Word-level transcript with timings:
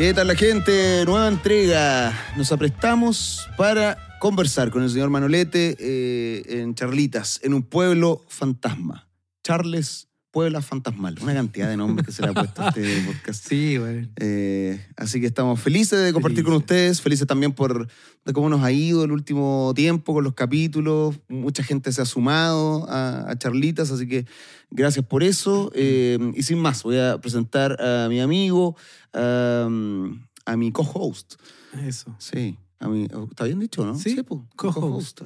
¿Qué 0.00 0.14
tal 0.14 0.28
la 0.28 0.34
gente? 0.34 1.04
Nueva 1.04 1.28
entrega. 1.28 2.18
Nos 2.34 2.50
aprestamos 2.52 3.46
para 3.58 3.98
conversar 4.18 4.70
con 4.70 4.82
el 4.82 4.88
señor 4.88 5.10
Manolete 5.10 5.76
eh, 5.78 6.42
en 6.62 6.74
Charlitas, 6.74 7.38
en 7.42 7.52
un 7.52 7.62
pueblo 7.62 8.24
fantasma. 8.26 9.10
Charles 9.44 10.08
Puebla 10.30 10.62
Fantasmal. 10.62 11.16
Una 11.20 11.34
cantidad 11.34 11.68
de 11.68 11.76
nombres 11.76 12.06
que 12.06 12.12
se 12.12 12.22
le 12.22 12.28
ha 12.28 12.32
puesto 12.34 12.62
a 12.62 12.68
este 12.68 13.02
podcast. 13.06 13.48
Sí, 13.48 13.76
güey. 13.78 14.08
Eh, 14.16 14.86
así 14.96 15.20
que 15.20 15.26
estamos 15.26 15.60
felices 15.60 16.04
de 16.04 16.12
compartir 16.12 16.44
con 16.44 16.54
ustedes, 16.54 17.00
felices 17.00 17.26
también 17.26 17.52
por 17.52 17.88
de 18.24 18.32
cómo 18.32 18.48
nos 18.48 18.62
ha 18.62 18.70
ido 18.70 19.04
el 19.04 19.12
último 19.12 19.72
tiempo 19.74 20.14
con 20.14 20.22
los 20.22 20.34
capítulos. 20.34 21.18
Mucha 21.28 21.64
gente 21.64 21.90
se 21.92 22.00
ha 22.02 22.04
sumado 22.04 22.88
a, 22.88 23.28
a 23.30 23.38
Charlitas, 23.38 23.90
así 23.90 24.06
que 24.06 24.26
gracias 24.70 25.04
por 25.04 25.22
eso. 25.24 25.72
Eh, 25.74 26.18
y 26.34 26.42
sin 26.44 26.58
más, 26.58 26.82
voy 26.84 26.98
a 26.98 27.18
presentar 27.20 27.80
a 27.82 28.08
mi 28.08 28.20
amigo, 28.20 28.76
a, 29.12 29.68
a 30.46 30.56
mi 30.56 30.70
co-host. 30.70 31.34
Eso. 31.84 32.14
Sí, 32.18 32.56
a 32.78 32.88
mi, 32.88 33.08
¿está 33.30 33.44
bien 33.44 33.58
dicho, 33.58 33.84
no? 33.84 33.98
Sí, 33.98 34.22
po, 34.22 34.46
co-host. 34.54 35.22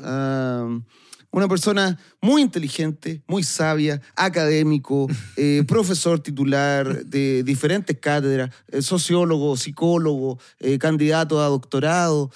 Una 1.34 1.48
persona 1.48 1.98
muy 2.23 2.43
inteligente, 2.43 3.23
muy 3.27 3.43
sabia, 3.43 4.01
académico, 4.15 5.09
eh, 5.37 5.65
profesor 5.66 6.20
titular 6.20 7.05
de 7.05 7.43
diferentes 7.43 7.98
cátedras, 7.98 8.51
eh, 8.69 8.83
sociólogo, 8.83 9.57
psicólogo, 9.57 10.38
eh, 10.60 10.79
candidato 10.79 11.43
a 11.43 11.48
doctorado, 11.48 12.30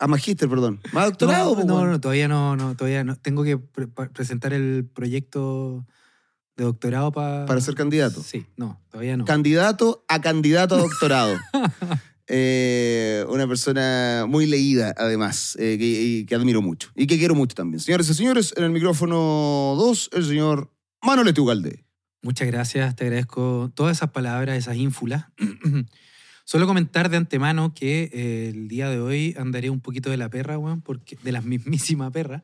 a 0.00 0.06
magíster, 0.06 0.48
perdón. 0.48 0.80
¿Más 0.92 1.06
doctorado? 1.06 1.56
No, 1.64 1.86
no, 1.86 2.00
todavía 2.00 2.28
no, 2.28 2.54
no, 2.54 2.76
todavía 2.76 3.02
no. 3.02 3.16
Tengo 3.16 3.42
que 3.42 3.56
pre- 3.56 3.88
presentar 3.88 4.52
el 4.52 4.84
proyecto 4.84 5.86
de 6.56 6.64
doctorado 6.64 7.12
para... 7.12 7.46
Para 7.46 7.60
ser 7.62 7.74
candidato. 7.74 8.22
Sí, 8.22 8.46
no, 8.56 8.80
todavía 8.90 9.16
no. 9.16 9.24
Candidato 9.24 10.04
a 10.06 10.20
candidato 10.20 10.74
a 10.74 10.78
doctorado. 10.78 11.36
Eh, 12.28 13.24
una 13.28 13.48
persona 13.48 14.26
muy 14.28 14.46
leída, 14.46 14.94
además, 14.96 15.56
eh, 15.58 15.78
que, 15.78 15.84
y 15.84 16.24
que 16.26 16.34
admiro 16.34 16.60
mucho 16.60 16.90
y 16.94 17.06
que 17.06 17.18
quiero 17.18 17.34
mucho 17.34 17.54
también. 17.54 17.80
Señores 17.80 18.08
y 18.10 18.14
señores, 18.14 18.52
en 18.56 18.64
el 18.64 18.70
micrófono 18.70 19.74
2, 19.76 20.10
el 20.12 20.24
señor 20.24 20.70
Manolete 21.02 21.40
Ugalde. 21.40 21.84
Muchas 22.22 22.48
gracias, 22.48 22.96
te 22.96 23.04
agradezco 23.04 23.70
todas 23.74 23.96
esas 23.96 24.10
palabras, 24.10 24.58
esas 24.58 24.76
ínfulas. 24.76 25.26
Solo 26.44 26.66
comentar 26.66 27.10
de 27.10 27.18
antemano 27.18 27.74
que 27.74 28.10
eh, 28.12 28.48
el 28.48 28.68
día 28.68 28.88
de 28.88 28.98
hoy 29.00 29.34
andaré 29.38 29.70
un 29.70 29.80
poquito 29.80 30.10
de 30.10 30.16
la 30.16 30.28
perra, 30.28 30.58
weón, 30.58 30.80
porque, 30.82 31.16
de 31.22 31.32
la 31.32 31.40
mismísima 31.42 32.10
perra, 32.10 32.42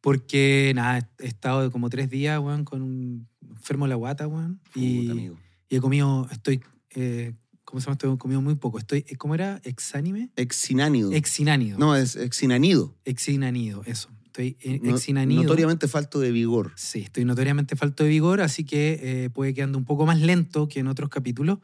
porque 0.00 0.72
nada, 0.74 1.10
he 1.20 1.26
estado 1.26 1.70
como 1.70 1.88
tres 1.88 2.10
días, 2.10 2.38
weón, 2.38 2.64
con 2.64 2.82
un 2.82 3.28
enfermo 3.48 3.84
de 3.84 3.90
la 3.90 3.94
guata, 3.94 4.26
weón, 4.26 4.60
y, 4.74 5.00
Puta, 5.00 5.12
amigo. 5.12 5.38
y 5.68 5.76
he 5.76 5.80
comido, 5.80 6.28
estoy, 6.30 6.60
eh, 6.94 7.34
¿cómo 7.72 7.80
se 7.80 7.86
llama? 7.86 7.94
Estoy 7.94 8.18
comido 8.18 8.42
muy 8.42 8.54
poco. 8.54 8.78
Estoy, 8.78 9.02
¿cómo 9.16 9.34
era? 9.34 9.58
¿Exánime? 9.64 10.28
Exinánido. 10.36 11.10
Exinánido. 11.10 11.78
no, 11.78 11.96
es 11.96 12.16
exinanido. 12.16 12.94
Exinanido, 13.06 13.82
eso. 13.86 14.10
Estoy 14.32 14.56
eh, 14.62 14.80
exinanido. 14.84 15.42
notoriamente 15.42 15.88
falto 15.88 16.18
de 16.18 16.32
vigor. 16.32 16.72
Sí, 16.74 17.00
estoy 17.00 17.26
notoriamente 17.26 17.76
falto 17.76 18.02
de 18.02 18.08
vigor, 18.08 18.40
así 18.40 18.64
que 18.64 18.98
eh, 19.02 19.30
puede 19.30 19.52
que 19.52 19.62
ande 19.62 19.76
un 19.76 19.84
poco 19.84 20.06
más 20.06 20.18
lento 20.20 20.68
que 20.68 20.80
en 20.80 20.86
otros 20.86 21.10
capítulos. 21.10 21.58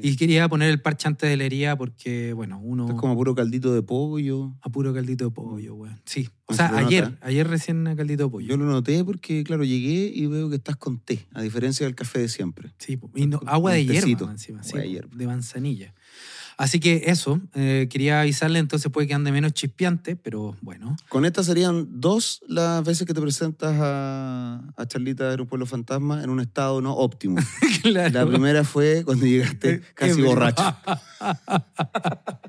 Y 0.00 0.16
quería 0.16 0.48
poner 0.48 0.70
el 0.70 0.80
parche 0.80 1.06
antes 1.06 1.28
de 1.28 1.36
la 1.36 1.44
herida 1.44 1.76
porque, 1.76 2.32
bueno, 2.32 2.58
uno... 2.58 2.88
Es 2.88 2.94
como 2.94 3.14
puro 3.14 3.34
caldito 3.34 3.74
de 3.74 3.82
pollo. 3.82 4.54
A 4.62 4.70
puro 4.70 4.94
caldito 4.94 5.26
de 5.26 5.30
pollo, 5.32 5.74
weón. 5.74 6.00
Sí. 6.06 6.30
O 6.46 6.52
Ah, 6.52 6.56
sea, 6.56 6.68
se 6.70 6.76
ayer, 6.76 7.04
nota. 7.10 7.26
ayer 7.26 7.46
recién 7.48 7.86
a 7.88 7.94
caldito 7.96 8.24
de 8.24 8.30
pollo. 8.30 8.46
Yo 8.48 8.56
lo 8.56 8.64
noté 8.64 9.04
porque, 9.04 9.44
claro, 9.44 9.64
llegué 9.64 10.10
y 10.14 10.26
veo 10.26 10.48
que 10.48 10.56
estás 10.56 10.76
con 10.76 10.98
té, 11.00 11.26
a 11.34 11.42
diferencia 11.42 11.84
del 11.84 11.94
café 11.94 12.20
de 12.20 12.28
siempre. 12.28 12.72
Sí, 12.78 12.98
y 13.14 13.26
no- 13.26 13.40
agua 13.46 13.72
de 13.72 13.84
hierba 13.84 14.30
encima, 14.30 14.62
sí, 14.62 14.70
Agua 14.72 14.80
de 14.82 14.88
hierba. 14.90 15.10
de 15.14 15.26
manzanilla. 15.26 15.94
Así 16.56 16.78
que 16.78 17.02
eso, 17.06 17.40
eh, 17.54 17.88
quería 17.90 18.20
avisarle, 18.20 18.58
entonces 18.60 18.90
puede 18.92 19.06
que 19.08 19.14
ande 19.14 19.32
menos 19.32 19.52
chispeante, 19.54 20.14
pero 20.16 20.56
bueno. 20.60 20.96
Con 21.08 21.24
estas 21.24 21.46
serían 21.46 21.88
dos 22.00 22.42
las 22.46 22.84
veces 22.84 23.06
que 23.06 23.14
te 23.14 23.20
presentas 23.20 23.74
a, 23.80 24.62
a 24.76 24.86
Charlita 24.86 25.34
de 25.34 25.42
un 25.42 25.48
pueblo 25.48 25.66
fantasma 25.66 26.22
en 26.22 26.30
un 26.30 26.40
estado 26.40 26.80
no 26.80 26.94
óptimo. 26.94 27.38
claro. 27.82 28.10
La 28.12 28.26
primera 28.26 28.62
fue 28.64 29.02
cuando 29.04 29.26
llegaste 29.26 29.80
casi 29.94 30.12
Ebrio. 30.12 30.26
borracho. 30.26 30.76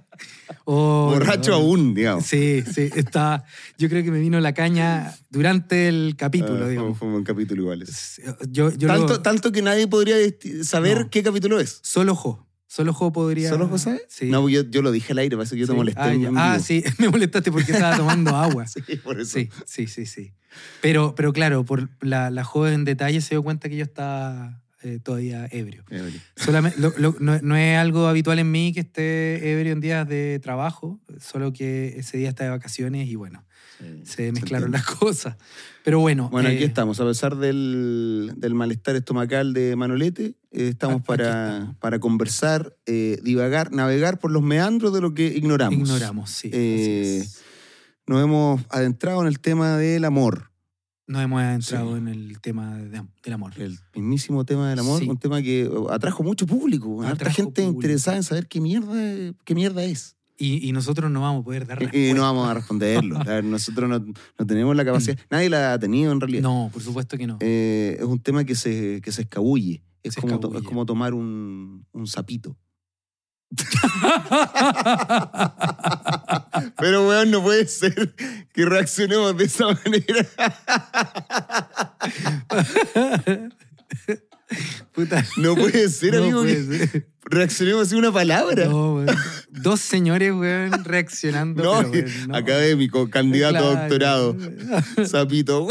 Oh, 0.67 1.11
borracho 1.13 1.51
no. 1.51 1.57
aún, 1.57 1.93
digamos. 1.93 2.25
Sí, 2.25 2.63
sí, 2.73 2.89
está. 2.95 3.43
Yo 3.77 3.87
creo 3.87 4.03
que 4.03 4.09
me 4.09 4.19
vino 4.19 4.39
la 4.39 4.53
caña 4.53 5.13
durante 5.29 5.87
el 5.87 6.15
capítulo, 6.17 6.65
Ah, 6.65 6.67
digamos. 6.69 6.97
fue 6.97 7.07
un 7.07 7.13
buen 7.15 7.23
capítulo 7.23 7.61
igual. 7.63 7.83
ese. 7.83 8.23
Yo, 8.49 8.71
yo 8.71 8.87
Tanto, 9.21 9.51
que 9.51 9.61
nadie 9.61 9.87
podría 9.87 10.15
saber 10.63 11.01
No. 11.01 11.09
qué 11.11 11.21
capítulo 11.21 11.59
es. 11.59 11.79
Solo 11.83 12.15
Jo. 12.15 12.47
Solo 12.75 12.91
Jo 12.93 13.13
podría. 13.13 13.47
¿Solo 13.49 13.69
José? 13.69 14.01
Sí. 14.09 14.29
No, 14.29 14.49
yo, 14.49 14.63
yo 14.69 14.81
lo 14.81 14.91
dije 14.91 15.13
al 15.13 15.19
aire, 15.19 15.37
parece 15.37 15.55
que 15.55 15.61
yo 15.61 15.65
te 15.67 15.71
Sí. 15.71 15.77
molesté. 15.77 16.01
Ah, 16.01 16.13
en 16.13 16.19
vivo. 16.19 16.33
Ah, 16.35 16.59
sí, 16.59 16.83
me 16.99 17.07
molestaste 17.07 17.49
porque 17.49 17.71
estaba 17.71 17.95
tomando 17.95 18.35
agua. 18.35 18.65
Sí, 18.67 18.81
por 18.97 19.19
eso. 19.21 19.39
Sí, 19.39 19.49
sí, 19.65 19.87
sí, 19.87 20.05
sí. 20.05 20.33
Pero, 20.81 21.15
pero 21.15 21.31
claro, 21.31 21.63
por 21.63 21.89
la, 22.01 22.29
la 22.31 22.43
joven 22.43 22.83
detalle 22.83 23.21
se 23.21 23.35
dio 23.35 23.43
cuenta 23.43 23.69
que 23.69 23.77
yo 23.77 23.83
estaba 23.85 24.61
eh, 24.83 24.99
todavía 25.01 25.47
ebrio. 25.51 25.85
Ebrio. 25.89 26.19
Solamente, 26.35 26.77
lo- 26.81 26.93
lo- 26.97 27.15
no, 27.19 27.39
no 27.41 27.55
es 27.55 27.77
algo 27.77 28.07
habitual 28.07 28.39
en 28.39 28.51
mí 28.51 28.73
que 28.73 28.81
esté 28.81 29.53
ebrio 29.53 29.71
en 29.71 29.79
días 29.79 30.05
de 30.07 30.39
trabajo, 30.43 30.99
solo 31.19 31.53
que 31.53 31.95
ese 31.97 32.17
día 32.17 32.27
está 32.29 32.43
de 32.43 32.49
vacaciones 32.49 33.07
y 33.07 33.15
bueno, 33.15 33.45
se 34.03 34.31
mezclaron 34.31 34.71
las 34.71 34.85
cosas. 34.85 35.35
Pero 35.83 35.99
bueno. 35.99 36.29
Bueno, 36.29 36.49
aquí 36.49 36.63
eh, 36.63 36.65
estamos. 36.65 36.99
A 36.99 37.05
pesar 37.05 37.35
del, 37.37 38.33
del 38.37 38.53
malestar 38.55 38.95
estomacal 38.95 39.53
de 39.53 39.75
Manolete, 39.75 40.35
eh, 40.51 40.69
estamos 40.69 40.97
Aquí 40.97 41.05
para, 41.07 41.53
estamos. 41.57 41.75
para 41.77 41.99
conversar, 41.99 42.75
eh, 42.85 43.19
divagar, 43.21 43.71
navegar 43.71 44.17
por 44.19 44.31
los 44.31 44.41
meandros 44.41 44.93
de 44.93 45.01
lo 45.01 45.13
que 45.13 45.27
ignoramos. 45.27 45.77
Ignoramos, 45.79 46.29
sí. 46.31 46.49
Nos 48.07 48.23
hemos 48.23 48.61
adentrado 48.69 49.21
en 49.21 49.27
el 49.27 49.39
tema 49.39 49.77
del 49.77 50.05
amor. 50.05 50.51
Nos 51.07 51.21
hemos 51.21 51.41
entrado 51.43 51.91
sí. 51.93 51.97
en 51.99 52.07
el 52.07 52.39
tema 52.41 52.77
de- 52.77 53.03
del 53.23 53.33
amor. 53.33 53.53
El 53.57 53.77
mismísimo 53.93 54.43
tema 54.45 54.69
del 54.69 54.79
amor, 54.79 55.01
Sí. 55.01 55.07
un 55.09 55.17
tema 55.19 55.41
que 55.41 55.69
atrajo 55.91 56.23
mucho 56.23 56.47
público. 56.47 57.01
Harta 57.01 57.13
Atrajo 57.13 57.35
gente 57.35 57.61
público. 57.61 57.77
interesada 57.81 58.17
en 58.17 58.23
saber 58.23 58.47
qué 58.47 58.59
mierda, 58.61 59.33
qué 59.43 59.53
mierda 59.53 59.83
es. 59.83 60.14
Y, 60.37 60.67
y 60.67 60.71
nosotros 60.73 61.09
no 61.11 61.21
vamos 61.21 61.41
a 61.41 61.45
poder 61.45 61.65
dar 61.65 61.81
Y- 61.81 61.85
Y 61.85 61.87
respuesta. 61.87 62.15
no 62.15 62.21
vamos 62.23 62.49
a 62.49 62.53
responderlo. 62.55 63.19
Nosotros 63.43 63.89
no, 63.89 63.99
no 63.99 64.45
tenemos 64.45 64.75
la 64.75 64.83
capacidad. 64.83 65.17
Nadie 65.29 65.49
la 65.49 65.71
ha 65.73 65.79
tenido 65.79 66.11
en 66.11 66.19
realidad. 66.19 66.41
No, 66.43 66.69
por 66.73 66.81
supuesto 66.81 67.17
que 67.17 67.25
no. 67.27 67.37
Eh, 67.39 67.95
es 67.99 68.05
un 68.05 68.19
tema 68.19 68.43
que 68.43 68.55
se, 68.55 68.99
que 69.01 69.11
se 69.13 69.21
escabulle. 69.23 69.81
Es, 70.03 70.15
Se 70.15 70.21
como, 70.21 70.39
to- 70.39 70.47
es 70.49 70.55
escabulle. 70.55 70.67
como 70.69 70.85
tomar 70.85 71.13
un, 71.13 71.85
un 71.93 72.07
sapito. 72.07 72.57
Pero, 76.77 77.07
weón, 77.07 77.31
no 77.31 77.41
puede 77.41 77.65
ser 77.67 78.13
que 78.53 78.65
reaccionemos 78.65 79.37
de 79.37 79.45
esa 79.45 79.67
manera. 79.67 80.27
Puta. 84.93 85.25
No 85.37 85.55
puede 85.55 85.89
ser, 85.89 86.13
No 86.13 86.23
amigo, 86.23 86.41
puede 86.41 86.55
que 86.67 86.87
ser. 86.87 87.07
Reaccionemos 87.25 87.87
así 87.87 87.95
una 87.95 88.11
palabra. 88.11 88.65
No, 88.65 88.95
weón. 88.95 89.07
Dos 89.49 89.79
señores, 89.81 90.31
weón, 90.33 90.83
reaccionando. 90.83 91.63
No, 91.63 91.77
pero, 91.91 92.05
weón, 92.07 92.27
no. 92.27 92.35
académico, 92.35 93.09
candidato 93.09 93.57
a 93.57 93.75
doctorado, 93.81 94.37
sapito. 95.05 95.67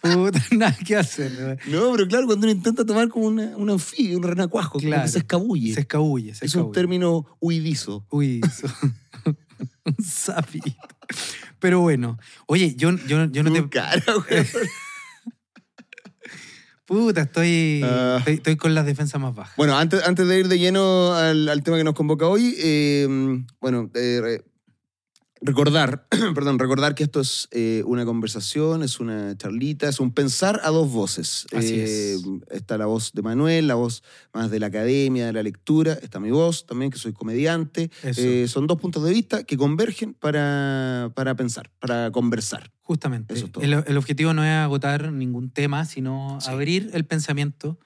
Puta, 0.00 0.42
nada 0.52 0.76
que 0.86 0.96
hacer. 0.96 1.32
weón. 1.38 1.58
No, 1.66 1.92
pero 1.92 2.08
claro, 2.08 2.26
cuando 2.26 2.46
uno 2.46 2.52
intenta 2.52 2.84
tomar 2.84 3.08
como 3.08 3.26
una, 3.26 3.56
un 3.56 3.70
anfibio, 3.70 4.16
un 4.16 4.22
renacuajo, 4.24 4.72
como 4.78 4.86
Claro. 4.86 5.02
que 5.02 5.08
se 5.08 5.18
escabulle. 5.18 5.74
Se 5.74 5.80
escabulle, 5.80 6.34
se 6.34 6.46
es 6.46 6.54
un 6.54 6.72
término 6.72 7.26
huidizo. 7.40 8.06
Eso. 8.10 8.68
un 9.84 10.04
sapito. 10.04 10.70
Pero 11.58 11.80
bueno, 11.80 12.18
oye, 12.46 12.74
yo, 12.74 12.90
yo, 13.06 13.26
yo 13.26 13.42
no 13.42 13.52
te. 13.52 13.60
Tu 13.60 13.68
cara, 13.70 14.02
weón. 14.30 14.46
Puta, 16.90 17.20
estoy, 17.20 17.82
Ah. 17.84 18.16
estoy, 18.18 18.34
estoy 18.34 18.56
con 18.56 18.74
las 18.74 18.84
defensas 18.84 19.20
más 19.20 19.32
bajas. 19.32 19.54
Bueno, 19.56 19.78
antes, 19.78 20.02
antes 20.04 20.26
de 20.26 20.40
ir 20.40 20.48
de 20.48 20.58
lleno 20.58 21.14
al, 21.14 21.48
al 21.48 21.62
tema 21.62 21.76
que 21.76 21.84
nos 21.84 21.94
convoca 21.94 22.26
hoy, 22.26 22.56
eh, 22.58 23.06
bueno, 23.60 23.88
eh, 23.94 24.42
recordar, 25.40 26.06
perdón, 26.34 26.58
recordar 26.58 26.94
que 26.94 27.02
esto 27.02 27.20
es 27.20 27.48
eh, 27.50 27.82
una 27.86 28.04
conversación, 28.04 28.82
es 28.82 29.00
una 29.00 29.36
charlita, 29.36 29.88
es 29.88 30.00
un 30.00 30.12
pensar 30.12 30.60
a 30.64 30.68
dos 30.70 30.90
voces. 30.92 31.46
Así 31.56 31.74
Eh, 31.74 32.14
es. 32.14 32.24
Está 32.50 32.76
la 32.78 32.86
voz 32.86 33.12
de 33.12 33.22
Manuel, 33.22 33.66
la 33.66 33.74
voz 33.74 34.02
más 34.34 34.50
de 34.50 34.60
la 34.60 34.66
academia, 34.66 35.26
de 35.26 35.32
la 35.32 35.42
lectura, 35.42 35.94
está 35.94 36.20
mi 36.20 36.30
voz 36.30 36.66
también, 36.66 36.90
que 36.90 36.98
soy 36.98 37.12
comediante. 37.12 37.90
Eso. 38.02 38.20
Eh, 38.22 38.48
son 38.48 38.66
dos 38.66 38.78
puntos 38.80 39.02
de 39.04 39.10
vista 39.12 39.44
que 39.44 39.56
convergen 39.56 40.14
para, 40.14 41.10
para 41.14 41.34
pensar, 41.34 41.70
para 41.80 42.10
conversar. 42.10 42.70
Justamente. 42.82 43.34
Eso 43.34 43.46
es 43.46 43.52
todo. 43.52 43.64
El, 43.64 43.72
el 43.86 43.96
objetivo 43.96 44.34
no 44.34 44.44
es 44.44 44.50
agotar 44.50 45.12
ningún 45.12 45.50
tema, 45.50 45.84
sino 45.84 46.38
Sí. 46.40 46.50
abrir 46.50 46.90
el 46.92 47.04
pensamiento 47.06 47.78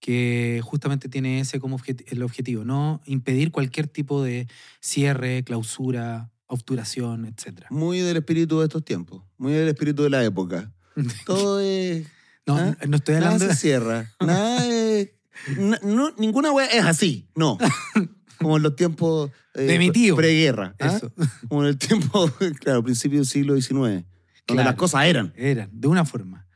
que 0.00 0.60
justamente 0.62 1.08
tiene 1.08 1.40
ese 1.40 1.58
como 1.60 1.78
el 2.06 2.22
objetivo, 2.22 2.64
no 2.64 3.00
impedir 3.06 3.50
cualquier 3.50 3.88
tipo 3.88 4.22
de 4.22 4.46
cierre, 4.80 5.44
clausura, 5.44 6.30
obturación, 6.54 7.26
etc. 7.26 7.66
Muy 7.70 8.00
del 8.00 8.16
espíritu 8.16 8.58
de 8.60 8.64
estos 8.66 8.84
tiempos, 8.84 9.22
muy 9.38 9.52
del 9.52 9.68
espíritu 9.68 10.02
de 10.02 10.10
la 10.10 10.24
época. 10.24 10.72
Todo 11.26 11.60
es... 11.60 12.06
No, 12.46 12.56
¿Ah? 12.58 12.76
no 12.86 12.96
estoy 12.96 13.14
Nada 13.14 13.26
hablando 13.28 13.44
se 13.46 13.50
de... 13.52 13.56
cierra. 13.56 14.10
Nada 14.20 14.66
es, 14.66 15.10
n- 15.56 15.78
no, 15.82 16.10
ninguna 16.18 16.52
wea 16.52 16.66
es 16.66 16.84
así, 16.84 17.28
no. 17.34 17.58
Como 18.38 18.56
en 18.58 18.62
los 18.64 18.76
tiempos 18.76 19.30
eh, 19.54 19.62
De 19.62 19.78
mi 19.78 19.90
tío. 19.90 20.14
preguerra. 20.16 20.74
¿ah? 20.80 20.86
Eso. 20.86 21.12
Como 21.48 21.62
en 21.62 21.68
el 21.70 21.78
tiempo, 21.78 22.30
claro, 22.60 22.82
principio 22.82 23.18
del 23.18 23.26
siglo 23.26 23.54
XIX, 23.60 23.70
donde 23.76 24.04
Claro. 24.46 24.64
las 24.64 24.74
cosas 24.74 25.06
eran. 25.06 25.32
Eran, 25.36 25.70
de 25.72 25.88
una 25.88 26.04
forma. 26.04 26.46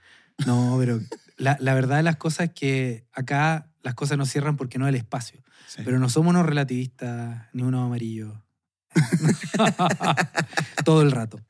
No, 0.47 0.77
pero 0.79 1.01
la, 1.39 1.57
la 1.61 1.73
verdad 1.75 1.97
de 1.97 2.03
las 2.03 2.17
cosas 2.17 2.49
es 2.49 2.53
que 2.55 3.07
acá 3.13 3.71
las 3.83 3.95
cosas 3.95 4.19
no 4.19 4.27
cierran 4.27 4.57
porque 4.57 4.79
no 4.79 4.85
hay 4.85 4.91
el 4.91 4.97
espacio. 4.97 5.43
Sí. 5.69 5.81
Pero 5.85 5.99
no 5.99 6.11
somos 6.11 6.31
unos 6.31 6.45
relativistas 6.45 7.47
ni 7.55 7.63
unos 7.63 7.87
amarillos. 7.87 8.35
Todo 10.85 11.03
el 11.03 11.11
rato. 11.13 11.41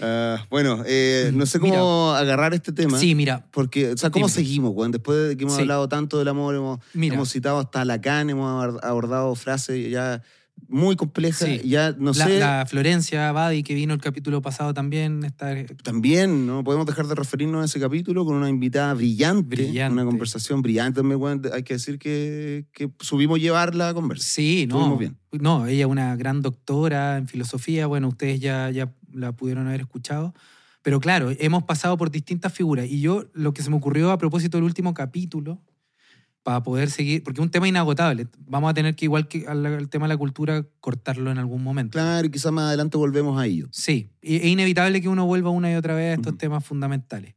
Ah, 0.00 0.44
bueno, 0.50 0.82
eh, 0.86 1.30
no 1.34 1.46
sé 1.46 1.58
cómo 1.60 2.10
Mira. 2.12 2.18
agarrar 2.18 2.54
este 2.54 2.72
tema. 2.72 2.98
Sí, 2.98 3.14
mira, 3.14 3.46
Porque, 3.50 3.92
o 3.92 3.96
sea, 3.96 4.10
¿cómo 4.10 4.26
Dime. 4.26 4.34
seguimos, 4.34 4.72
weón? 4.74 4.90
Después 4.92 5.28
de 5.28 5.36
que 5.36 5.44
hemos 5.44 5.54
Sí. 5.56 5.62
hablado 5.62 5.88
tanto 5.88 6.18
del 6.18 6.28
amor, 6.28 6.54
hemos, 6.54 6.80
hemos 6.94 7.30
citado 7.30 7.58
hasta 7.58 7.84
Lacan, 7.84 8.30
hemos 8.30 8.50
abord- 8.50 8.80
abordado 8.82 9.34
frases 9.34 9.90
ya 9.90 10.22
muy 10.68 10.96
complejas, 10.96 11.48
Sí. 11.48 11.68
ya 11.68 11.92
no 11.98 12.12
la, 12.12 12.24
sé. 12.26 12.38
la 12.40 12.64
Florencia 12.66 13.30
Badi, 13.32 13.62
que 13.62 13.74
vino 13.74 13.92
el 13.94 14.00
capítulo 14.00 14.40
pasado 14.42 14.72
también, 14.74 15.22
está 15.24 15.54
También 15.82 16.46
no 16.46 16.64
podemos 16.64 16.86
dejar 16.86 17.06
de 17.06 17.14
referirnos 17.14 17.62
a 17.62 17.64
ese 17.66 17.78
capítulo 17.80 18.24
con 18.24 18.34
una 18.36 18.48
invitada 18.48 18.94
brillante, 18.94 19.56
Brillante. 19.56 19.92
una 19.92 20.04
conversación 20.04 20.62
brillante. 20.62 21.00
Hay 21.52 21.62
que 21.62 21.74
decir 21.74 21.98
que, 21.98 22.66
que 22.72 22.90
subimos 23.00 23.40
llevar 23.40 23.74
la 23.74 23.92
conversa. 23.94 24.26
Sí, 24.26 24.66
no. 24.68 24.76
Estuvimos 24.76 24.98
bien. 24.98 25.16
No, 25.32 25.66
ella 25.66 25.84
es 25.84 25.90
una 25.90 26.16
gran 26.16 26.40
doctora 26.42 27.18
en 27.18 27.28
filosofía. 27.28 27.86
Bueno, 27.86 28.08
ustedes 28.08 28.40
ya, 28.40 28.70
ya 28.70 28.92
la 29.12 29.32
pudieron 29.32 29.66
haber 29.66 29.82
escuchado. 29.82 30.34
Pero 30.82 31.00
claro, 31.00 31.30
hemos 31.38 31.62
pasado 31.64 31.96
por 31.96 32.10
distintas 32.10 32.52
figuras. 32.52 32.86
Y 32.88 33.00
yo, 33.00 33.24
lo 33.32 33.52
que 33.54 33.62
se 33.62 33.70
me 33.70 33.76
ocurrió 33.76 34.10
a 34.10 34.18
propósito 34.18 34.56
del 34.58 34.64
último 34.64 34.92
capítulo, 34.94 35.60
para 36.44 36.62
poder 36.62 36.90
seguir, 36.90 37.24
porque 37.24 37.40
es 37.40 37.42
un 37.42 37.50
tema 37.50 37.66
inagotable. 37.66 38.28
Vamos 38.46 38.70
a 38.70 38.74
tener 38.74 38.94
que, 38.94 39.06
igual 39.06 39.26
que 39.26 39.46
al, 39.48 39.88
tema 39.88 40.04
de 40.04 40.10
la 40.10 40.16
cultura, 40.18 40.64
cortarlo 40.78 41.30
en 41.32 41.38
algún 41.38 41.64
momento. 41.64 41.98
Claro, 41.98 42.26
y 42.26 42.30
quizás 42.30 42.52
más 42.52 42.66
adelante 42.68 42.98
volvemos 42.98 43.40
a 43.40 43.46
ello. 43.46 43.66
Sí, 43.72 44.10
y 44.20 44.36
es 44.36 44.44
inevitable 44.44 45.00
que 45.00 45.08
uno 45.08 45.24
vuelva 45.24 45.48
una 45.48 45.72
y 45.72 45.74
otra 45.74 45.94
vez 45.94 46.10
a 46.10 46.14
estos 46.14 46.32
Ujú. 46.34 46.38
temas 46.38 46.64
fundamentales. 46.64 47.34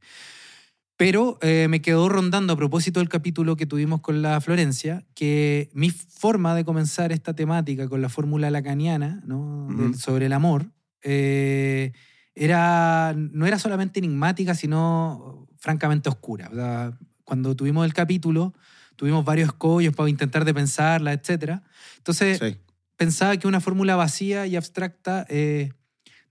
Pero 0.97 1.37
eh, 1.41 1.67
me 1.69 1.81
quedó 1.81 2.09
rondando 2.09 2.53
a 2.53 2.57
propósito 2.57 2.99
del 2.99 3.07
capítulo 3.07 3.55
que 3.55 3.65
tuvimos 3.65 4.01
con 4.01 4.21
la 4.21 4.41
Florencia, 4.41 5.05
que 5.15 5.69
mi 5.73 5.89
forma 5.89 6.53
de 6.53 6.65
comenzar 6.65 7.13
esta 7.13 7.33
temática 7.33 7.87
con 7.87 8.01
la 8.01 8.09
fórmula 8.09 8.51
lacaniana 8.51 9.21
¿no? 9.25 9.67
Del- 9.69 9.91
Ujú. 9.91 9.99
sobre 9.99 10.25
el 10.25 10.33
amor 10.33 10.71
eh, 11.01 11.93
era, 12.35 13.15
no 13.15 13.45
era 13.45 13.57
solamente 13.57 13.99
enigmática, 13.99 14.53
sino 14.53 15.47
francamente 15.59 16.09
oscura. 16.09 16.49
O 16.51 16.55
sea, 16.55 16.97
cuando 17.23 17.55
tuvimos 17.55 17.85
el 17.85 17.93
capítulo, 17.93 18.53
tuvimos 18.97 19.23
varios 19.23 19.47
escollos 19.47 19.95
para 19.95 20.09
intentar 20.09 20.43
de 20.43 20.53
pensarla, 20.53 21.13
etc. 21.13 21.61
Entonces, 21.97 22.39
Sí. 22.39 22.57
pensaba 22.97 23.37
que 23.37 23.47
una 23.47 23.61
fórmula 23.61 23.95
vacía 23.95 24.45
y 24.47 24.55
abstracta 24.57 25.25
eh, 25.29 25.71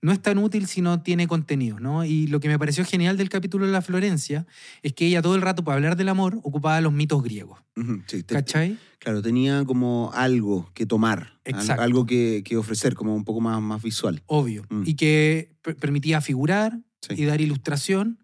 no 0.02 0.12
es 0.12 0.20
tan 0.20 0.36
útil 0.38 0.66
si 0.66 0.82
no 0.82 1.00
tiene 1.02 1.26
contenido, 1.26 1.80
¿no? 1.80 2.04
Y 2.04 2.26
lo 2.26 2.38
que 2.38 2.48
me 2.48 2.58
pareció 2.58 2.84
genial 2.84 3.16
del 3.16 3.28
capítulo 3.30 3.64
de 3.66 3.72
la 3.72 3.80
Florencia 3.80 4.46
es 4.82 4.92
que 4.92 5.06
ella 5.06 5.22
todo 5.22 5.34
el 5.34 5.40
rato 5.42 5.64
para 5.64 5.76
hablar 5.76 5.96
del 5.96 6.10
amor 6.10 6.38
ocupaba 6.42 6.80
los 6.82 6.92
mitos 6.92 7.22
griegos, 7.22 7.58
Ujú, 7.76 8.02
sí, 8.06 8.22
te- 8.22 8.34
¿cachai? 8.34 8.76
claro, 8.98 9.22
tenía 9.22 9.64
como 9.64 10.10
algo 10.14 10.70
que 10.74 10.84
tomar, 10.86 11.38
Exacto. 11.44 11.82
algo 11.82 12.04
que, 12.06 12.42
que 12.44 12.56
ofrecer, 12.56 12.94
como 12.94 13.16
un 13.16 13.24
poco 13.24 13.40
más, 13.40 13.60
más 13.62 13.82
visual. 13.82 14.22
Obvio. 14.26 14.64
Mm. 14.68 14.82
Y 14.84 14.94
que 14.94 15.56
per- 15.62 15.76
permitía 15.76 16.20
figurar 16.20 16.78
Sí. 17.00 17.14
y 17.16 17.24
dar 17.24 17.40
ilustración 17.40 18.18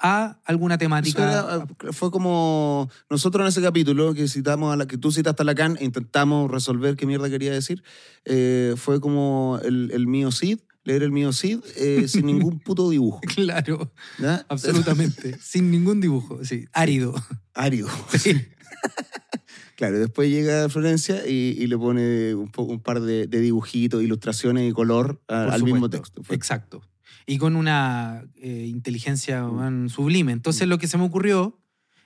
a 0.00 0.38
alguna 0.46 0.78
temática. 0.78 1.22
era- 1.30 1.56
eh, 1.88 1.92
fue 1.92 2.10
como 2.10 2.88
nosotros 3.10 3.42
en 3.44 3.48
ese 3.48 3.60
capítulo 3.62 4.14
que 4.14 4.28
citamos 4.28 4.72
a 4.72 4.76
la 4.76 4.86
que 4.86 4.96
tú 4.98 5.12
citaste 5.12 5.42
a 5.42 5.44
Lacan 5.44 5.76
e 5.78 5.84
intentamos 5.84 6.50
resolver 6.50 6.96
qué 6.96 7.06
mierda 7.06 7.28
quería 7.28 7.52
decir 7.52 7.82
eh, 8.24 8.74
fue 8.76 9.00
como 9.00 9.60
el, 9.62 9.90
el 9.92 10.06
mío 10.06 10.32
Cid 10.32 10.58
leer 10.84 11.02
el 11.02 11.12
mío 11.12 11.32
Cid 11.34 11.58
eh, 11.76 12.08
sin 12.08 12.24
ningún 12.26 12.60
puto 12.60 12.88
dibujo 12.88 13.20
Claro, 13.34 13.92
¿ya? 14.18 14.46
absolutamente. 14.48 15.36
sin 15.42 15.70
ningún 15.70 16.00
dibujo, 16.00 16.42
sí. 16.44 16.64
Árido. 16.72 17.14
árido 17.52 17.88
Sí. 18.18 18.32
claro 19.76 19.98
después 19.98 20.30
llega 20.30 20.68
Florencia 20.68 21.26
y, 21.26 21.56
y 21.58 21.66
le 21.66 21.76
pone 21.78 22.34
un, 22.34 22.48
po- 22.50 22.62
un 22.62 22.80
par 22.80 23.00
de, 23.00 23.26
de 23.26 23.40
dibujitos 23.40 24.02
ilustraciones 24.02 24.68
y 24.68 24.72
color 24.72 25.20
a- 25.28 25.44
al 25.44 25.62
mismo 25.62 25.88
texto 25.90 26.22
Fue- 26.22 26.36
Exacto. 26.36 26.82
Y 27.30 27.38
con 27.38 27.54
una 27.54 28.24
eh, 28.42 28.66
inteligencia 28.66 29.44
man, 29.44 29.88
sublime. 29.88 30.32
Entonces 30.32 30.66
lo 30.66 30.78
que 30.78 30.88
se 30.88 30.98
me 30.98 31.04
ocurrió 31.04 31.60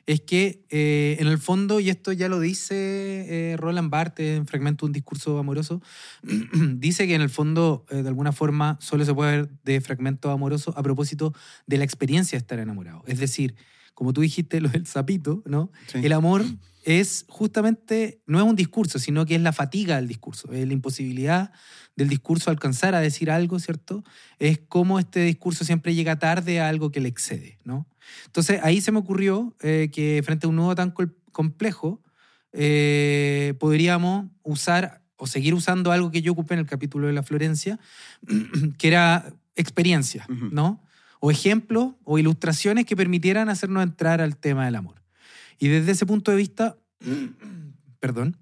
es 0.06 0.20
que 0.20 0.66
eh, 0.68 1.16
en 1.18 1.28
el 1.28 1.38
fondo, 1.38 1.80
y 1.80 1.88
esto 1.88 2.12
ya 2.12 2.28
lo 2.28 2.40
dice 2.40 2.74
eh, 2.74 3.56
Roland 3.56 3.88
Barthes 3.90 4.36
en 4.36 4.46
Fragmento 4.46 4.84
de 4.84 4.90
un 4.90 4.92
discurso 4.92 5.38
amoroso, 5.38 5.80
dice 6.76 7.06
que 7.06 7.14
en 7.14 7.22
el 7.22 7.30
fondo, 7.30 7.86
eh, 7.88 8.02
de 8.02 8.08
alguna 8.08 8.32
forma, 8.32 8.76
solo 8.80 9.04
se 9.06 9.14
puede 9.14 9.36
ver 9.38 9.50
de 9.64 9.80
fragmento 9.80 10.30
amoroso 10.30 10.74
a 10.76 10.82
propósito 10.82 11.32
de 11.66 11.78
la 11.78 11.84
experiencia 11.84 12.36
de 12.36 12.40
estar 12.40 12.58
enamorado. 12.58 13.02
Es 13.06 13.18
decir, 13.18 13.54
como 13.94 14.12
tú 14.12 14.20
dijiste, 14.20 14.60
lo 14.60 14.68
del 14.68 14.86
sapito, 14.86 15.42
¿no? 15.46 15.70
sí. 15.86 16.00
El 16.02 16.12
amor 16.12 16.44
es 16.84 17.24
justamente, 17.28 18.20
no 18.26 18.38
es 18.38 18.44
un 18.44 18.56
discurso, 18.56 18.98
sino 18.98 19.24
que 19.26 19.34
es 19.34 19.40
la 19.40 19.52
fatiga 19.52 19.96
del 19.96 20.06
discurso, 20.06 20.52
es 20.52 20.66
la 20.66 20.72
imposibilidad 20.72 21.52
del 21.96 22.08
discurso 22.08 22.50
alcanzar 22.50 22.94
a 22.94 23.00
decir 23.00 23.30
algo, 23.30 23.58
¿cierto? 23.58 24.04
Es 24.38 24.58
como 24.58 24.98
este 24.98 25.20
discurso 25.20 25.64
siempre 25.64 25.94
llega 25.94 26.18
tarde 26.18 26.60
a 26.60 26.68
algo 26.68 26.90
que 26.90 27.00
le 27.00 27.08
excede, 27.08 27.58
¿no? 27.64 27.86
Entonces 28.26 28.60
ahí 28.62 28.80
se 28.80 28.92
me 28.92 28.98
ocurrió 28.98 29.56
eh, 29.62 29.90
que 29.92 30.22
frente 30.24 30.46
a 30.46 30.50
un 30.50 30.56
nudo 30.56 30.74
tan 30.74 30.92
complejo, 31.32 32.02
eh, 32.52 33.54
podríamos 33.58 34.26
usar 34.42 35.02
o 35.16 35.26
seguir 35.26 35.54
usando 35.54 35.92
algo 35.92 36.10
que 36.10 36.22
yo 36.22 36.32
ocupé 36.32 36.54
en 36.54 36.60
el 36.60 36.66
capítulo 36.66 37.06
de 37.06 37.12
la 37.12 37.22
Florencia, 37.22 37.78
que 38.78 38.88
era 38.88 39.32
experiencia. 39.56 40.26
¿no? 40.28 40.82
O 41.20 41.30
ejemplos 41.30 41.94
o 42.04 42.18
ilustraciones 42.18 42.84
que 42.84 42.96
permitieran 42.96 43.48
hacernos 43.48 43.82
entrar 43.82 44.20
al 44.20 44.36
tema 44.36 44.66
del 44.66 44.74
amor. 44.74 45.03
Y 45.58 45.68
desde 45.68 45.92
ese 45.92 46.06
punto 46.06 46.30
de 46.30 46.36
vista, 46.36 46.76
perdón, 48.00 48.36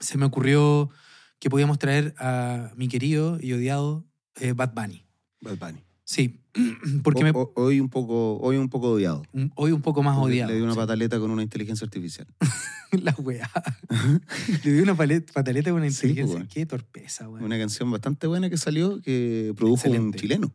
se 0.00 0.18
me 0.18 0.24
ocurrió 0.26 0.90
que 1.38 1.50
podíamos 1.50 1.78
traer 1.78 2.14
a 2.18 2.72
mi 2.76 2.88
querido 2.88 3.38
y 3.40 3.52
odiado 3.52 4.04
eh, 4.36 4.52
Bad 4.52 4.72
Bunny. 4.74 5.04
Bad 5.40 5.58
Bunny. 5.58 5.82
Sí, 6.04 6.40
porque 7.02 7.22
O- 7.22 7.24
me, 7.24 7.30
o- 7.34 7.52
hoy 7.56 7.80
un 7.80 7.88
poco 7.88 8.36
hoy 8.38 8.56
un 8.56 8.68
poco 8.68 8.90
odiado 8.92 9.22
un- 9.32 9.50
hoy 9.56 9.72
un 9.72 9.82
poco 9.82 10.02
más 10.02 10.16
odiado. 10.16 10.50
le 10.52 10.56
di 10.56 10.62
una 10.62 10.72
sí. 10.74 10.78
pataleta 10.78 11.18
con 11.18 11.30
una 11.30 11.42
inteligencia 11.42 11.84
artificial 11.84 12.26
La 12.92 13.12
weá. 13.18 13.50
Le 14.64 14.72
di 14.72 14.80
una 14.80 14.94
pataleta 14.94 15.70
con 15.70 15.80
una 15.80 15.90
Sí, 15.90 16.06
inteligencia. 16.08 16.38
pues, 16.38 16.48
Qué 16.48 16.64
torpeza, 16.66 17.28
weón. 17.28 17.44
una 17.44 17.58
canción 17.58 17.90
bastante 17.90 18.26
buena 18.28 18.48
que 18.48 18.56
salió 18.56 19.00
que 19.02 19.52
produjo 19.56 19.88
un 19.88 19.94
Excelente. 19.94 20.18
chileno 20.20 20.54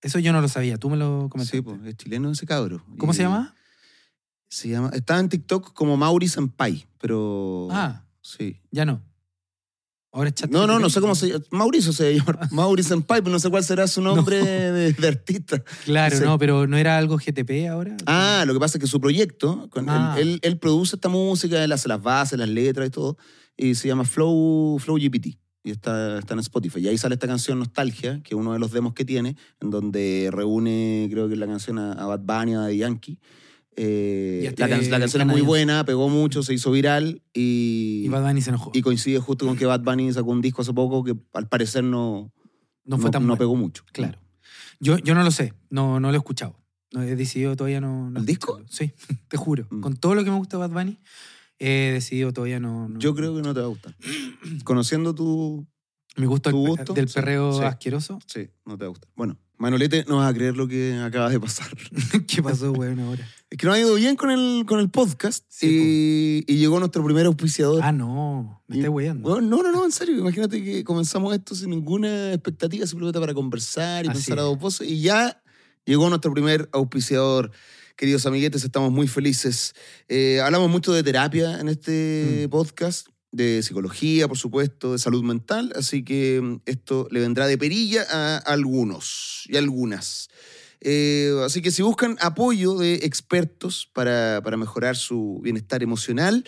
Eso 0.00 0.20
yo 0.20 0.32
no 0.32 0.40
lo 0.40 0.46
sabía, 0.48 0.78
tú 0.78 0.88
me 0.90 0.96
lo 0.96 1.28
comentaste. 1.28 1.56
Sí, 1.58 1.62
pues, 1.62 1.80
es 1.84 1.96
chileno 1.96 2.30
ese 2.30 2.46
cabro. 2.46 2.84
¿Cómo 2.96 3.12
Y 3.12 3.16
se 3.16 3.22
llama? 3.22 3.54
Se 4.54 4.68
llama. 4.68 4.90
Está 4.92 5.18
en 5.18 5.28
TikTok 5.28 5.72
como 5.74 5.96
Mauri 5.96 6.28
Senpai, 6.28 6.86
pero. 7.00 7.66
Ah, 7.72 8.04
Sí. 8.22 8.60
ya 8.70 8.84
no. 8.84 9.02
Ahora 10.12 10.28
es 10.28 10.36
chat. 10.36 10.48
No, 10.48 10.64
no, 10.68 10.78
no 10.78 10.88
sé 10.90 11.00
cómo 11.00 11.16
se 11.16 11.26
llama. 11.28 11.44
Mauricio 11.50 11.92
se 11.92 12.14
llama. 12.14 12.38
Mauri 12.52 12.84
Senpai, 12.84 13.20
pero 13.20 13.32
no 13.32 13.40
sé 13.40 13.50
cuál 13.50 13.64
será 13.64 13.88
su 13.88 14.00
nombre 14.00 14.36
de, 14.44 14.92
de 14.92 15.08
artista. 15.08 15.60
Claro, 15.84 16.16
Sí. 16.16 16.22
no, 16.24 16.38
pero 16.38 16.68
¿no 16.68 16.76
era 16.76 16.96
algo 16.96 17.16
GTP 17.16 17.68
ahora? 17.68 17.96
Ah, 18.06 18.44
lo 18.46 18.54
que 18.54 18.60
pasa 18.60 18.78
es 18.78 18.80
que 18.82 18.86
su 18.86 19.00
proyecto, 19.00 19.68
con- 19.70 19.90
Ah. 19.90 20.14
él, 20.16 20.34
él- 20.34 20.40
él 20.42 20.58
produce 20.58 20.94
esta 20.94 21.08
música, 21.08 21.62
él 21.64 21.72
hace 21.72 21.88
las 21.88 22.00
bases, 22.00 22.38
las 22.38 22.48
letras 22.48 22.86
y 22.86 22.90
todo, 22.90 23.16
y 23.56 23.74
se 23.74 23.88
llama 23.88 24.04
Flow, 24.04 24.78
Flow 24.78 24.96
GPT. 24.98 25.36
Y 25.64 25.70
está, 25.72 26.18
está 26.20 26.34
en 26.34 26.40
Spotify. 26.40 26.78
Y 26.78 26.86
ahí 26.88 26.96
sale 26.98 27.14
esta 27.16 27.26
canción 27.26 27.58
Nostalgia, 27.58 28.20
que 28.22 28.34
es 28.34 28.40
uno 28.40 28.52
de 28.52 28.60
los 28.60 28.70
demos 28.70 28.94
que 28.94 29.04
tiene, 29.04 29.36
en 29.60 29.70
donde 29.70 30.28
reúne, 30.32 31.08
creo 31.10 31.26
que 31.26 31.32
es 31.34 31.40
la 31.40 31.46
canción 31.48 31.78
a, 31.80 31.92
a 31.94 32.06
Bad 32.06 32.20
Bunny, 32.20 32.54
a 32.54 32.70
Yankee. 32.70 33.18
Eh, 33.76 34.54
la, 34.56 34.68
can- 34.68 34.90
la 34.90 34.98
canción 35.00 35.22
es 35.22 35.26
muy 35.28 35.40
buena, 35.40 35.84
pegó 35.84 36.08
mucho, 36.08 36.42
se 36.42 36.54
hizo 36.54 36.70
viral 36.70 37.22
y, 37.32 38.02
Y 38.04 38.08
Bad 38.08 38.22
Bunny 38.22 38.40
se 38.40 38.50
enojó. 38.50 38.70
y 38.74 38.82
coincide 38.82 39.18
justo 39.18 39.46
con 39.46 39.56
que 39.56 39.66
Bad 39.66 39.80
Bunny 39.80 40.12
sacó 40.12 40.30
un 40.30 40.40
disco 40.40 40.62
hace 40.62 40.72
poco 40.72 41.02
que 41.02 41.14
al 41.32 41.48
parecer 41.48 41.82
no, 41.84 42.32
no 42.84 42.98
fue 42.98 43.10
tan 43.10 43.22
no 43.22 43.28
bueno. 43.28 43.38
pegó 43.38 43.56
mucho. 43.56 43.84
Claro. 43.92 44.18
Yo, 44.80 44.98
yo 44.98 45.14
no 45.14 45.22
lo 45.24 45.30
sé, 45.30 45.54
no, 45.70 45.98
no 46.00 46.08
lo 46.10 46.14
he 46.14 46.18
escuchado. 46.18 46.56
No 46.92 47.02
he 47.02 47.16
decidido 47.16 47.56
todavía 47.56 47.80
no. 47.80 48.10
no 48.10 48.20
¿El 48.20 48.26
disco? 48.26 48.60
Sí, 48.70 48.92
te 49.28 49.36
juro. 49.36 49.66
Mm. 49.70 49.80
Con 49.80 49.96
todo 49.96 50.14
lo 50.14 50.22
que 50.24 50.30
me 50.30 50.36
gusta 50.36 50.56
de 50.56 50.68
Bad 50.68 50.70
Bunny, 50.70 51.00
he 51.58 51.90
decidido 51.92 52.32
todavía 52.32 52.60
no. 52.60 52.88
no- 52.88 53.00
Yo 53.00 53.14
creo 53.14 53.34
que 53.34 53.42
no 53.42 53.52
te 53.54 53.60
va 53.60 53.66
a 53.66 53.70
gustar. 53.70 53.96
Conociendo 54.64 55.14
tu, 55.14 55.66
Mi 56.16 56.26
gusto, 56.26 56.50
¿Tu 56.50 56.56
gusto? 56.58 56.92
del 56.92 57.08
perreo 57.08 57.52
sí. 57.58 57.64
asqueroso. 57.64 58.20
Sí, 58.26 58.48
no 58.64 58.78
te 58.78 58.84
va 58.84 58.86
a 58.86 58.90
gustar. 58.90 59.10
Bueno, 59.16 59.36
Manolete, 59.58 60.04
no 60.08 60.16
vas 60.16 60.30
a 60.30 60.34
creer 60.34 60.56
lo 60.56 60.66
que 60.66 60.94
acaba 61.02 61.30
de 61.30 61.38
pasar. 61.40 61.68
¿Qué 62.26 62.42
pasó, 62.42 62.72
weón, 62.72 62.98
ahora? 63.00 63.26
Es 63.50 63.56
que 63.58 63.66
nos 63.66 63.76
ha 63.76 63.80
ido 63.80 63.94
bien 63.94 64.16
con 64.16 64.30
el, 64.30 64.64
con 64.66 64.80
el 64.80 64.90
podcast 64.90 65.44
Sí, 65.48 66.44
y, 66.48 66.52
y 66.52 66.56
llegó 66.58 66.78
nuestro 66.80 67.04
primer 67.04 67.26
auspiciador. 67.26 67.80
Ah, 67.84 67.92
no, 67.92 68.62
me 68.66 68.76
Y- 68.76 68.78
estás 68.80 68.92
weyando. 68.92 69.28
Bueno, 69.30 69.46
no, 69.46 69.62
no, 69.62 69.70
no, 69.70 69.84
en 69.84 69.92
serio. 69.92 70.18
Imagínate 70.18 70.62
que 70.64 70.82
comenzamos 70.82 71.32
esto 71.34 71.54
sin 71.54 71.70
ninguna 71.70 72.32
expectativa, 72.32 72.84
simplemente 72.86 73.20
para 73.20 73.32
conversar 73.32 74.04
y 74.04 74.08
Así 74.08 74.18
pensar 74.18 74.38
a 74.40 74.42
dos 74.42 74.58
voces 74.58 74.88
y 74.88 75.00
ya 75.00 75.40
Llegó 75.86 76.08
nuestro 76.08 76.32
primer 76.32 76.66
auspiciador. 76.72 77.50
Queridos 77.94 78.24
amiguetes, 78.24 78.64
estamos 78.64 78.90
muy 78.90 79.06
felices. 79.06 79.74
Eh, 80.08 80.40
hablamos 80.40 80.70
mucho 80.70 80.94
de 80.94 81.02
terapia 81.02 81.60
en 81.60 81.68
este 81.68 82.46
Mm. 82.46 82.50
podcast, 82.50 83.06
de 83.34 83.62
psicología, 83.62 84.28
por 84.28 84.38
supuesto, 84.38 84.92
de 84.92 84.98
salud 84.98 85.24
mental, 85.24 85.72
así 85.74 86.04
que 86.04 86.40
mm, 86.40 86.60
esto 86.66 87.08
le 87.10 87.20
vendrá 87.20 87.46
de 87.46 87.58
perilla 87.58 88.06
a 88.08 88.36
algunos 88.38 89.44
y 89.48 89.56
algunas. 89.56 90.28
Eh, 90.80 91.32
así 91.44 91.60
que 91.60 91.70
si 91.70 91.82
buscan 91.82 92.16
apoyo 92.20 92.76
de 92.76 92.94
expertos 92.94 93.88
para, 93.92 94.40
para 94.44 94.56
mejorar 94.56 94.96
su 94.96 95.40
bienestar 95.42 95.82
emocional, 95.82 96.44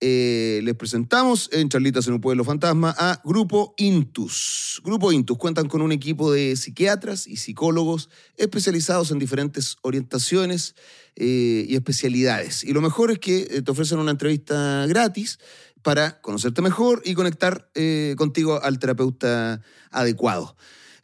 eh, 0.00 0.60
les 0.62 0.76
presentamos 0.76 1.50
en 1.52 1.68
Charlitas 1.68 2.06
en 2.06 2.14
un 2.14 2.20
Pueblo 2.20 2.44
Fantasma 2.44 2.94
a 2.96 3.20
Grupo 3.24 3.74
Intus. 3.78 4.80
Grupo 4.84 5.10
Intus 5.10 5.36
cuentan 5.38 5.66
con 5.66 5.82
un 5.82 5.90
equipo 5.90 6.30
de 6.30 6.54
psiquiatras 6.54 7.26
y 7.26 7.36
psicólogos 7.36 8.08
especializados 8.36 9.10
en 9.10 9.18
diferentes 9.18 9.76
orientaciones 9.82 10.76
eh, 11.16 11.66
y 11.68 11.74
especialidades. 11.74 12.62
Y 12.62 12.74
lo 12.74 12.80
mejor 12.80 13.10
es 13.10 13.18
que 13.18 13.62
te 13.62 13.70
ofrecen 13.72 13.98
una 13.98 14.12
entrevista 14.12 14.86
gratis 14.86 15.40
para 15.82 16.20
conocerte 16.20 16.62
mejor 16.62 17.02
y 17.04 17.14
conectar 17.14 17.70
eh, 17.74 18.14
contigo 18.16 18.62
al 18.62 18.78
terapeuta 18.78 19.60
adecuado. 19.90 20.56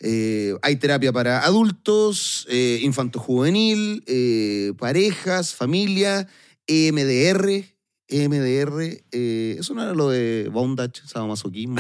Eh, 0.07 0.55
hay 0.61 0.77
terapia 0.77 1.13
para 1.13 1.47
adultos, 1.47 2.47
eh, 2.51 2.81
infanto-juvenil, 2.83 4.05
eh, 4.07 4.73
parejas, 4.79 5.55
familia, 5.55 6.29
EMDR. 6.67 7.65
EMDR, 8.07 9.03
eso 9.11 9.73
no 9.73 9.83
era 9.83 9.95
lo 9.95 10.11
de 10.11 10.51
bondage, 10.53 11.01
sadomasoquismo. 11.07 11.77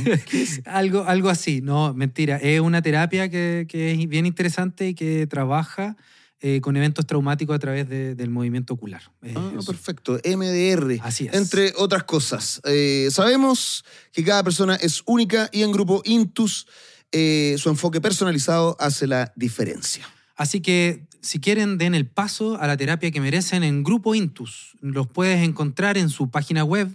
Algo, 0.64 1.04
algo 1.04 1.28
así, 1.28 1.60
no, 1.62 1.94
mentira. 1.94 2.36
Es 2.36 2.60
una 2.60 2.82
terapia 2.82 3.30
que 3.30 3.64
es 3.70 4.08
bien 4.08 4.26
interesante 4.26 4.88
y 4.88 4.94
que 4.94 5.28
trabaja 5.28 5.96
eh, 6.44 6.60
con 6.60 6.76
eventos 6.76 7.06
traumáticos 7.06 7.54
a 7.56 7.58
través 7.58 7.88
de- 7.88 8.14
del 8.14 8.28
movimiento 8.28 8.74
ocular. 8.74 9.02
Eh, 9.22 9.32
Ah, 9.36 9.52
perfecto, 9.64 10.18
MDR. 10.24 10.98
Así 11.02 11.26
es. 11.26 11.34
Entre 11.34 11.72
otras 11.78 12.02
cosas. 12.04 12.60
Eh, 12.64 13.08
sabemos 13.10 13.84
que 14.12 14.24
cada 14.24 14.42
persona 14.42 14.74
es 14.74 15.02
única 15.06 15.48
y 15.52 15.62
en 15.62 15.72
Grupo 15.72 16.02
Intus 16.04 16.66
eh, 17.12 17.54
su 17.58 17.68
enfoque 17.68 18.00
personalizado 18.00 18.76
hace 18.80 19.06
la 19.06 19.32
diferencia. 19.36 20.04
Así 20.34 20.60
que 20.60 21.06
si 21.20 21.38
quieren, 21.38 21.78
den 21.78 21.94
el 21.94 22.06
paso 22.08 22.58
a 22.60 22.66
la 22.66 22.76
terapia 22.76 23.10
que 23.12 23.20
merecen 23.20 23.62
en 23.62 23.84
Grupo 23.84 24.14
Intus. 24.16 24.76
Los 24.80 25.06
puedes 25.06 25.40
encontrar 25.46 25.96
en 25.96 26.08
su 26.08 26.30
página 26.30 26.64
web 26.64 26.88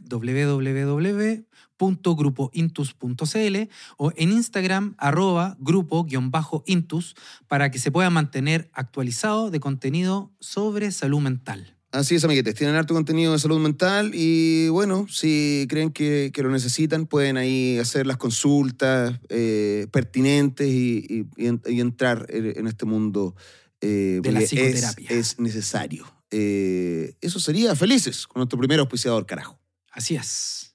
www.grupointus.cl 1.79 3.69
o 3.97 4.11
en 4.15 4.31
Instagram 4.31 4.95
arroba 4.97 5.57
grupo-intus 5.59 7.15
para 7.47 7.71
que 7.71 7.79
se 7.79 7.91
puedan 7.91 8.13
mantener 8.13 8.69
actualizado 8.73 9.49
de 9.51 9.59
contenido 9.59 10.31
sobre 10.39 10.91
salud 10.91 11.19
mental. 11.21 11.73
Así 11.91 12.15
es, 12.15 12.23
amiguetes. 12.25 12.53
Tienen 12.55 12.75
harto 12.75 12.93
contenido 12.93 13.31
de 13.31 13.39
salud 13.39 13.59
mental 13.59 14.11
y 14.13 14.67
bueno, 14.69 15.07
si 15.09 15.65
creen 15.69 15.89
que, 15.91 16.31
que 16.33 16.43
lo 16.43 16.49
necesitan, 16.51 17.05
pueden 17.05 17.37
ahí 17.37 17.77
hacer 17.79 18.05
las 18.05 18.17
consultas 18.17 19.17
eh, 19.29 19.87
pertinentes 19.91 20.67
y, 20.67 21.05
y- 21.09 21.25
y 21.43 21.47
en- 21.47 21.61
y 21.65 21.79
entrar 21.79 22.25
en, 22.29 22.67
este 22.67 22.85
mundo. 22.85 23.35
eh, 23.79 24.19
De 24.21 24.31
la 24.33 24.41
es- 24.41 24.49
psicoterapia. 24.49 25.09
Es, 25.09 25.39
necesario. 25.39 26.05
Eh, 26.29 27.15
eso 27.21 27.39
sería 27.39 27.73
felices 27.73 28.27
con 28.27 28.41
nuestro 28.41 28.59
primer 28.59 28.79
auspiciador, 28.79 29.25
carajo. 29.25 29.57
Así 29.91 30.15
es. 30.15 30.66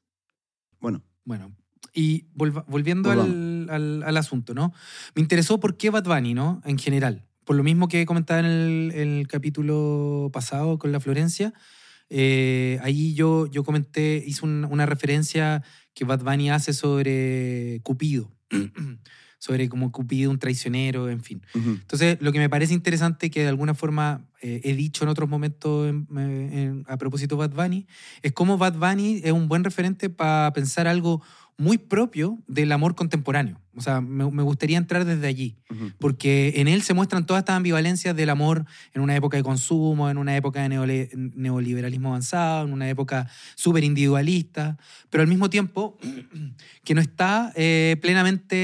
Bueno, 0.82 1.02
Bueno, 1.24 1.54
y 1.94 2.26
volviendo 2.34 3.10
al, 3.10 3.68
al- 3.70 4.02
al 4.02 4.16
asunto, 4.16 4.52
¿no? 4.54 4.72
Me 5.14 5.22
interesó 5.22 5.58
por 5.60 5.76
qué 5.76 5.88
Bad 5.90 6.04
Bunny, 6.04 6.34
¿no? 6.34 6.60
En 6.64 6.78
general. 6.78 7.24
Por 7.44 7.56
lo 7.56 7.62
mismo 7.62 7.88
que 7.88 8.04
comentaba 8.06 8.40
en 8.40 8.46
el, 8.46 8.92
el 8.94 9.28
capítulo 9.28 10.30
pasado 10.32 10.78
con 10.78 10.92
la 10.92 11.00
Florencia, 11.00 11.52
eh, 12.10 12.78
ahí 12.82 13.14
yo, 13.14 13.46
yo 13.46 13.64
comenté, 13.64 14.22
hice 14.26 14.44
un- 14.44 14.64
una 14.70 14.84
referencia 14.86 15.62
que 15.94 16.04
Bad 16.04 16.22
Bunny 16.22 16.50
hace 16.50 16.72
sobre 16.72 17.80
Cupido, 17.82 18.30
sobre 19.42 19.68
como 19.68 19.90
Cupido, 19.90 20.30
un 20.30 20.38
traicionero, 20.38 21.10
en 21.10 21.20
fin. 21.20 21.42
ujú. 21.52 21.70
Entonces, 21.70 22.16
lo 22.20 22.30
que 22.30 22.38
me 22.38 22.48
parece 22.48 22.74
interesante, 22.74 23.28
que 23.28 23.42
de 23.42 23.48
alguna 23.48 23.74
forma 23.74 24.24
eh, 24.40 24.60
he 24.62 24.74
dicho 24.76 25.02
en 25.02 25.08
otros 25.10 25.28
momentos 25.28 25.88
en- 25.88 26.06
en- 26.16 26.84
a 26.86 26.96
propósito 26.96 27.34
de 27.36 27.48
Bad 27.48 27.54
Bunny, 27.64 27.86
es 28.22 28.30
cómo 28.32 28.56
Bad 28.56 28.74
Bunny 28.78 29.20
es 29.24 29.32
un 29.32 29.48
buen 29.48 29.64
referente 29.64 30.10
para 30.10 30.52
pensar 30.52 30.86
algo 30.86 31.22
muy 31.58 31.76
propio 31.78 32.38
del 32.46 32.70
amor 32.70 32.94
contemporáneo. 32.94 33.60
O 33.74 33.80
sea, 33.80 34.00
me, 34.02 34.30
me 34.30 34.42
gustaría 34.42 34.76
entrar 34.76 35.04
desde 35.06 35.26
allí, 35.26 35.56
porque 35.98 36.52
en 36.56 36.68
él 36.68 36.82
se 36.82 36.92
muestran 36.92 37.24
todas 37.24 37.40
estas 37.40 37.56
ambivalencias 37.56 38.14
del 38.14 38.28
amor 38.28 38.66
en 38.92 39.00
una 39.00 39.16
época 39.16 39.38
de 39.38 39.42
consumo, 39.42 40.10
en 40.10 40.18
una 40.18 40.36
época 40.36 40.62
de 40.62 40.68
neole- 40.68 41.10
neoliberalismo 41.34 42.10
avanzado, 42.10 42.66
en 42.66 42.72
una 42.74 42.88
época 42.90 43.28
súper 43.54 43.82
individualista, 43.84 44.76
pero 45.08 45.22
al 45.22 45.28
mismo 45.28 45.48
tiempo 45.48 45.96
que 46.84 46.94
no 46.94 47.00
está 47.00 47.52
eh, 47.56 47.96
plenamente 48.02 48.56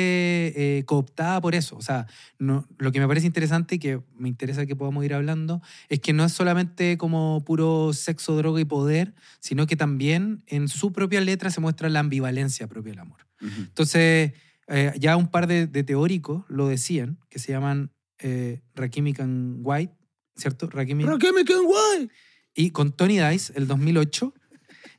eh, 0.78 0.84
cooptada 0.84 1.40
por 1.40 1.54
eso. 1.54 1.76
O 1.76 1.82
sea, 1.82 2.06
no- 2.38 2.66
lo 2.78 2.92
que 2.92 3.00
me 3.00 3.08
parece 3.08 3.26
interesante 3.26 3.76
y 3.76 3.78
que 3.78 4.00
me 4.18 4.28
interesa 4.28 4.66
que 4.66 4.76
podamos 4.76 5.04
ir 5.04 5.14
hablando 5.14 5.62
es 5.88 6.00
que 6.00 6.12
no 6.12 6.24
es 6.24 6.32
solamente 6.32 6.98
como 6.98 7.42
puro 7.46 7.92
sexo, 7.94 8.36
droga 8.36 8.60
y 8.60 8.64
poder, 8.66 9.14
sino 9.40 9.66
que 9.66 9.76
también 9.76 10.42
en 10.46 10.68
su 10.68 10.92
propia 10.92 11.20
letra 11.20 11.50
se 11.50 11.60
muestra 11.60 11.88
la 11.88 12.00
ambivalencia 12.00 12.66
propia 12.66 12.92
del 12.92 13.00
amor. 13.00 13.26
Entonces, 13.40 14.32
eh, 14.68 14.92
ya 14.98 15.16
un 15.16 15.28
par 15.28 15.46
de, 15.46 15.66
de 15.66 15.84
teóricos 15.84 16.44
lo 16.48 16.68
decían, 16.68 17.18
que 17.28 17.38
se 17.38 17.52
llaman 17.52 17.90
eh, 18.18 18.60
Rakimic 18.74 19.20
and 19.20 19.60
White, 19.62 19.94
¿cierto? 20.36 20.68
Rakimic 20.68 21.06
¿Pero 21.06 21.18
qué 21.18 21.32
me 21.32 21.44
quedan 21.44 21.64
guay? 21.64 22.10
y 22.58 22.70
con 22.70 22.90
Tony 22.90 23.20
Dice, 23.20 23.52
el 23.54 23.68
2008, 23.68 24.34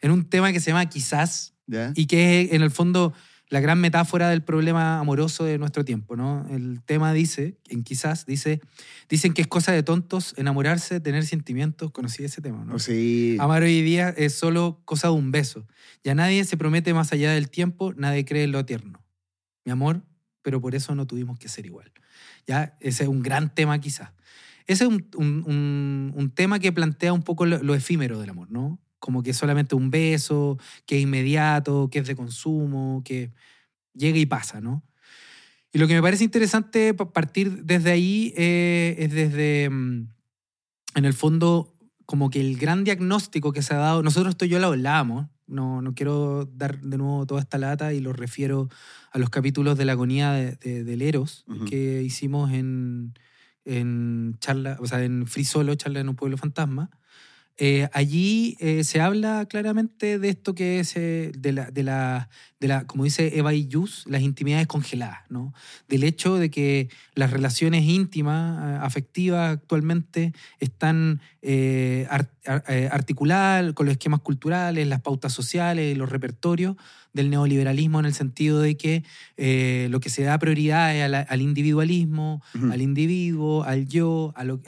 en 0.02 0.12
un 0.12 0.30
tema 0.30 0.54
que 0.54 0.62
se 0.62 0.72
llama 0.72 0.88
Quizás, 0.88 1.54
y 1.94 2.08
que 2.08 2.42
es 2.42 2.54
en 2.54 2.62
el 2.62 2.72
fondo 2.72 3.14
la 3.50 3.60
gran 3.60 3.82
metáfora 3.82 4.30
del 4.30 4.44
problema 4.44 5.00
amoroso 5.00 5.44
de 5.44 5.58
nuestro 5.58 5.84
tiempo, 5.84 6.16
¿no? 6.16 6.48
El 6.50 6.82
tema 6.84 7.12
dice, 7.14 7.58
en 7.68 7.84
Quizás, 7.84 8.26
dice, 8.26 8.62
dicen 9.10 9.34
que 9.34 9.42
es 9.42 9.48
cosa 9.48 9.74
de 9.74 9.84
tontos 9.84 10.36
enamorarse, 10.38 11.02
tener 11.02 11.26
sentimientos, 11.26 11.92
conocí 11.92 12.24
ese 12.24 12.42
tema, 12.42 12.64
¿no? 12.64 12.80
Sí. 12.80 13.36
Amar 13.42 13.64
hoy 13.64 13.82
día 13.82 14.10
es 14.10 14.36
solo 14.36 14.82
cosa 14.86 15.10
de 15.10 15.16
un 15.16 15.32
beso. 15.32 15.68
Ya 16.04 16.16
nadie 16.16 16.46
se 16.46 16.56
promete 16.56 16.94
más 16.94 17.12
allá 17.12 17.34
del 17.34 17.50
tiempo, 17.50 17.94
nadie 17.98 18.24
cree 18.24 18.44
en 18.46 18.54
lo 18.54 18.60
eterno. 18.60 19.04
Mi 19.66 19.72
amor, 19.72 20.04
pero 20.42 20.62
por 20.62 20.76
eso 20.76 20.96
no 20.96 21.06
tuvimos 21.08 21.38
que 21.40 21.50
ser 21.50 21.66
igual. 21.66 21.92
Ya, 22.48 22.78
ese 22.80 23.04
es 23.04 23.10
un 23.10 23.22
gran 23.22 23.54
tema 23.54 23.80
quizás. 23.80 24.12
Ese 24.68 24.84
es 24.86 24.90
un, 24.90 25.08
un- 25.16 25.44
un- 25.48 26.14
un 26.16 26.32
tema 26.32 26.60
que 26.60 26.72
plantea 26.72 27.14
un 27.14 27.24
poco 27.24 27.46
lo, 27.46 27.62
lo 27.64 27.76
efímero 27.76 28.20
del 28.20 28.30
amor, 28.30 28.52
¿no? 28.52 28.80
Como 29.00 29.24
que 29.24 29.34
solamente 29.34 29.76
un 29.76 29.90
beso, 29.92 30.58
que 30.86 30.98
es 30.98 31.04
inmediato, 31.04 31.90
que 31.92 32.00
es 32.00 32.08
de 32.08 32.16
consumo, 32.16 33.02
que 33.06 33.32
llega 33.94 34.18
y 34.20 34.26
pasa, 34.26 34.62
¿no? 34.62 34.84
Y 35.72 35.80
lo 35.80 35.88
que 35.88 35.94
me 35.96 36.02
parece 36.02 36.24
interesante 36.24 36.94
pa- 36.94 37.12
partir 37.14 37.64
desde 37.66 37.92
ahí 37.92 38.34
eh, 38.38 38.96
es 39.00 39.12
desde, 39.14 39.70
mm, 39.70 40.08
en 40.96 41.06
el 41.06 41.14
fondo, 41.14 41.76
como 42.06 42.30
que 42.30 42.40
el 42.42 42.58
gran 42.58 42.84
diagnóstico 42.84 43.54
que 43.54 43.62
se 43.62 43.74
ha 43.76 43.78
dado, 43.78 44.04
nosotros 44.04 44.32
esto 44.32 44.46
yo 44.46 44.60
lo 44.60 44.68
hablábamos, 44.68 45.28
no, 45.48 45.82
no 45.82 45.94
quiero 45.94 46.46
dar 46.46 46.80
de 46.82 46.98
nuevo 46.98 47.26
toda 47.26 47.42
esta 47.42 47.58
lata 47.58 47.94
y 47.94 48.00
lo 48.02 48.14
refiero 48.14 48.70
a 49.12 49.18
los 49.20 49.30
capítulos 49.30 49.78
de 49.78 49.86
la 49.86 49.94
agonía 49.94 50.32
de, 50.34 50.52
de- 50.58 50.84
del 50.84 51.02
Eros 51.02 51.44
Ujú. 51.48 51.66
que 51.66 52.04
hicimos 52.04 52.52
en, 52.54 53.14
en 53.66 54.36
charla, 54.40 54.78
o 54.80 54.86
sea, 54.88 55.04
en 55.04 55.28
Free 55.28 55.46
Solo, 55.46 55.76
charla 55.76 56.00
en 56.00 56.10
un 56.10 56.16
pueblo 56.16 56.38
fantasma. 56.38 56.90
Eh, 57.62 57.90
allí 57.92 58.56
eh, 58.62 58.86
se 58.86 59.02
habla 59.02 59.46
claramente 59.50 60.18
de 60.18 60.30
esto 60.30 60.56
que 60.56 60.80
es 60.80 60.96
eh, 60.96 61.34
de, 61.38 61.52
la, 61.52 61.70
de, 61.72 61.84
la, 61.84 62.30
de 62.62 62.70
la, 62.70 62.88
como 62.88 63.04
dice 63.04 63.38
Eva 63.38 63.54
y 63.54 63.68
Yus, 63.68 64.06
las 64.08 64.22
intimidades 64.22 64.66
congeladas, 64.66 65.20
¿no? 65.28 65.54
Del 65.90 66.06
hecho 66.06 66.38
de 66.38 66.50
que 66.50 66.88
las 67.16 67.32
relaciones 67.32 67.84
íntimas, 67.84 68.64
eh, 68.64 68.80
afectivas 68.82 69.56
actualmente 69.58 70.32
están 70.62 71.20
eh, 71.42 72.08
ar- 72.10 72.32
ar- 72.46 72.64
eh, 72.70 72.88
articuladas 72.94 73.74
con 73.74 73.88
los 73.88 73.92
esquemas 73.94 74.22
culturales, 74.22 74.88
las 74.88 75.02
pautas 75.02 75.34
sociales, 75.34 75.98
los 75.98 76.10
repertorios 76.10 76.78
del 77.14 77.30
neoliberalismo 77.30 78.00
en 78.00 78.06
el 78.06 78.14
sentido 78.14 78.60
de 78.60 78.78
que 78.78 79.04
eh, 79.38 79.88
lo 79.90 80.00
que 80.00 80.10
se 80.10 80.24
da 80.24 80.38
prioridad 80.38 80.96
es 80.96 81.26
al 81.30 81.42
individualismo, 81.42 82.42
al 82.72 82.82
individuo, 82.82 83.64
al 83.64 83.88
yo, 83.88 84.34
al, 84.36 84.60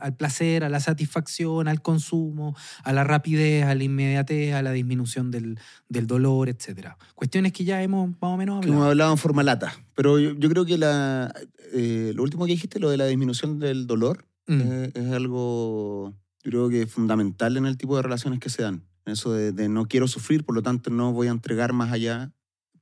al 0.00 0.16
placer, 0.16 0.64
a 0.64 0.68
la 0.68 0.80
satisfacción, 0.80 1.68
al 1.68 1.82
consumo, 1.82 2.56
a 2.84 2.92
la 2.92 3.04
rapidez, 3.04 3.64
a 3.64 3.74
la 3.74 3.84
inmediatez, 3.84 4.54
a 4.54 4.62
la 4.62 4.72
disminución 4.72 5.30
del, 5.30 5.58
del 5.88 6.06
dolor, 6.06 6.48
etc. 6.48 6.90
Cuestiones 7.14 7.52
que 7.52 7.64
ya 7.64 7.82
hemos 7.82 8.10
más 8.10 8.16
o 8.32 8.36
menos 8.36 8.60
que 8.60 8.68
hemos 8.68 8.76
hablado. 8.78 8.90
hablado 8.90 9.12
en 9.12 9.18
forma 9.18 9.42
lata. 9.42 9.72
Pero 9.94 10.18
yo, 10.18 10.34
yo 10.34 10.48
creo 10.48 10.64
que 10.64 10.78
la, 10.78 11.32
eh, 11.74 12.12
lo 12.14 12.22
último 12.22 12.46
que 12.46 12.52
dijiste, 12.52 12.78
lo 12.78 12.90
de 12.90 12.96
la 12.96 13.06
disminución 13.06 13.58
del 13.58 13.86
dolor, 13.86 14.24
Mm. 14.50 14.60
eh, 14.64 14.90
es 14.94 15.10
algo, 15.12 16.14
yo 16.42 16.50
creo 16.50 16.68
que 16.70 16.82
es 16.82 16.90
fundamental 16.90 17.58
en 17.58 17.66
el 17.66 17.76
tipo 17.76 17.96
de 17.96 18.02
relaciones 18.02 18.40
que 18.40 18.48
se 18.48 18.62
dan. 18.62 18.82
Eso 19.08 19.32
de, 19.32 19.52
de 19.52 19.68
no 19.68 19.86
quiero 19.86 20.06
sufrir, 20.08 20.44
por 20.44 20.54
lo 20.54 20.62
tanto 20.62 20.90
no 20.90 21.12
voy 21.12 21.28
a 21.28 21.30
entregar 21.30 21.72
más 21.72 21.92
allá 21.92 22.32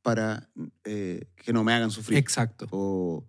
para 0.03 0.49
eh, 0.85 1.27
que 1.37 1.53
no 1.53 1.65
me 1.65 1.73
hagan 1.73 1.91
sufrir. 1.91 2.19
Exacto. 2.19 2.67
O, 2.71 3.25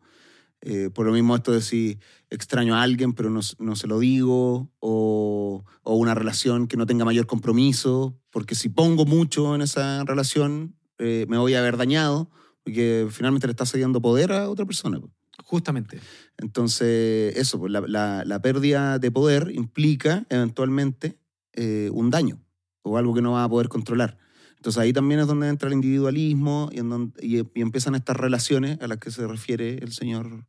Eh, 0.61 0.89
por 0.89 1.05
lo 1.05 1.11
mismo 1.13 1.35
esto 1.35 1.51
de 1.51 1.61
si 1.61 1.99
extraño 2.31 2.73
a 2.75 2.81
alguien 2.81 3.13
pero 3.13 3.29
no, 3.29 3.41
no 3.59 3.75
se 3.75 3.85
lo 3.85 3.99
digo, 3.99 4.71
o, 4.79 5.63
o 5.83 5.95
una 5.95 6.15
relación 6.15 6.67
que 6.67 6.77
no 6.77 6.87
tenga 6.87 7.05
mayor 7.05 7.27
compromiso, 7.27 8.17
porque 8.31 8.55
si 8.55 8.67
pongo 8.67 9.05
mucho 9.05 9.53
en 9.53 9.61
esa 9.61 10.03
relación 10.03 10.73
eh, 10.97 11.27
me 11.29 11.37
voy 11.37 11.53
a 11.53 11.59
haber 11.59 11.77
dañado, 11.77 12.31
porque 12.63 13.07
finalmente 13.11 13.45
le 13.45 13.51
está 13.51 13.67
cediendo 13.67 14.01
poder 14.01 14.31
a 14.31 14.49
otra 14.49 14.65
persona. 14.65 14.99
Justamente. 15.43 15.99
Entonces, 16.39 17.35
eso, 17.37 17.59
pues, 17.59 17.71
la, 17.71 17.81
la- 17.81 18.23
la 18.25 18.41
pérdida 18.41 18.97
de 18.97 19.11
poder 19.11 19.51
implica 19.53 20.25
eventualmente 20.29 21.19
eh, 21.53 21.89
un 21.93 22.09
daño 22.09 22.41
o 22.88 22.98
algo 22.98 23.13
que 23.13 23.22
no 23.22 23.34
va 23.34 23.44
a 23.44 23.50
poder 23.50 23.70
controlar. 23.70 24.17
Entonces 24.56 24.82
ahí 24.82 24.91
también 24.94 25.20
es 25.20 25.27
donde 25.27 25.48
entra 25.50 25.67
el 25.67 25.74
individualismo 25.75 26.70
y, 26.72 26.79
en 26.79 26.89
donde- 26.89 27.25
y- 27.25 27.38
y 27.53 27.62
empiezan 27.62 27.96
estas 27.96 28.17
relaciones 28.17 28.79
a 28.82 28.88
las 28.88 28.98
que 28.98 29.12
se 29.12 29.25
refiere 29.27 29.75
el 29.84 29.91
señor, 29.94 30.46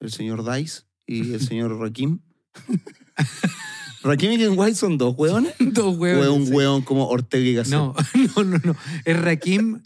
el 0.00 0.10
señor 0.12 0.44
Dice 0.54 0.82
y 1.06 1.32
el 1.32 1.40
señor 1.48 1.78
Rakim. 1.78 2.18
Rakim 4.02 4.32
y 4.32 4.38
Ken 4.38 4.52
White 4.58 4.74
son 4.76 4.98
dos 4.98 5.14
hueones. 5.16 5.54
Dos 5.58 5.86
O 5.96 5.98
huevos. 5.98 6.24
es 6.24 6.30
un 6.48 6.54
hueón 6.54 6.82
como 6.82 7.08
Ortega 7.08 7.44
y 7.48 7.54
Gasset. 7.54 7.72
No, 7.74 7.94
no, 8.36 8.44
no, 8.44 8.58
no. 8.62 8.76
Es 9.04 9.20
Rakim 9.20 9.82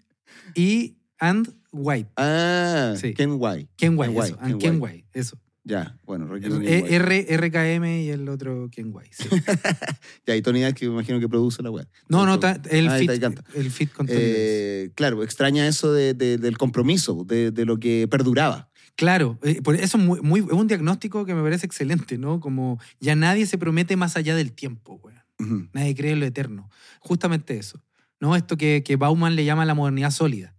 y 0.54 0.96
and 1.18 1.54
White. 1.72 2.10
Ah, 2.16 2.94
Sí. 3.00 3.14
Ken 3.14 3.36
White. 3.38 3.68
Ken 3.76 3.96
White, 3.96 4.12
Ken 4.12 4.22
eso. 4.24 4.34
White, 4.34 4.38
and 4.40 4.50
Ken 4.50 4.58
Ken 4.58 4.82
White. 4.82 4.94
White, 4.96 5.08
eso. 5.12 5.38
Ya, 5.70 5.96
bueno, 6.04 6.26
White. 6.28 6.96
R, 6.96 7.36
RKM 7.36 7.84
y 8.02 8.08
el 8.10 8.28
otro 8.28 8.68
Ken 8.72 8.90
White. 8.92 9.10
sí. 9.12 9.28
Ya, 10.26 10.34
y 10.34 10.42
Tony 10.42 10.58
Dice 10.60 10.74
que 10.74 10.86
me 10.88 10.94
imagino 10.94 11.20
que 11.20 11.28
produce 11.28 11.62
la 11.62 11.70
web. 11.70 11.88
No, 12.08 12.26
no, 12.26 12.40
ta- 12.40 12.60
el, 12.70 12.88
Ah, 12.88 12.98
fit, 12.98 13.10
el 13.54 13.70
fit 13.70 13.92
con 13.92 14.06
Tony. 14.06 14.18
Eh, 14.20 14.90
claro, 14.96 15.22
extraña 15.22 15.66
eso 15.68 15.92
de- 15.92 16.14
de- 16.14 16.38
del 16.38 16.58
compromiso, 16.58 17.24
de, 17.24 17.52
de 17.52 17.64
lo 17.64 17.78
que 17.78 18.08
perduraba. 18.10 18.68
Claro, 18.96 19.38
eh, 19.42 19.62
por 19.62 19.76
eso 19.76 19.96
es, 19.96 20.04
muy, 20.04 20.20
muy- 20.20 20.40
es 20.40 20.52
un 20.52 20.66
diagnóstico 20.66 21.24
que 21.24 21.34
me 21.34 21.42
parece 21.42 21.66
excelente, 21.66 22.18
¿no? 22.18 22.40
Como 22.40 22.80
ya 22.98 23.14
nadie 23.14 23.46
se 23.46 23.56
promete 23.56 23.96
más 23.96 24.16
allá 24.16 24.34
del 24.34 24.52
tiempo, 24.52 24.98
güey. 24.98 25.14
Ujú. 25.38 25.68
Nadie 25.72 25.94
cree 25.94 26.12
en 26.12 26.20
lo 26.20 26.26
eterno. 26.26 26.68
Justamente 26.98 27.56
eso. 27.56 27.80
¿No? 28.18 28.36
Esto 28.36 28.56
que, 28.58 28.82
que 28.84 28.96
Bauman 28.96 29.36
le 29.36 29.44
llama 29.46 29.64
la 29.64 29.74
modernidad 29.74 30.10
sólida. 30.10 30.54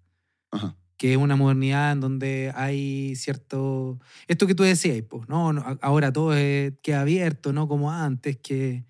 Ajá. 0.52 0.76
Que 1.02 1.14
es 1.14 1.18
una 1.18 1.36
modernidad 1.36 1.94
en 1.94 2.00
donde 2.00 2.52
hay 2.54 3.16
cierto... 3.16 3.98
Esto 4.28 4.46
que 4.46 4.54
tú 4.54 4.62
decías, 4.62 5.02
pues, 5.10 5.28
no, 5.28 5.52
ahora 5.82 6.14
todo 6.14 6.36
es- 6.36 6.74
queda 6.84 7.02
abierto, 7.02 7.54
no 7.54 7.68
como 7.68 7.92
antes, 7.92 8.38
que... 8.38 8.86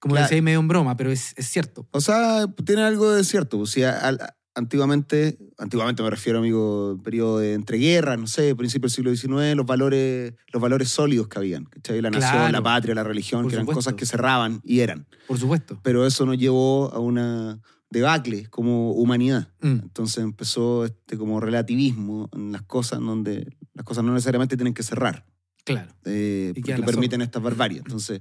Como 0.00 0.14
Claro. 0.16 0.24
decías 0.26 0.42
medio 0.42 0.58
en 0.58 0.66
broma, 0.66 0.96
pero 0.96 1.12
es, 1.12 1.34
es 1.36 1.46
cierto. 1.46 1.86
O 1.92 2.00
sea, 2.00 2.46
tiene 2.64 2.82
algo 2.82 3.12
de 3.12 3.22
cierto. 3.22 3.60
O 3.60 3.66
sea, 3.66 3.96
al- 3.96 4.18
antiguamente, 4.56 5.38
antiguamente 5.58 6.02
me 6.02 6.10
refiero, 6.10 6.40
amigo, 6.40 6.98
periodo 7.04 7.38
de 7.38 7.54
entreguerras, 7.54 8.18
no 8.18 8.26
sé, 8.26 8.56
principio 8.56 8.88
del 8.88 8.90
siglo 8.90 9.14
XIX, 9.14 9.54
los 9.56 9.66
valores, 9.66 10.34
los 10.52 10.60
valores 10.60 10.88
sólidos 10.88 11.28
que 11.28 11.38
habían. 11.38 11.64
¿cachai? 11.66 12.02
La 12.02 12.10
nación, 12.10 12.50
la 12.50 12.60
patria, 12.62 12.92
la 12.96 13.04
religión, 13.04 13.42
Por 13.42 13.50
que 13.50 13.54
eran 13.54 13.66
supuesto. 13.66 13.78
cosas 13.78 13.94
que 13.94 14.04
cerraban 14.04 14.60
y 14.64 14.80
eran. 14.80 15.06
Por 15.28 15.38
supuesto. 15.38 15.78
Pero 15.84 16.04
eso 16.06 16.26
nos 16.26 16.38
llevó 16.38 16.92
a 16.92 16.98
una 16.98 17.60
debacle 17.90 18.46
como 18.46 18.92
humanidad. 18.92 19.48
Mm, 19.60 19.80
Entonces 19.82 20.18
empezó 20.18 20.84
este 20.84 21.16
como 21.16 21.40
relativismo 21.40 22.28
en 22.32 22.52
las 22.52 22.62
cosas, 22.62 22.98
en 22.98 23.06
donde 23.06 23.56
las 23.74 23.84
cosas 23.84 24.04
no 24.04 24.12
necesariamente 24.12 24.56
tienen 24.56 24.74
que 24.74 24.82
cerrar. 24.82 25.24
claro. 25.64 25.90
eh, 26.04 26.52
porque 26.54 26.82
permiten 26.82 27.22
estas 27.22 27.42
barbarias. 27.42 27.82
Entonces, 27.84 28.20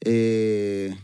eh, 0.00 0.94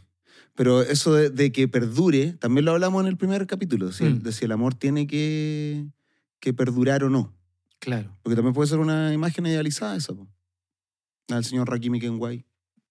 pero 0.55 0.83
eso 0.83 1.15
de, 1.15 1.31
de 1.31 1.53
que 1.53 1.69
perdure, 1.69 2.33
también 2.35 2.65
lo 2.65 2.73
hablamos 2.73 3.03
en 3.03 3.09
el 3.09 3.17
primer 3.17 3.47
capítulo, 3.47 3.93
¿sí? 3.93 4.05
Mm. 4.05 4.23
de 4.23 4.33
si 4.33 4.45
el 4.45 4.53
amor 4.53 4.75
tiene 4.75 5.07
que, 5.07 5.87
que 6.41 6.53
perdurar 6.53 7.05
o 7.05 7.11
no. 7.11 7.35
Claro. 7.79 8.15
Porque 8.23 8.37
también 8.37 8.53
puede 8.53 8.69
ser 8.69 8.79
una 8.79 9.13
imagen 9.15 9.47
idealizada 9.47 9.97
esa, 9.97 10.13
po. 10.13 10.29
Del 11.29 11.45
señor 11.45 11.71
Rakimi 11.71 11.99
Kenway. 12.01 12.45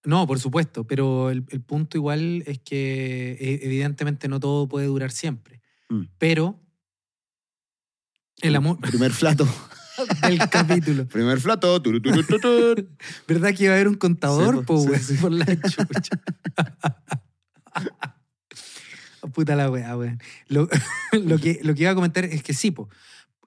No, 0.05 0.25
por 0.25 0.39
supuesto, 0.39 0.85
pero 0.85 1.29
el, 1.29 1.45
el 1.49 1.61
punto 1.61 1.97
igual 1.97 2.43
es 2.45 2.59
que 2.59 3.37
eh, 3.39 3.59
evidentemente 3.63 4.27
no 4.27 4.39
todo 4.39 4.67
puede 4.67 4.87
durar 4.87 5.11
siempre. 5.11 5.61
Mm. 5.89 6.03
Pero 6.17 6.59
el 8.41 8.55
amor 8.55 8.79
Primer 8.81 9.11
flato. 9.11 9.47
del 10.21 10.39
capítulo. 10.49 11.07
primer 11.09 11.39
flato. 11.39 11.81
turu, 11.81 12.01
turu, 12.01 12.23
turu, 12.23 12.39
turu. 12.39 12.89
¿Verdad 13.27 13.53
que 13.53 13.65
iba 13.65 13.73
a 13.73 13.75
haber 13.75 13.87
un 13.87 13.95
contador? 13.95 14.59
Sí, 14.59 14.63
po, 14.65 14.87
sí, 14.97 15.13
por 15.15 15.31
la 15.31 15.45
chucha. 15.45 16.21
Puta 19.33 19.55
la 19.55 19.69
wea, 19.69 19.97
weón. 19.97 20.19
Lo, 20.47 20.69
lo 21.11 21.37
que, 21.37 21.59
lo 21.61 21.75
que 21.75 21.81
iba 21.81 21.91
a 21.91 21.95
comentar 21.95 22.25
es 22.25 22.41
que 22.41 22.53
sí, 22.53 22.71
po. 22.71 22.89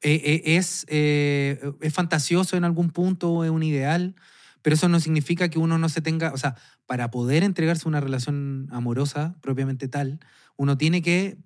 Eh, 0.03 0.21
eh, 0.25 0.57
es, 0.57 0.85
eh, 0.89 1.61
es 1.81 1.95
fantasioso 1.95 2.57
en 2.57 2.65
algún 2.65 2.91
punto, 2.91 3.45
es 3.45 3.51
un 3.51 3.63
ideal, 3.63 4.17
pero 4.63 4.75
eso 4.75 4.89
no 4.89 5.01
significa 5.01 5.49
que 5.49 5.59
uno 5.59 5.79
no 5.79 5.89
se 5.89 6.01
tenga, 6.01 6.33
o 6.33 6.37
sea, 6.37 6.57
para 6.87 7.11
poder 7.11 7.43
entregarse 7.43 7.83
a 7.87 7.89
una 7.89 8.01
relación 8.01 8.69
amorosa 8.71 9.37
propiamente 9.41 9.89
tal, 9.89 10.21
uno 10.57 10.79
tiene 10.79 11.03
que 11.03 11.37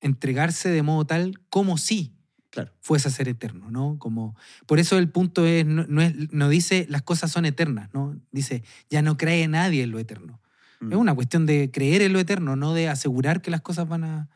entregarse 0.00 0.68
de 0.68 0.82
modo 0.82 1.06
tal 1.06 1.40
como 1.48 1.78
si 1.78 2.14
Claro. 2.50 2.70
fuese 2.80 3.08
a 3.08 3.10
ser 3.10 3.28
eterno, 3.28 3.68
¿no? 3.68 3.98
Como, 3.98 4.36
por 4.66 4.78
eso 4.78 4.96
el 4.98 5.08
punto 5.08 5.44
es 5.44 5.66
no, 5.66 5.86
no 5.88 6.02
es, 6.02 6.32
no 6.32 6.48
dice 6.48 6.86
las 6.88 7.02
cosas 7.02 7.32
son 7.32 7.46
eternas, 7.46 7.92
¿no? 7.92 8.16
Dice, 8.30 8.62
ya 8.88 9.02
no 9.02 9.16
cree 9.16 9.48
nadie 9.48 9.82
en 9.82 9.90
lo 9.90 9.98
eterno. 9.98 10.40
Mm. 10.78 10.92
Es 10.92 10.98
una 10.98 11.14
cuestión 11.16 11.46
de 11.46 11.72
creer 11.72 12.02
en 12.02 12.12
lo 12.12 12.20
eterno, 12.20 12.54
no 12.54 12.72
de 12.72 12.88
asegurar 12.88 13.42
que 13.42 13.50
las 13.50 13.60
cosas 13.60 13.88
van 13.88 14.04
a, 14.04 14.28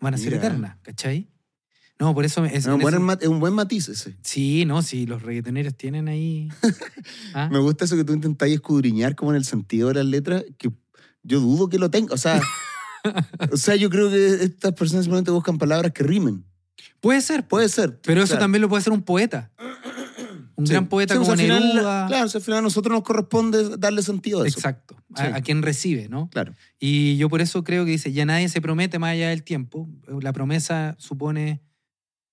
van 0.00 0.14
a 0.14 0.18
ser 0.18 0.34
eternas, 0.34 0.78
¿cachai? 0.82 1.28
No, 2.00 2.14
por 2.14 2.24
eso... 2.24 2.44
Es, 2.46 2.64
un, 2.66 2.72
en 2.72 2.80
buen, 2.80 3.18
es 3.20 3.28
un 3.28 3.40
buen 3.40 3.52
matiz 3.52 3.88
ese. 3.90 4.16
Sí, 4.22 4.64
no, 4.64 4.80
sí, 4.82 5.06
los 5.06 5.22
reggaetoneros 5.22 5.74
tienen 5.76 6.08
ahí... 6.08 6.48
¿Ah? 7.34 7.48
Me 7.52 7.58
gusta 7.58 7.84
eso 7.84 7.94
que 7.94 8.04
tú 8.04 8.14
intentás 8.14 8.48
escudriñar 8.48 9.14
como 9.14 9.32
en 9.32 9.36
el 9.36 9.44
sentido 9.44 9.88
de 9.88 9.94
las 9.94 10.06
letras, 10.06 10.44
que 10.58 10.70
yo 11.22 11.40
dudo 11.40 11.68
que 11.68 11.78
lo 11.78 11.90
tenga. 11.90 12.14
O 12.14 12.18
sea, 12.18 12.40
o 13.52 13.56
sea, 13.56 13.76
yo 13.76 13.90
creo 13.90 14.10
que 14.10 14.44
estas 14.44 14.72
personas 14.72 15.04
simplemente 15.04 15.30
buscan 15.30 15.58
palabras 15.58 15.92
que 15.92 16.02
rimen. 16.02 16.44
Puede 17.00 17.20
ser, 17.20 17.46
Puede 17.46 17.68
ser. 17.68 18.00
pero 18.02 18.22
eso 18.22 18.32
claro. 18.32 18.44
también 18.44 18.62
lo 18.62 18.68
puede 18.68 18.80
hacer 18.80 18.92
un 18.92 19.02
poeta. 19.02 19.50
Un 20.56 20.66
Sí. 20.66 20.72
gran 20.72 20.88
poeta 20.88 21.14
Sí, 21.14 21.20
o 21.20 21.24
sea, 21.24 21.34
como 21.34 21.42
final. 21.42 21.72
Claro, 22.08 22.26
o 22.26 22.28
sea, 22.28 22.38
al 22.38 22.44
final 22.44 22.58
a 22.58 22.62
nosotros 22.62 22.92
nos 22.94 23.02
corresponde 23.02 23.76
darle 23.78 24.02
sentido 24.02 24.42
a 24.42 24.46
eso. 24.46 24.58
Exacto, 24.58 24.96
a, 25.14 25.36
a 25.36 25.40
quien 25.40 25.62
recibe, 25.62 26.08
¿no? 26.10 26.28
Claro. 26.30 26.54
Y 26.78 27.16
yo 27.16 27.30
por 27.30 27.40
eso 27.40 27.64
creo 27.64 27.86
que 27.86 27.92
dice, 27.92 28.12
ya 28.12 28.26
nadie 28.26 28.48
se 28.50 28.60
promete 28.60 28.98
más 28.98 29.12
allá 29.12 29.30
del 29.30 29.42
tiempo. 29.42 29.88
La 30.20 30.34
promesa 30.34 30.96
supone, 30.98 31.62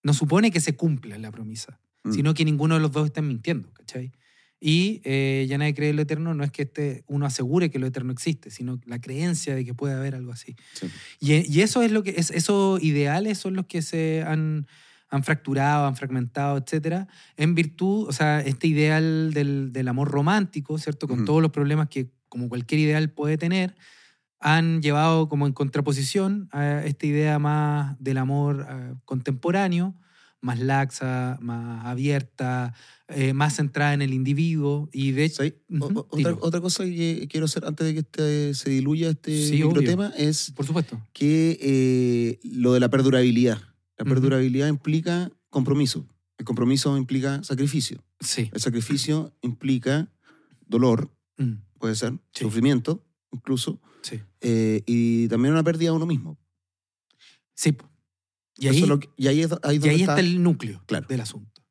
no 0.04 0.14
supone 0.14 0.52
que 0.52 0.60
se 0.60 0.76
cumpla 0.76 1.18
la 1.18 1.32
promesa, 1.32 1.80
Mm. 2.04 2.12
sino 2.14 2.34
que 2.34 2.46
ninguno 2.46 2.76
de 2.76 2.82
los 2.82 2.92
dos 2.92 3.08
estén 3.08 3.28
mintiendo, 3.28 3.74
¿cachai? 3.74 4.12
Y 4.60 5.02
eh, 5.04 5.46
ya 5.48 5.58
nadie 5.58 5.74
cree 5.76 5.90
en 5.90 5.98
lo 5.98 6.02
eterno, 6.02 6.34
no 6.34 6.44
es 6.44 6.52
que 6.52 6.64
este, 6.64 7.04
uno 7.08 7.26
asegure 7.26 7.70
que 7.70 7.78
lo 7.80 7.86
eterno 7.88 8.12
existe, 8.12 8.50
sino 8.50 8.80
la 8.86 9.00
creencia 9.00 9.54
de 9.54 9.64
que 9.66 9.74
puede 9.76 9.94
haber 9.94 10.16
algo 10.16 10.32
así. 10.32 10.56
Sí. 10.74 10.88
Y, 11.20 11.54
y 11.54 11.62
eso 11.62 11.82
es 11.84 11.92
lo 11.92 12.02
que, 12.02 12.16
es, 12.18 12.32
esos 12.32 12.82
ideales 12.82 13.38
son 13.38 13.56
los 13.56 13.68
que 13.68 13.82
se 13.84 14.24
han, 14.26 14.66
han 15.10 15.24
fracturado, 15.24 15.86
han 15.86 15.96
fragmentado, 15.96 16.58
etcétera, 16.58 17.08
en 17.36 17.54
virtud, 17.54 18.08
o 18.08 18.12
sea, 18.12 18.40
este 18.42 18.68
ideal 18.68 19.32
del, 19.34 19.72
del 19.74 19.88
amor 19.90 20.10
romántico, 20.10 20.78
¿cierto? 20.80 21.08
Con 21.08 21.26
todos 21.26 21.42
los 21.42 21.52
problemas 21.52 21.90
que, 21.90 22.10
como 22.30 22.50
cualquier 22.50 22.80
ideal 22.82 23.12
puede 23.12 23.38
tener, 23.38 23.76
han 24.40 24.82
llevado 24.82 25.30
como 25.30 25.48
en 25.48 25.54
contraposición 25.54 26.48
a 26.52 26.84
esta 26.86 27.06
idea 27.08 27.40
más 27.40 27.96
del 28.00 28.18
amor 28.18 28.66
eh, 28.70 28.94
contemporáneo, 29.06 29.96
más 30.42 30.60
laxa, 30.60 31.38
más 31.42 31.84
abierta, 31.86 32.74
eh, 33.08 33.34
más 33.34 33.56
centrada 33.56 33.94
en 33.96 34.04
el 34.04 34.14
individuo. 34.14 34.88
Y 34.94 35.12
de 35.12 35.26
hecho, 35.26 35.44
o- 35.80 36.08
otra, 36.10 36.38
otra 36.40 36.62
cosa 36.62 36.84
que 36.86 37.28
quiero 37.30 37.46
hacer 37.46 37.66
antes 37.66 37.88
de 37.88 37.94
que 37.96 38.00
este, 38.02 38.54
se 38.54 38.70
diluya 38.70 39.10
este 39.10 39.32
Sí, 39.48 39.64
obvio. 39.64 39.68
microtema 39.82 40.14
es 40.16 40.52
por 40.56 40.66
supuesto. 40.66 41.02
que 41.14 41.58
eh, 41.60 42.40
lo 42.44 42.74
de 42.74 42.80
la 42.80 42.90
perdurabilidad. 42.90 43.60
La 43.98 44.06
perdurabilidad 44.06 44.68
implica 44.68 45.32
compromiso. 45.50 46.08
El 46.38 46.46
compromiso 46.46 46.96
implica 46.98 47.42
sacrificio. 47.44 48.04
Sí. 48.20 48.52
El 48.54 48.62
sacrificio 48.62 49.34
implica 49.42 50.12
dolor, 50.68 51.12
Mm, 51.40 51.62
puede 51.80 51.96
ser, 51.96 52.14
Sí. 52.34 52.44
sufrimiento 52.46 53.04
incluso, 53.32 53.80
sí. 53.97 53.97
Eh, 54.42 54.84
y 54.86 55.28
también 55.28 55.54
una 55.54 55.64
pérdida 55.64 55.90
de 55.92 55.96
uno 55.96 56.06
mismo. 56.06 56.38
Sí. 57.54 57.76
Y 58.60 58.68
ahí, 58.68 58.82
es 58.82 58.88
lo 58.88 59.00
que- 59.00 59.10
y 59.18 59.28
ahí, 59.28 59.42
es 59.42 59.50
do- 59.50 59.60
ahí 59.64 59.76
y 59.76 59.80
donde 59.80 59.96
ahí 59.96 60.02
está, 60.02 60.14
está 60.14 60.20
el 60.28 60.42
núcleo 60.42 60.84
Claro. 60.88 61.08
del 61.08 61.22
asunto. 61.22 61.62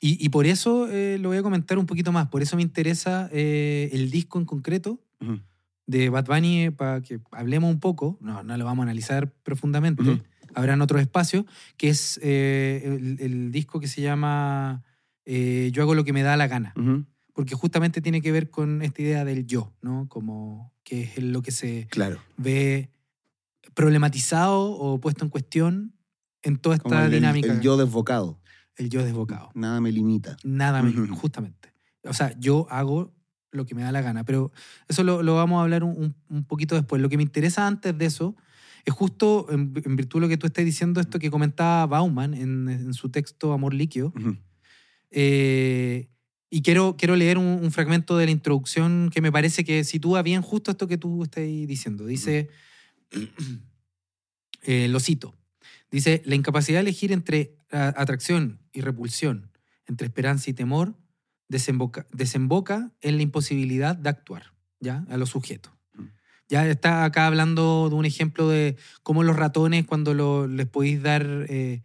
Y, 0.00 0.24
y 0.24 0.28
por 0.28 0.46
eso 0.46 0.88
eh, 0.90 1.18
lo 1.18 1.30
voy 1.30 1.38
a 1.38 1.42
comentar 1.42 1.78
un 1.78 1.86
poquito 1.86 2.12
más. 2.12 2.28
Por 2.28 2.42
eso 2.42 2.54
me 2.56 2.62
interesa 2.62 3.28
eh, 3.32 3.88
el 3.92 4.10
disco 4.10 4.38
en 4.38 4.44
concreto 4.44 5.02
de 5.86 6.08
Bad 6.10 6.26
Bunny 6.26 6.70
para 6.70 7.00
que 7.02 7.20
hablemos 7.32 7.70
un 7.72 7.80
poco. 7.80 8.18
No, 8.20 8.42
no 8.42 8.56
lo 8.56 8.64
vamos 8.64 8.82
a 8.82 8.84
analizar 8.84 9.32
profundamente. 9.42 10.02
Ujú. 10.02 10.22
Habrán 10.54 10.80
otros 10.82 11.00
espacios, 11.00 11.44
que 11.76 11.88
es 11.88 12.18
el, 12.22 13.16
el 13.20 13.50
disco 13.50 13.80
que 13.80 13.88
se 13.88 14.00
llama 14.02 14.84
Yo 15.26 15.82
hago 15.82 15.94
lo 15.94 16.04
que 16.04 16.12
me 16.12 16.22
da 16.22 16.36
la 16.36 16.46
gana. 16.46 16.74
Porque 17.32 17.54
justamente 17.54 18.00
tiene 18.00 18.20
que 18.20 18.32
ver 18.32 18.50
con 18.50 18.82
esta 18.82 19.00
idea 19.02 19.24
del 19.24 19.46
yo, 19.46 19.72
¿no? 19.82 20.08
Como 20.08 20.72
que 20.88 21.02
es 21.02 21.22
lo 21.22 21.42
que 21.42 21.50
se 21.50 21.86
Claro. 21.90 22.18
ve 22.38 22.90
problematizado 23.74 24.70
o 24.72 24.98
puesto 25.00 25.24
en 25.24 25.30
cuestión 25.30 25.94
en 26.42 26.56
toda 26.56 26.76
esta 26.76 27.04
el- 27.06 27.10
dinámica. 27.12 27.52
el 27.52 27.60
yo 27.60 27.76
desbocado. 27.76 28.40
el 28.76 28.90
yo 28.90 29.04
desbocado. 29.04 29.50
Nada 29.54 29.80
me 29.80 29.90
limita. 29.90 30.36
Nada, 30.44 30.82
me- 30.84 30.90
Ujú. 30.90 31.12
justamente. 31.16 31.72
O 32.04 32.12
sea, 32.14 32.38
yo 32.38 32.66
hago 32.70 33.12
lo 33.50 33.66
que 33.66 33.74
me 33.74 33.82
da 33.82 33.90
la 33.90 34.02
gana, 34.02 34.24
pero 34.24 34.52
eso 34.86 35.02
lo, 35.02 35.22
lo 35.24 35.34
vamos 35.34 35.58
a 35.58 35.62
hablar 35.64 35.82
un, 35.82 36.14
un- 36.28 36.44
poquito 36.44 36.76
después. 36.76 37.02
Lo 37.02 37.08
que 37.08 37.16
me 37.16 37.24
interesa 37.24 37.66
antes 37.66 37.96
de 37.98 38.06
eso 38.06 38.36
es 38.84 38.94
justo 38.94 39.46
en, 39.50 39.72
en 39.84 39.96
virtud 39.96 40.20
de 40.20 40.26
lo 40.26 40.28
que 40.28 40.36
tú 40.36 40.46
estás 40.46 40.64
diciendo, 40.64 41.00
esto 41.00 41.18
que 41.18 41.28
comentaba 41.28 41.86
Bauman 41.86 42.34
en, 42.34 42.68
en 42.68 42.94
su 42.94 43.08
texto 43.10 43.52
Amor 43.52 43.74
Líquido. 43.74 44.12
Eh, 45.10 46.08
y 46.50 46.62
quiero, 46.62 46.96
quiero 46.96 47.16
leer 47.16 47.38
un, 47.38 47.44
un 47.62 47.70
fragmento 47.70 48.16
de 48.16 48.24
la 48.26 48.30
introducción 48.32 49.10
que 49.12 49.20
me 49.20 49.30
parece 49.32 49.64
que 49.64 49.84
sitúa 49.84 50.22
bien 50.22 50.42
justo 50.42 50.70
esto 50.70 50.88
que 50.88 50.98
tú 50.98 51.22
estás 51.24 51.44
diciendo. 51.44 52.06
Dice, 52.06 52.48
eh, 54.62 54.88
lo 54.88 55.00
cito, 55.00 55.34
dice, 55.90 56.22
la 56.24 56.34
incapacidad 56.34 56.78
de 56.78 56.82
elegir 56.82 57.12
entre 57.12 57.56
atracción 57.70 58.60
y 58.72 58.80
repulsión, 58.80 59.50
entre 59.86 60.06
esperanza 60.06 60.50
y 60.50 60.54
temor, 60.54 60.94
desemboca, 61.48 62.06
desemboca 62.12 62.92
en 63.00 63.16
la 63.16 63.22
imposibilidad 63.22 63.96
de 63.96 64.08
actuar, 64.08 64.54
¿ya? 64.80 65.04
A 65.10 65.16
los 65.16 65.30
sujetos. 65.30 65.72
Mm. 65.94 66.04
Ya 66.48 66.66
está 66.68 67.04
acá 67.04 67.26
hablando 67.26 67.88
de 67.90 67.94
un 67.94 68.04
ejemplo 68.04 68.48
de 68.48 68.76
cómo 69.02 69.22
los 69.22 69.36
ratones, 69.36 69.86
cuando 69.86 70.14
lo- 70.14 70.46
les 70.46 70.66
podéis 70.66 71.02
dar 71.02 71.26
eh, 71.48 71.82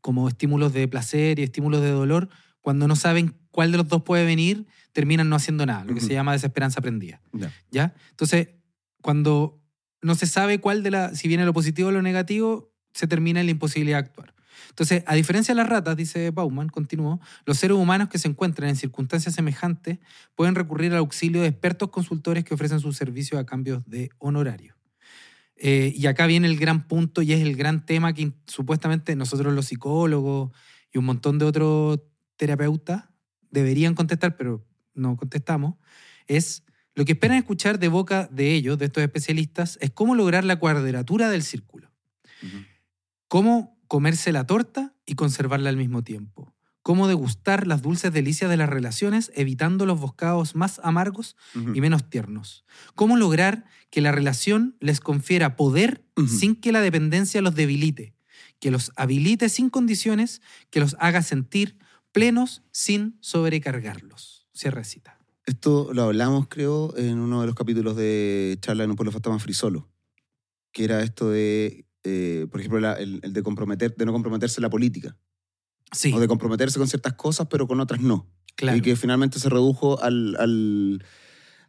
como 0.00 0.28
estímulos 0.28 0.72
de 0.72 0.86
placer 0.88 1.38
y 1.38 1.42
estímulos 1.42 1.82
de 1.82 1.90
dolor, 1.90 2.28
cuando 2.66 2.88
no 2.88 2.96
saben 2.96 3.36
cuál 3.52 3.70
de 3.70 3.78
los 3.78 3.86
dos 3.86 4.02
puede 4.02 4.24
venir, 4.24 4.66
terminan 4.90 5.28
no 5.28 5.36
haciendo 5.36 5.64
nada, 5.66 5.84
lo 5.84 5.94
que 5.94 6.00
se 6.00 6.12
llama 6.12 6.32
desesperanza 6.32 6.80
aprendida. 6.80 7.20
Ya. 7.32 7.52
¿Ya? 7.70 7.94
Entonces, 8.10 8.48
cuando 9.02 9.62
no 10.02 10.16
se 10.16 10.26
sabe 10.26 10.58
cuál 10.58 10.82
de 10.82 10.90
la, 10.90 11.14
si 11.14 11.28
viene 11.28 11.44
lo 11.44 11.52
positivo 11.52 11.90
o 11.90 11.92
lo 11.92 12.02
negativo, 12.02 12.74
se 12.92 13.06
termina 13.06 13.38
en 13.38 13.46
la 13.46 13.52
imposibilidad 13.52 13.98
de 13.98 14.06
actuar. 14.06 14.34
Entonces, 14.70 15.04
a 15.06 15.14
diferencia 15.14 15.54
de 15.54 15.60
las 15.60 15.68
ratas, 15.68 15.96
dice 15.96 16.32
Bauman, 16.32 16.68
continuó, 16.68 17.20
los 17.44 17.56
seres 17.56 17.76
humanos 17.76 18.08
que 18.08 18.18
se 18.18 18.26
encuentran 18.26 18.68
en 18.68 18.74
circunstancias 18.74 19.36
semejantes 19.36 20.00
pueden 20.34 20.56
recurrir 20.56 20.90
al 20.90 20.98
auxilio 20.98 21.42
de 21.42 21.46
expertos 21.46 21.90
consultores 21.90 22.42
que 22.42 22.54
ofrecen 22.54 22.80
sus 22.80 22.96
servicios 22.96 23.40
a 23.40 23.46
cambio 23.46 23.84
de 23.86 24.10
honorario. 24.18 24.74
Eh, 25.54 25.92
y 25.96 26.06
acá 26.06 26.26
viene 26.26 26.48
el 26.48 26.58
gran 26.58 26.88
punto 26.88 27.22
y 27.22 27.32
es 27.32 27.42
el 27.42 27.54
gran 27.54 27.86
tema 27.86 28.12
que 28.12 28.32
supuestamente 28.48 29.14
nosotros 29.14 29.54
los 29.54 29.66
psicólogos 29.66 30.50
y 30.92 30.98
un 30.98 31.04
montón 31.04 31.38
de 31.38 31.44
otros 31.44 32.00
terapeutas 32.36 33.04
deberían 33.50 33.94
contestar, 33.94 34.36
pero 34.36 34.66
no 34.94 35.16
contestamos, 35.16 35.76
es 36.26 36.64
lo 36.94 37.04
que 37.04 37.12
esperan 37.12 37.36
escuchar 37.36 37.78
de 37.78 37.88
boca 37.88 38.28
de 38.32 38.54
ellos, 38.54 38.78
de 38.78 38.86
estos 38.86 39.02
especialistas, 39.02 39.78
es 39.82 39.90
cómo 39.90 40.14
lograr 40.14 40.44
la 40.44 40.56
cuadratura 40.56 41.28
del 41.28 41.42
círculo. 41.42 41.92
Cómo 43.28 43.78
comerse 43.86 44.32
la 44.32 44.46
torta 44.46 44.94
y 45.04 45.14
conservarla 45.14 45.68
al 45.68 45.76
mismo 45.76 46.02
tiempo. 46.02 46.54
Cómo 46.82 47.08
degustar 47.08 47.66
las 47.66 47.82
dulces 47.82 48.12
delicias 48.12 48.48
de 48.48 48.56
las 48.56 48.68
relaciones 48.68 49.30
evitando 49.34 49.86
los 49.86 50.00
boscados 50.00 50.54
más 50.54 50.80
amargos 50.84 51.36
y 51.54 51.80
menos 51.80 52.08
tiernos. 52.08 52.64
Cómo 52.94 53.16
lograr 53.16 53.64
que 53.90 54.00
la 54.00 54.12
relación 54.12 54.76
les 54.80 55.00
confiera 55.00 55.56
poder 55.56 56.04
sin 56.28 56.54
que 56.54 56.72
la 56.72 56.80
dependencia 56.80 57.42
los 57.42 57.54
debilite, 57.54 58.14
que 58.58 58.70
los 58.70 58.92
habilite 58.96 59.48
sin 59.48 59.68
condiciones, 59.68 60.40
que 60.70 60.80
los 60.80 60.96
haga 60.98 61.22
sentir 61.22 61.76
plenos 62.16 62.62
sin 62.72 63.18
sobrecargarlos. 63.20 64.46
Cierra 64.54 64.84
cita. 64.84 65.18
Esto 65.44 65.90
lo 65.92 66.04
hablamos, 66.04 66.48
creo, 66.48 66.96
en 66.96 67.18
uno 67.18 67.42
de 67.42 67.46
los 67.46 67.54
capítulos 67.54 67.94
de 67.94 68.56
Charla 68.62 68.84
en 68.84 68.90
un 68.90 68.96
pueblo 68.96 69.12
fantasma 69.12 69.38
Frisolo, 69.38 69.90
que 70.72 70.84
era 70.84 71.02
esto 71.02 71.28
de, 71.28 71.84
eh, 72.04 72.46
por 72.50 72.60
ejemplo, 72.60 72.80
la- 72.80 72.94
el, 72.94 73.20
el 73.22 73.34
de, 73.34 73.42
comprometer, 73.42 73.94
de 73.94 74.06
no 74.06 74.12
comprometerse 74.14 74.60
en 74.60 74.62
la 74.62 74.70
política, 74.70 75.14
Sí, 75.92 76.10
o 76.14 76.18
de 76.18 76.26
comprometerse 76.26 76.78
con 76.78 76.88
ciertas 76.88 77.12
cosas, 77.12 77.48
pero 77.50 77.68
con 77.68 77.80
otras 77.80 78.00
no. 78.00 78.32
claro. 78.56 78.78
Y 78.78 78.80
que 78.80 78.96
finalmente 78.96 79.38
se 79.38 79.50
redujo 79.50 80.02
al, 80.02 80.36
al, 80.38 81.04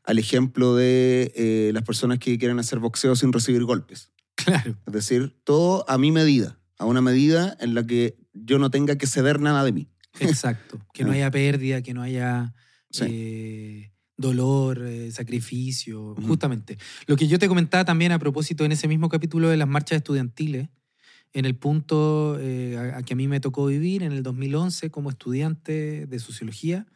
al 0.05 0.17
ejemplo 0.17 0.75
de 0.77 1.33
eh, 1.36 1.71
las 1.73 1.83
personas 1.83 2.19
que 2.19 2.38
quieren 2.39 2.57
hacer 2.57 2.79
boxeo 2.79 3.17
sin 3.17 3.33
recibir 3.33 3.65
golpes. 3.65 4.12
Claro. 4.36 4.77
Es 4.88 4.93
decir, 4.93 5.36
todo 5.43 5.83
a 5.89 5.97
mi 5.97 6.12
medida, 6.13 6.57
a 6.79 6.86
una 6.86 7.01
medida 7.01 7.57
en 7.60 7.73
la 7.75 7.86
que 7.86 8.17
yo 8.33 8.60
no 8.60 8.71
tenga 8.71 8.97
que 8.97 9.07
ceder 9.07 9.41
nada 9.41 9.63
de 9.65 9.73
mí. 9.73 9.89
Exacto. 10.19 10.80
Que 10.93 11.03
no 11.03 11.12
haya 11.12 11.30
pérdida, 11.32 11.82
que 11.82 11.93
no 11.93 12.01
haya 12.01 12.53
Sí. 12.89 13.03
eh, 13.08 13.91
dolor, 14.15 14.82
eh, 14.86 15.12
sacrificio, 15.12 16.12
Ujú. 16.12 16.25
justamente. 16.27 16.77
Lo 17.06 17.15
que 17.17 17.27
yo 17.27 17.38
te 17.38 17.47
comentaba 17.47 17.86
también 17.86 18.12
a 18.13 18.19
propósito 18.19 18.63
en 18.65 18.71
ese 18.71 18.88
mismo 18.88 19.10
capítulo 19.10 19.49
de 19.49 19.58
las 19.58 19.67
marchas 19.67 19.97
estudiantiles, 19.97 20.69
en 21.34 21.45
el 21.45 21.56
punto 21.56 22.38
eh, 22.39 22.77
a, 22.95 22.99
a 22.99 23.03
que 23.03 23.13
a 23.13 23.15
mí 23.17 23.27
me 23.27 23.39
tocó 23.41 23.65
vivir 23.67 24.01
en 24.03 24.13
el 24.13 24.23
2011 24.23 24.89
como 24.89 25.10
estudiante 25.10 26.08
de 26.08 26.19
sociología, 26.19 26.88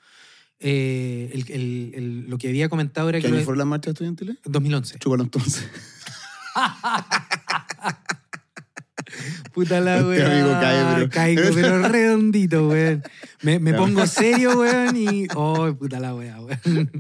eh, 0.60 1.30
el- 1.34 1.52
el- 1.52 1.92
el- 1.96 2.30
lo 2.30 2.38
que 2.38 2.48
había 2.48 2.70
comentado 2.70 3.10
era 3.10 3.18
¿Qué 3.20 3.24
que... 3.24 3.28
año 3.28 3.38
lo- 3.40 3.44
fueron 3.44 3.60
las 3.60 3.68
marchas 3.68 3.92
estudiantiles? 3.92 4.38
2011. 4.46 4.98
Chúpalo 5.00 5.24
entonces. 5.24 5.68
Puta 9.54 9.80
la 9.82 9.98
Este 9.98 10.08
weá. 10.08 10.32
amigo 10.32 10.50
cae, 10.60 10.96
pero- 10.96 11.10
Caigo, 11.10 11.42
pero 11.56 11.88
redondito, 11.88 12.68
weón. 12.70 13.04
Me, 13.42 13.60
me 13.60 13.74
pongo 13.74 14.06
serio, 14.08 14.52
weón, 14.60 14.96
y. 14.96 15.28
Oh, 15.36 15.74
puta 15.76 16.00
la 16.00 16.14
weá, 16.16 16.40
weón. 16.42 16.92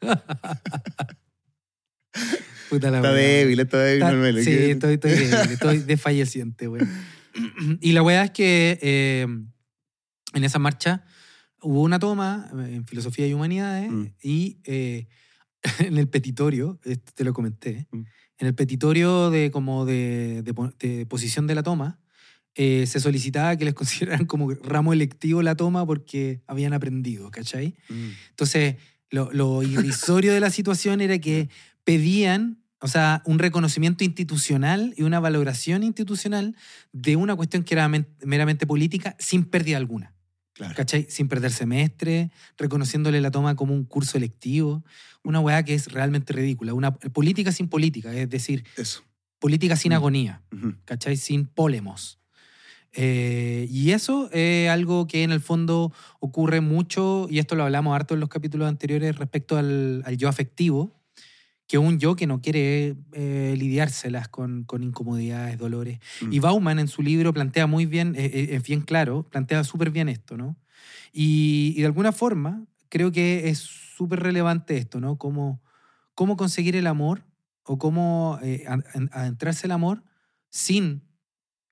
puta 2.70 2.90
la 2.90 2.98
Está 2.98 3.12
weá. 3.12 3.20
débil, 3.20 3.60
está 3.60 3.78
débil, 3.78 4.02
Está- 4.02 4.12
Manuel. 4.12 4.44
sí, 4.44 4.50
¿qué? 4.50 4.70
estoy, 4.72 4.94
estoy 4.94 5.10
débil, 5.12 5.34
estoy 5.52 5.78
desfalleciente, 5.78 6.68
weón. 6.68 6.88
Y 7.80 7.92
la 7.92 8.02
weá 8.02 8.24
es 8.24 8.30
que 8.32 8.78
eh, 8.82 9.26
en 10.34 10.44
esa 10.44 10.58
marcha 10.58 11.04
hubo 11.62 11.82
una 11.82 11.98
toma 11.98 12.50
eh, 12.58 12.74
en 12.76 12.86
filosofía 12.86 13.26
y 13.26 13.34
humanidades 13.34 13.90
Mm. 13.90 14.06
y 14.22 14.60
eh, 14.64 15.08
en 15.80 15.96
el 15.98 16.08
petitorio, 16.08 16.78
esto 16.84 17.12
te 17.14 17.24
lo 17.24 17.32
comenté, 17.32 17.86
Mm. 17.92 18.02
En 18.38 18.46
el 18.46 18.54
petitorio 18.54 19.30
de, 19.30 19.50
como 19.50 19.84
de, 19.84 20.42
de 20.42 20.54
po- 20.54 20.72
de 20.78 21.06
posición 21.06 21.46
de 21.46 21.54
la 21.54 21.62
toma, 21.62 21.98
eh, 22.54 22.86
se 22.86 23.00
solicitaba 23.00 23.56
que 23.56 23.64
les 23.64 23.74
consideraran 23.80 24.26
como 24.26 24.52
ramo 24.54 24.92
electivo 24.92 25.42
la 25.42 25.54
toma 25.56 25.84
porque 25.86 26.40
habían 26.46 26.72
aprendido, 26.72 27.30
¿cachai? 27.30 27.74
Mm. 27.88 28.08
Entonces, 28.30 28.76
lo, 29.10 29.30
lo 29.32 29.62
irrisorio 29.62 30.32
de 30.32 30.40
la 30.40 30.50
situación 30.50 31.00
era 31.00 31.18
que 31.18 31.48
pedían, 31.84 32.58
o 32.80 32.86
sea, 32.88 33.22
un 33.24 33.38
reconocimiento 33.38 34.04
institucional 34.04 34.92
y 34.96 35.02
una 35.02 35.18
valoración 35.20 35.82
institucional 35.82 36.54
de 36.92 37.16
una 37.16 37.34
cuestión 37.34 37.64
que 37.64 37.74
era 37.74 37.88
men- 37.88 38.06
meramente 38.24 38.66
política 38.66 39.16
sin 39.18 39.44
pérdida 39.44 39.78
alguna. 39.78 40.12
Claro. 40.58 40.74
¿Cachai? 40.74 41.06
Sin 41.08 41.28
perder 41.28 41.52
semestre, 41.52 42.30
reconociéndole 42.58 43.20
la 43.20 43.30
toma 43.30 43.54
como 43.56 43.72
un 43.74 43.84
curso 43.84 44.18
electivo. 44.18 44.84
Una 45.22 45.38
weá 45.40 45.62
que 45.62 45.74
es 45.74 45.90
realmente 45.92 46.32
ridícula. 46.32 46.74
Una 46.74 46.92
política 46.94 47.52
sin 47.52 47.68
política, 47.68 48.12
es 48.12 48.28
decir, 48.28 48.64
Eso. 48.76 49.04
política 49.38 49.76
sin 49.76 49.92
Mm. 49.92 49.94
agonía. 49.94 50.42
Ujú. 50.52 50.74
¿cachai? 50.84 51.16
Sin 51.16 51.46
polemos. 51.46 52.18
Eh, 52.92 53.68
y 53.70 53.92
eso 53.92 54.28
es 54.32 54.68
algo 54.68 55.06
que 55.06 55.22
en 55.22 55.30
el 55.30 55.40
fondo 55.40 55.92
ocurre 56.20 56.60
mucho, 56.60 57.28
y 57.30 57.38
esto 57.38 57.54
lo 57.54 57.62
hablamos 57.62 57.94
harto 57.94 58.14
en 58.14 58.20
los 58.20 58.28
capítulos 58.28 58.66
anteriores 58.68 59.14
respecto 59.16 59.56
al, 59.58 60.02
al 60.06 60.16
yo 60.16 60.28
afectivo, 60.28 60.97
que 61.68 61.78
un 61.78 61.98
yo 62.00 62.16
que 62.16 62.26
no 62.26 62.40
quiere 62.40 62.96
eh, 63.12 63.54
lidiárselas 63.56 64.28
con, 64.28 64.64
con 64.64 64.82
incomodidades, 64.82 65.58
dolores. 65.58 66.00
Mm. 66.22 66.32
Y 66.32 66.38
Bauman 66.40 66.78
en 66.78 66.88
su 66.88 67.02
libro 67.02 67.32
plantea 67.32 67.66
muy 67.66 67.86
bien, 67.86 68.14
eh, 68.16 68.24
eh, 68.24 68.48
es 68.52 68.62
bien 68.62 68.80
claro, 68.80 69.24
plantea 69.30 69.62
súper 69.62 69.90
bien 69.90 70.08
esto, 70.08 70.36
¿no? 70.36 70.56
Y, 71.12 71.74
y 71.76 71.80
de 71.80 71.86
alguna 71.86 72.12
forma 72.12 72.64
creo 72.88 73.12
que 73.12 73.50
es 73.50 73.58
súper 73.58 74.20
relevante 74.20 74.78
esto, 74.78 74.98
¿no? 74.98 75.18
Cómo, 75.18 75.62
cómo 76.14 76.36
conseguir 76.36 76.74
el 76.74 76.86
amor 76.86 77.24
o 77.64 77.78
cómo 77.78 78.40
adentrarse 79.12 79.66
el 79.66 79.72
amor 79.72 80.02
sin 80.48 81.02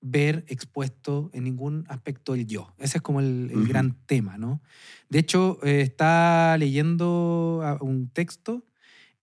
ver 0.01 0.45
expuesto 0.49 1.31
en 1.33 1.45
ningún 1.45 1.85
aspecto 1.89 2.35
el 2.35 2.47
yo. 2.47 2.75
Ese 2.79 2.99
es 2.99 3.03
como 3.03 3.21
el, 3.21 3.51
gran 3.67 3.97
tema, 4.07 4.39
¿no? 4.39 4.63
De 5.09 5.19
hecho, 5.19 5.59
eh, 5.65 5.81
está 5.81 6.57
leyendo 6.59 7.61
ah, 7.65 7.79
un 7.81 8.09
texto 8.11 8.67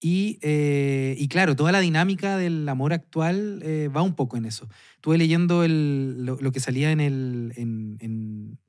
y, 0.05 0.37
eh, 0.41 1.15
y 1.17 1.29
claro, 1.29 1.55
toda 1.55 1.71
la 1.71 1.79
dinámica 1.79 2.35
del 2.37 2.67
amor 2.67 2.91
actual 2.91 3.61
eh, 3.63 3.87
va 3.87 4.01
un 4.01 4.15
poco 4.15 4.35
en 4.35 4.43
eso. 4.45 4.67
Estuve 4.95 5.17
leyendo 5.17 5.63
el- 5.63 6.25
lo, 6.25 6.37
lo 6.41 6.51
que 6.51 6.59
salía 6.59 6.91
en 6.91 6.99
el... 6.99 7.53
En, 7.55 7.97
en, 8.01 8.59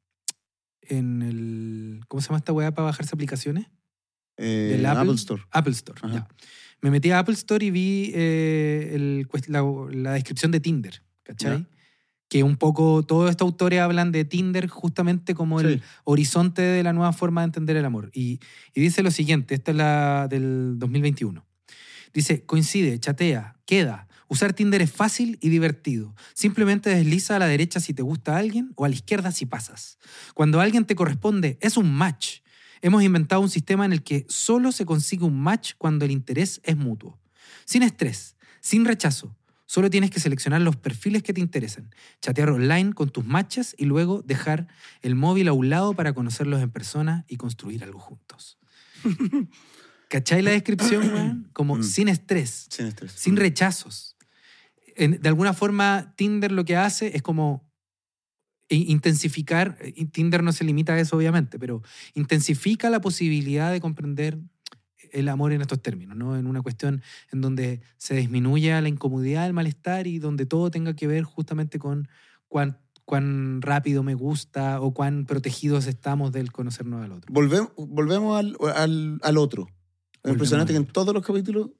en 0.82 1.22
el 1.22 2.00
¿Cómo 2.08 2.20
se 2.20 2.28
llama 2.28 2.38
esta 2.38 2.52
weá 2.52 2.72
para 2.72 2.86
bajarse 2.86 3.14
aplicaciones? 3.14 3.66
Eh, 4.36 4.68
Del 4.76 4.86
Apple. 4.86 5.00
Apple 5.02 5.14
Store. 5.14 5.42
Apple 5.50 5.72
Store, 5.72 6.00
ya. 6.12 6.28
Me 6.82 6.90
metí 6.90 7.10
a 7.10 7.18
Apple 7.18 7.34
Store 7.34 7.64
y 7.64 7.70
vi 7.70 8.12
el 8.14 9.26
la, 9.48 9.62
la 9.92 10.12
descripción 10.12 10.50
de 10.52 10.60
Tinder, 10.60 11.02
¿cachai? 11.22 11.58
Ya. 11.58 11.68
Que 12.28 12.42
un 12.42 12.56
poco, 12.56 13.02
todos 13.02 13.30
estos 13.30 13.46
autores 13.46 13.80
hablan 13.80 14.10
de 14.10 14.24
Tinder 14.24 14.68
justamente 14.68 15.34
como 15.34 15.60
el 15.60 15.82
horizonte 16.04 16.62
de 16.62 16.82
la 16.82 16.92
nueva 16.92 17.12
forma 17.12 17.42
de 17.42 17.46
entender 17.46 17.76
el 17.76 17.84
amor. 17.84 18.10
Y, 18.12 18.40
y 18.74 18.80
dice 18.80 19.02
lo 19.02 19.10
siguiente, 19.10 19.54
esta 19.54 19.70
es 19.70 19.76
la 19.76 20.26
del 20.28 20.78
2021. 20.78 21.44
Dice, 22.12 22.44
coincide, 22.44 22.98
chatea, 22.98 23.56
queda 23.66 24.08
Usar 24.28 24.52
Tinder 24.52 24.82
es 24.82 24.90
fácil 24.90 25.38
y 25.40 25.48
divertido. 25.48 26.14
Simplemente 26.34 26.90
desliza 26.90 27.36
a 27.36 27.38
la 27.38 27.46
derecha 27.46 27.80
si 27.80 27.94
te 27.94 28.02
gusta 28.02 28.36
alguien 28.36 28.72
o 28.74 28.84
a 28.84 28.88
la 28.88 28.94
izquierda 28.94 29.30
si 29.32 29.46
pasas. 29.46 29.98
Cuando 30.34 30.60
alguien 30.60 30.86
te 30.86 30.96
corresponde, 30.96 31.58
es 31.60 31.76
un 31.76 31.92
match. 31.94 32.40
Hemos 32.80 33.02
inventado 33.02 33.40
un 33.40 33.50
sistema 33.50 33.84
en 33.84 33.92
el 33.92 34.02
que 34.02 34.26
solo 34.28 34.72
se 34.72 34.86
consigue 34.86 35.24
un 35.24 35.40
match 35.40 35.74
cuando 35.78 36.04
el 36.04 36.10
interés 36.10 36.60
es 36.64 36.76
mutuo. 36.76 37.18
Sin 37.64 37.82
estrés, 37.82 38.36
sin 38.60 38.84
rechazo. 38.84 39.36
Solo 39.66 39.88
tienes 39.90 40.10
que 40.10 40.20
seleccionar 40.20 40.60
los 40.60 40.76
perfiles 40.76 41.22
que 41.22 41.32
te 41.32 41.40
interesan, 41.40 41.90
chatear 42.20 42.50
online 42.50 42.92
con 42.92 43.08
tus 43.10 43.24
matches 43.24 43.74
y 43.78 43.86
luego 43.86 44.22
dejar 44.22 44.68
el 45.02 45.14
móvil 45.14 45.48
a 45.48 45.52
un 45.54 45.70
lado 45.70 45.94
para 45.94 46.12
conocerlos 46.12 46.60
en 46.62 46.70
persona 46.70 47.24
y 47.28 47.36
construir 47.36 47.82
algo 47.82 47.98
juntos. 47.98 48.58
¿Cachai 50.08 50.42
la 50.42 50.50
descripción, 50.50 51.12
weón? 51.12 51.50
Como 51.52 51.76
Mm. 51.76 51.82
sin 51.82 52.08
estrés, 52.08 52.66
Sin 52.70 52.86
estrés. 52.86 53.12
sin 53.12 53.36
rechazos. 53.36 54.16
En- 54.96 55.20
de 55.20 55.28
alguna 55.28 55.54
forma, 55.54 56.12
Tinder 56.16 56.52
lo 56.52 56.64
que 56.64 56.76
hace 56.76 57.16
es 57.16 57.22
como 57.22 57.68
intensificar, 58.68 59.78
y 59.94 60.06
Tinder 60.06 60.42
no 60.42 60.52
se 60.52 60.64
limita 60.64 60.94
a 60.94 61.00
eso 61.00 61.16
obviamente, 61.16 61.58
pero 61.58 61.82
intensifica 62.14 62.90
la 62.90 63.00
posibilidad 63.00 63.70
de 63.72 63.80
comprender 63.80 64.38
el 65.14 65.28
amor 65.28 65.52
en 65.52 65.60
estos 65.62 65.80
términos, 65.80 66.16
¿no? 66.16 66.36
En 66.36 66.46
una 66.46 66.60
cuestión 66.62 67.02
en 67.32 67.40
donde 67.40 67.80
se 67.96 68.14
disminuya 68.14 68.80
la 68.80 68.88
incomodidad, 68.88 69.46
el 69.46 69.52
malestar 69.52 70.06
y 70.06 70.18
donde 70.18 70.44
todo 70.46 70.70
tenga 70.70 70.94
que 70.94 71.06
ver 71.06 71.24
justamente 71.24 71.78
con 71.78 72.08
cuán, 72.48 72.78
cuán 73.04 73.62
rápido 73.62 74.02
me 74.02 74.14
gusta 74.14 74.80
o 74.80 74.92
cuán 74.92 75.24
protegidos 75.26 75.86
estamos 75.86 76.32
del 76.32 76.52
conocernos 76.52 77.04
al 77.04 77.12
otro. 77.12 77.32
Volvemos, 77.32 77.70
volvemos 77.76 78.38
al, 78.38 78.56
al, 78.74 79.18
al 79.22 79.38
otro. 79.38 79.68
Es 80.22 80.32
impresionante 80.32 80.72
que 80.72 80.78
en 80.78 80.86
todos 80.86 81.12
los 81.14 81.24
capítulos 81.24 81.70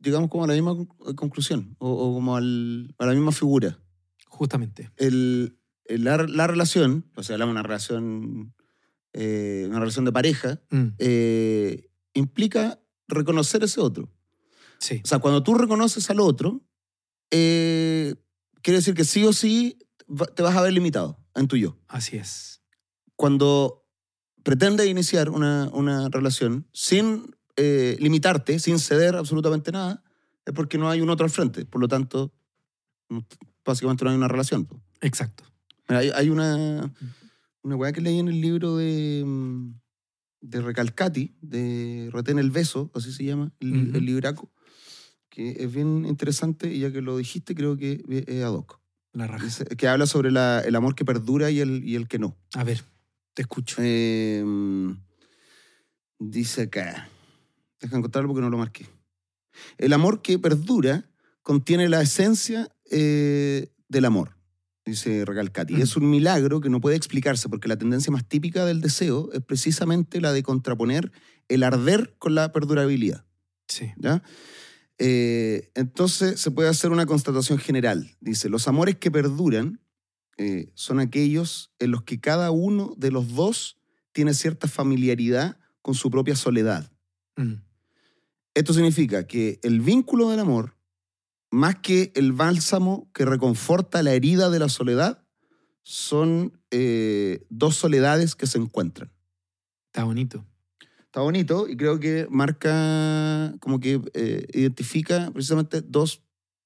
llegamos 0.00 0.28
como 0.30 0.44
a 0.44 0.46
la 0.48 0.54
misma 0.54 0.74
con- 0.74 1.14
conclusión 1.14 1.76
o, 1.78 1.88
o 1.90 2.14
como 2.14 2.36
al- 2.36 2.94
a 2.98 3.06
la 3.06 3.12
misma 3.12 3.32
figura. 3.32 3.78
Justamente. 4.26 4.90
El, 4.96 5.58
el- 5.84 6.04
la, 6.04 6.16
la 6.26 6.46
relación, 6.46 7.04
o 7.16 7.22
sea, 7.22 7.34
hablamos 7.34 7.52
de 7.54 7.60
una 7.60 7.62
relación, 7.68 8.54
eh, 9.12 9.66
una 9.68 9.78
relación 9.78 10.04
de 10.06 10.12
pareja, 10.12 10.60
Mm, 10.70 10.86
eh, 10.98 11.88
implica 12.14 12.80
reconocer 13.08 13.62
ese 13.64 13.80
otro. 13.80 14.08
sí, 14.78 15.00
O 15.04 15.08
sea, 15.08 15.18
cuando 15.18 15.42
tú 15.42 15.54
reconoces 15.54 16.08
al 16.10 16.20
otro, 16.20 16.62
eh, 17.30 18.14
quiere 18.62 18.78
decir 18.78 18.94
que 18.94 19.04
sí 19.04 19.24
o 19.24 19.32
sí 19.32 19.78
te 20.34 20.42
vas 20.42 20.56
a 20.56 20.62
ver 20.62 20.72
limitado 20.72 21.18
en 21.34 21.48
tu 21.48 21.56
yo. 21.56 21.78
así 21.88 22.16
es. 22.16 22.62
Cuando 23.16 23.86
pretendes 24.42 24.86
iniciar 24.88 25.30
una, 25.30 25.70
una 25.72 26.08
relación 26.08 26.66
sin 26.72 27.36
eh, 27.56 27.96
limitarte, 28.00 28.58
sin 28.58 28.78
ceder 28.78 29.14
absolutamente 29.16 29.70
nada, 29.72 30.02
es 30.44 30.52
porque 30.52 30.78
no 30.78 30.90
hay 30.90 31.00
un 31.00 31.10
otro 31.10 31.24
al 31.24 31.30
frente. 31.30 31.64
Por 31.64 31.80
lo 31.80 31.88
tanto, 31.88 32.32
básicamente 33.64 34.04
no 34.04 34.10
hay 34.10 34.16
una 34.16 34.28
relación. 34.28 34.68
Exacto. 35.00 35.44
Mira, 35.88 36.00
Hay, 36.00 36.10
hay 36.10 36.30
una, 36.30 36.92
una 37.62 37.76
weá 37.76 37.92
que 37.92 38.00
leí 38.00 38.18
en 38.18 38.28
el 38.28 38.40
libro 38.40 38.76
de, 38.76 39.22
mm, 39.24 39.74
de 40.42 40.60
Recalcati, 40.60 41.34
de 41.40 42.10
Retén 42.12 42.38
el 42.38 42.50
Beso, 42.50 42.90
así 42.94 43.10
se 43.12 43.24
llama, 43.24 43.52
el, 43.60 43.72
li- 43.72 43.88
Ujú. 43.88 43.96
el 43.98 44.04
libraco, 44.04 44.52
que 45.30 45.50
es 45.64 45.72
bien 45.72 46.04
interesante 46.04 46.70
y 46.74 46.80
ya 46.80 46.92
que 46.92 47.00
lo 47.00 47.16
dijiste, 47.16 47.54
creo 47.54 47.76
que 47.78 48.02
es 48.08 48.44
ad 48.44 48.52
hoc. 48.52 48.80
La 49.14 49.26
raja. 49.26 49.44
Dice- 49.44 49.64
Que 49.64 49.88
habla 49.88 50.06
sobre 50.06 50.30
la- 50.30 50.60
el 50.60 50.74
amor 50.76 50.94
que 50.94 51.04
perdura 51.04 51.50
y 51.50 51.60
el, 51.60 51.82
y 51.84 51.94
el 51.96 52.06
que 52.08 52.18
no. 52.18 52.36
A 52.54 52.64
ver, 52.64 52.82
te 53.34 53.42
escucho. 53.42 53.76
Eh, 53.80 54.44
dice 56.18 56.62
acá, 56.62 57.08
deja 57.80 57.96
encontrarlo 57.96 58.28
porque 58.28 58.42
no 58.42 58.50
lo 58.50 58.58
marqué. 58.58 58.86
El 59.78 59.92
amor 59.92 60.22
que 60.22 60.38
perdura 60.38 61.08
contiene 61.42 61.88
la 61.88 62.00
esencia 62.02 62.68
eh, 62.90 63.72
del 63.88 64.04
amor, 64.04 64.36
dice 64.84 65.24
Recalcati. 65.24 65.74
Mm. 65.74 65.82
Es 65.82 65.96
un 65.96 66.10
milagro 66.10 66.60
que 66.60 66.70
no 66.70 66.80
puede 66.80 66.96
explicarse 66.96 67.48
porque 67.48 67.68
la 67.68 67.76
tendencia 67.76 68.12
más 68.12 68.26
típica 68.26 68.64
del 68.64 68.80
deseo 68.80 69.30
es 69.32 69.42
precisamente 69.42 70.20
la 70.20 70.32
de 70.32 70.42
contraponer 70.42 71.12
el 71.48 71.62
arder 71.62 72.14
con 72.18 72.34
la 72.34 72.52
perdurabilidad. 72.52 73.24
Sí. 73.68 73.92
¿ya? 73.96 74.22
Eh, 74.98 75.70
entonces 75.74 76.40
se 76.40 76.50
puede 76.50 76.68
hacer 76.68 76.90
una 76.90 77.06
constatación 77.06 77.58
general. 77.58 78.16
Dice, 78.20 78.48
los 78.48 78.68
amores 78.68 78.96
que 78.96 79.10
perduran 79.10 79.80
eh, 80.38 80.70
son 80.74 81.00
aquellos 81.00 81.72
en 81.78 81.90
los 81.90 82.02
que 82.02 82.20
cada 82.20 82.50
uno 82.50 82.94
de 82.96 83.10
los 83.10 83.34
dos 83.34 83.78
tiene 84.12 84.34
cierta 84.34 84.68
familiaridad 84.68 85.58
con 85.82 85.94
su 85.94 86.10
propia 86.10 86.36
soledad. 86.36 86.90
Mm, 87.36 87.54
Esto 88.54 88.72
significa 88.74 89.26
que 89.26 89.58
el 89.62 89.80
vínculo 89.80 90.30
del 90.30 90.40
amor, 90.40 90.76
más 91.52 91.76
que 91.76 92.12
el 92.16 92.32
bálsamo 92.32 93.10
que 93.12 93.26
reconforta 93.26 94.02
la 94.02 94.14
herida 94.14 94.48
de 94.48 94.58
la 94.58 94.70
soledad, 94.70 95.22
son 95.82 96.58
eh, 96.70 97.44
dos 97.50 97.76
soledades 97.76 98.34
que 98.34 98.46
se 98.46 98.58
encuentran. 98.58 99.12
Está 99.86 100.04
bonito. 100.04 100.46
Está 101.04 101.20
bonito 101.20 101.68
y 101.68 101.76
creo 101.76 102.00
que 102.00 102.26
marca, 102.30 103.54
como 103.60 103.80
que 103.80 104.00
eh, 104.14 104.46
identifica 104.54 105.30
precisamente 105.30 105.82
dos 105.82 106.22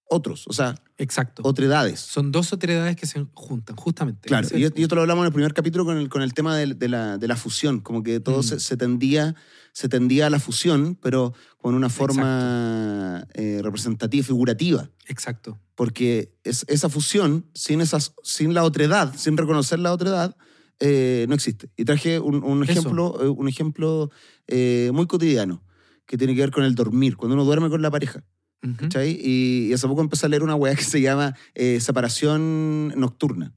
otros, 0.09 0.47
o 0.47 0.53
sea, 0.53 0.75
Exacto. 0.99 1.43
otredades. 1.45 2.01
Son 2.01 2.31
dos 2.33 2.53
otredades 2.53 2.97
que 2.97 3.07
se 3.07 3.27
juntan, 3.35 3.77
justamente. 3.77 4.29
Claro, 4.29 4.49
y, 4.57 4.63
y 4.63 4.83
esto 4.83 4.95
lo 4.95 5.01
hablamos 5.03 5.23
en 5.25 5.27
el 5.27 5.33
primer 5.33 5.53
capítulo 5.53 5.85
con 5.85 5.99
el, 5.99 6.09
con 6.09 6.23
el 6.23 6.33
tema 6.33 6.57
de, 6.57 6.75
de 6.75 6.89
la, 6.89 7.19
de 7.19 7.29
la 7.29 7.37
fusión, 7.37 7.81
como 7.81 8.03
que 8.03 8.21
todo 8.21 8.39
Mm. 8.39 8.43
se, 8.45 8.61
se 8.61 8.77
tendía, 8.77 9.35
se 9.73 9.89
tendía 9.89 10.27
a 10.29 10.31
la 10.31 10.39
fusión, 10.39 10.97
pero 11.03 11.35
con 11.59 11.75
una 11.75 11.89
forma 11.89 13.27
eh, 13.35 13.61
representativa 13.63 14.21
y 14.21 14.25
figurativa. 14.25 14.91
Exacto. 15.07 15.59
Porque 15.75 16.33
es, 16.45 16.65
esa 16.69 16.89
fusión, 16.89 17.47
sin, 17.55 17.81
esas, 17.81 18.15
sin 18.23 18.55
la 18.55 18.65
otredad, 18.65 19.13
sin 19.17 19.37
reconocer 19.37 19.79
la 19.81 19.93
otredad, 19.93 20.37
eh, 20.79 21.27
no 21.29 21.35
existe. 21.35 21.71
Y 21.77 21.85
traje 21.85 22.21
un, 22.21 22.43
un 22.45 22.63
ejemplo, 22.63 23.19
eh, 23.23 23.29
un 23.29 23.49
ejemplo 23.49 24.11
eh, 24.47 24.91
muy 24.95 25.07
cotidiano, 25.07 25.63
que 26.07 26.17
tiene 26.17 26.35
que 26.35 26.41
ver 26.43 26.51
con 26.53 26.65
el 26.65 26.75
dormir, 26.75 27.17
cuando 27.17 27.35
uno 27.35 27.45
duerme 27.45 27.69
con 27.69 27.83
la 27.83 27.91
pareja. 27.91 28.25
Ujú. 28.63 28.77
¿cachai? 28.77 29.11
Y, 29.23 29.69
y 29.69 29.73
hace 29.73 29.87
poco 29.87 30.01
empecé 30.01 30.27
a 30.27 30.29
leer 30.29 30.43
una 30.43 30.55
weá 30.55 30.75
que 30.75 30.85
se 30.85 31.01
llama 31.01 31.35
eh, 31.55 31.81
separación 31.81 32.89
nocturna. 32.97 33.53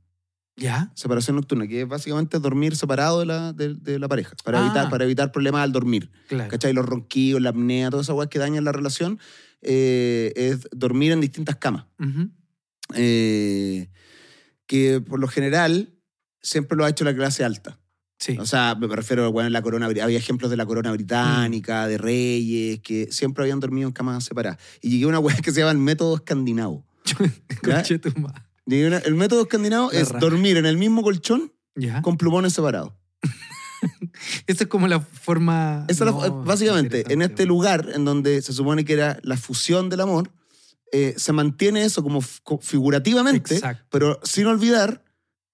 ¿Ya? 0.56 0.92
Separación 0.94 1.38
nocturna, 1.38 1.68
que 1.68 1.82
es 1.84 1.88
básicamente 1.88 2.38
dormir 2.38 2.76
separado 2.76 3.22
de 3.22 3.26
la, 3.26 3.54
de, 3.54 3.76
de 3.76 3.98
la 3.98 4.10
pareja, 4.10 4.36
para, 4.44 4.60
Ah. 4.60 4.66
evitar, 4.66 4.90
para 4.90 5.06
evitar 5.06 5.32
problemas 5.32 5.62
al 5.62 5.72
dormir. 5.72 6.12
Claro. 6.28 6.50
¿Cachai? 6.50 6.74
Los 6.74 6.86
ronquidos, 6.86 7.42
la 7.42 7.52
apnea, 7.52 7.90
todas 7.90 8.08
esas 8.08 8.16
weas 8.18 8.30
que 8.30 8.40
dañan 8.40 8.66
la 8.66 8.74
relación, 8.74 9.20
eh, 9.62 10.34
es 10.36 10.68
dormir 10.72 11.14
en 11.14 11.22
distintas 11.22 11.56
camas. 11.56 11.86
Ujú. 11.98 12.30
Eh, 12.96 13.90
que 14.66 15.00
por 15.02 15.20
lo 15.20 15.28
general 15.30 15.94
siempre 16.42 16.78
lo 16.78 16.84
ha 16.86 16.90
hecho 16.90 17.06
la 17.06 17.16
clase 17.16 17.44
alta. 17.46 17.80
Sí. 18.20 18.38
O 18.38 18.46
sea, 18.46 18.76
me 18.76 18.88
refiero, 18.94 19.32
bueno, 19.32 19.48
en 19.48 19.54
la 19.54 19.62
corona, 19.62 19.86
había 19.86 20.18
ejemplos 20.18 20.52
de 20.52 20.58
la 20.58 20.66
corona 20.66 20.92
británica, 20.92 21.88
de 21.88 21.98
reyes, 21.98 22.80
que 22.82 23.08
siempre 23.12 23.44
habían 23.46 23.62
dormido 23.62 23.88
en 23.88 23.94
camas 23.94 24.26
separadas. 24.26 24.60
Y 24.82 24.90
llegué 24.90 25.06
a 25.06 25.08
una 25.08 25.20
wea 25.20 25.38
que 25.38 25.52
se 25.54 25.60
llama 25.62 25.72
el 25.72 25.78
método 25.78 26.16
escandinavo. 26.16 26.86
el 28.66 29.16
método 29.16 29.42
escandinavo 29.44 29.90
La 29.92 30.00
es 30.00 30.10
raja. 30.10 30.20
dormir 30.20 30.58
en 30.58 30.66
el 30.66 30.78
mismo 30.78 31.02
colchón 31.02 31.54
¿Ya? 31.76 32.02
con 32.02 32.18
plumones 32.18 32.54
separados. 32.54 32.92
Esa 34.48 34.64
es 34.66 34.70
como 34.70 34.88
la 34.88 35.00
forma. 35.00 35.86
Esa 35.88 36.06
es 36.06 36.12
la- 36.14 36.30
básicamente, 36.30 37.06
en 37.14 37.22
este 37.22 37.46
lugar 37.46 37.90
en 37.94 38.04
donde 38.06 38.42
se 38.42 38.52
supone 38.54 38.84
que 38.86 38.94
era 38.94 39.20
la 39.24 39.38
fusión 39.38 39.90
del 39.90 40.02
amor, 40.02 40.30
eh, 40.92 41.14
se 41.18 41.32
mantiene 41.34 41.84
eso 41.84 42.04
como 42.04 42.20
figurativamente, 42.22 43.56
Exacto. 43.56 43.86
pero 43.90 44.20
sin 44.24 44.48
olvidar 44.48 45.04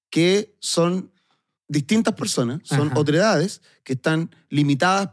que 0.10 0.56
son 0.60 1.12
distintas 1.68 2.14
personas, 2.14 2.62
son 2.64 2.88
Ajá. 2.90 3.00
otredades 3.00 3.62
que 3.84 3.94
están 3.94 4.30
limitadas 4.50 5.10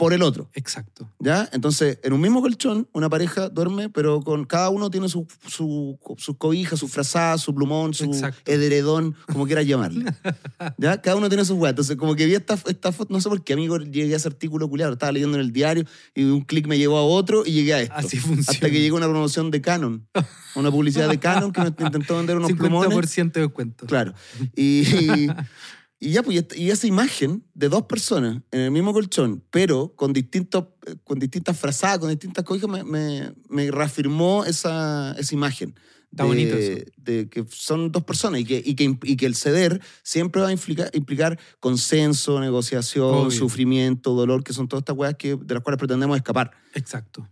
por 0.00 0.14
el 0.14 0.22
otro. 0.22 0.48
Exacto. 0.54 1.12
¿Ya? 1.18 1.46
Entonces, 1.52 1.98
en 2.02 2.14
un 2.14 2.22
mismo 2.22 2.40
colchón, 2.40 2.88
una 2.94 3.10
pareja 3.10 3.50
duerme, 3.50 3.90
pero 3.90 4.22
con 4.22 4.46
cada 4.46 4.70
uno 4.70 4.90
tiene 4.90 5.10
su, 5.10 5.26
su, 5.46 5.98
sus 6.16 6.38
cobijas, 6.38 6.78
su 6.80 6.88
frazada, 6.88 7.36
su 7.36 7.54
plumón, 7.54 7.92
su 7.92 8.04
Exacto. 8.04 8.50
edredón, 8.50 9.14
como 9.30 9.44
quieras 9.44 9.66
llamarle. 9.66 10.06
¿Ya? 10.78 11.02
Cada 11.02 11.18
uno 11.18 11.28
tiene 11.28 11.44
sus 11.44 11.58
weas. 11.58 11.72
Entonces, 11.72 11.96
como 11.96 12.16
que 12.16 12.24
vi 12.24 12.34
esta, 12.34 12.58
esta 12.66 12.92
foto, 12.92 13.12
no 13.12 13.20
sé 13.20 13.28
por 13.28 13.44
qué, 13.44 13.52
amigo, 13.52 13.76
llegué 13.76 14.14
a 14.14 14.16
ese 14.16 14.28
artículo 14.28 14.70
culiado, 14.70 14.94
estaba 14.94 15.12
leyendo 15.12 15.36
en 15.36 15.42
el 15.42 15.52
diario 15.52 15.84
y 16.14 16.24
un 16.24 16.40
clic 16.40 16.66
me 16.66 16.78
llevó 16.78 16.96
a 16.96 17.02
otro 17.02 17.44
y 17.44 17.52
llegué 17.52 17.74
a 17.74 17.80
esto. 17.82 17.94
Así 17.94 18.16
funciona. 18.18 18.46
Hasta 18.52 18.70
que 18.70 18.80
llegó 18.80 18.96
una 18.96 19.06
promoción 19.06 19.50
de 19.50 19.60
Canon, 19.60 20.08
una 20.54 20.70
publicidad 20.70 21.10
de 21.10 21.18
Canon 21.18 21.52
que 21.52 21.60
me 21.60 21.66
intentó 21.78 22.16
vender 22.16 22.38
unos 22.38 22.50
50% 22.52 22.56
plumones. 22.56 23.14
de 23.14 23.40
descuento. 23.42 23.84
Claro. 23.84 24.14
Y, 24.56 24.80
y, 24.80 25.28
y 26.02 26.12
ya, 26.12 26.22
pues, 26.22 26.46
y 26.56 26.70
esa 26.70 26.86
imagen 26.86 27.44
de 27.54 27.68
dos 27.68 27.82
personas 27.84 28.42
en 28.50 28.60
el 28.60 28.70
mismo 28.70 28.92
colchón, 28.94 29.44
pero 29.50 29.94
con, 29.94 30.12
distintos, 30.14 30.64
eh, 30.86 30.96
con 31.04 31.18
distintas 31.18 31.58
frazadas, 31.58 31.98
con 31.98 32.08
distintas 32.08 32.42
cosas, 32.44 32.68
me, 32.70 32.82
me, 32.84 33.34
me 33.50 33.70
reafirmó 33.70 34.44
esa, 34.46 35.14
esa 35.18 35.34
imagen. 35.34 35.74
Está 36.10 36.24
de, 36.24 36.28
bonito 36.28 36.56
eso. 36.56 36.84
de 36.96 37.28
que 37.28 37.44
son 37.50 37.92
dos 37.92 38.02
personas 38.02 38.40
y 38.40 38.44
que, 38.44 38.60
y 38.64 38.74
que, 38.74 38.98
y 39.04 39.16
que 39.16 39.26
el 39.26 39.36
ceder 39.36 39.80
siempre 40.02 40.42
va 40.42 40.48
a 40.48 40.52
implicar, 40.52 40.90
implicar 40.94 41.38
consenso, 41.60 42.40
negociación, 42.40 43.26
Obvio. 43.26 43.30
sufrimiento, 43.30 44.14
dolor, 44.14 44.42
que 44.42 44.52
son 44.52 44.66
todas 44.66 44.80
estas 44.80 44.96
weas 44.96 45.14
que, 45.16 45.36
de 45.36 45.54
las 45.54 45.62
cuales 45.62 45.78
pretendemos 45.78 46.16
escapar. 46.16 46.50
Exacto. 46.74 47.28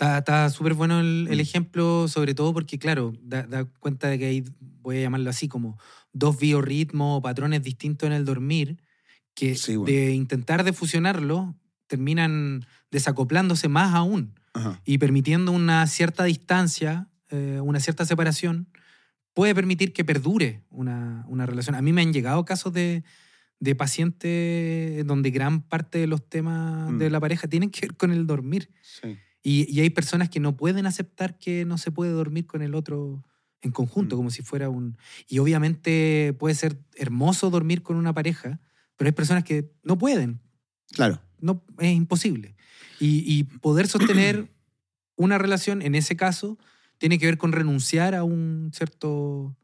Está, 0.00 0.48
súper 0.50 0.74
bueno 0.74 1.00
el, 1.00 1.26
el 1.30 1.38
Mm. 1.38 1.40
ejemplo, 1.40 2.06
sobre 2.08 2.34
todo 2.34 2.52
porque, 2.52 2.78
claro, 2.78 3.14
da, 3.22 3.42
da 3.44 3.64
cuenta 3.64 4.08
de 4.08 4.18
que 4.18 4.26
hay, 4.26 4.44
voy 4.60 4.98
a 4.98 5.00
llamarlo 5.00 5.28
así, 5.30 5.48
como 5.48 5.76
dos 6.12 6.38
biorritmos 6.38 7.18
o 7.18 7.22
patrones 7.22 7.62
distintos 7.62 8.06
en 8.06 8.12
el 8.12 8.24
dormir, 8.24 8.82
que 9.34 9.54
Sí, 9.54 9.76
bueno. 9.76 9.92
de 9.94 10.12
intentar 10.14 10.64
de 10.64 10.72
fusionarlo 10.72 11.54
terminan 11.86 12.66
desacoplándose 12.90 13.68
más 13.68 13.94
aún 13.94 14.34
Ajá. 14.52 14.80
y 14.84 14.98
permitiendo 14.98 15.52
una 15.52 15.86
cierta 15.86 16.24
distancia, 16.24 17.08
eh, 17.30 17.60
una 17.62 17.80
cierta 17.80 18.04
separación, 18.04 18.68
puede 19.34 19.54
permitir 19.54 19.92
que 19.92 20.04
perdure 20.04 20.62
una, 20.70 21.24
una 21.28 21.46
relación. 21.46 21.76
A 21.76 21.82
mí 21.82 21.92
me 21.92 22.02
han 22.02 22.12
llegado 22.12 22.44
casos 22.44 22.72
de, 22.72 23.04
de 23.60 23.74
pacientes 23.74 25.06
donde 25.06 25.30
gran 25.30 25.62
parte 25.62 25.98
de 25.98 26.06
los 26.06 26.28
temas 26.28 26.90
Mm. 26.92 26.98
de 26.98 27.10
la 27.10 27.20
pareja 27.20 27.46
tienen 27.48 27.70
que 27.70 27.82
ver 27.82 27.96
con 27.96 28.10
el 28.12 28.26
dormir. 28.26 28.70
Sí. 28.82 29.16
Y, 29.42 29.72
y 29.72 29.80
hay 29.80 29.90
personas 29.90 30.28
que 30.30 30.40
no 30.40 30.56
pueden 30.56 30.86
aceptar 30.86 31.38
que 31.38 31.64
no 31.64 31.78
se 31.78 31.90
puede 31.92 32.10
dormir 32.10 32.46
con 32.46 32.60
el 32.62 32.74
otro 32.74 33.22
en 33.62 33.70
conjunto, 33.72 34.14
Mm. 34.14 34.18
como 34.18 34.30
si 34.30 34.42
fuera 34.42 34.68
un... 34.68 34.96
Y 35.28 35.38
obviamente 35.40 36.34
puede 36.38 36.54
ser 36.54 36.78
hermoso 36.96 37.50
dormir 37.50 37.82
con 37.82 37.96
una 37.96 38.12
pareja, 38.14 38.60
pero 38.96 39.08
hay 39.08 39.12
personas 39.12 39.44
que 39.44 39.72
no 39.82 39.98
pueden, 39.98 40.40
Claro. 40.92 41.20
no, 41.40 41.64
es 41.78 41.92
imposible. 41.94 42.56
Y, 43.00 43.22
y 43.32 43.44
poder 43.44 43.88
sostener 43.88 44.48
una 45.16 45.38
relación, 45.38 45.82
en 45.82 45.94
ese 45.94 46.16
caso, 46.16 46.58
tiene 46.98 47.18
que 47.18 47.26
ver 47.26 47.38
con 47.38 47.52
renunciar 47.52 48.14
a 48.14 48.24
un 48.24 48.70
cierto, 48.74 49.56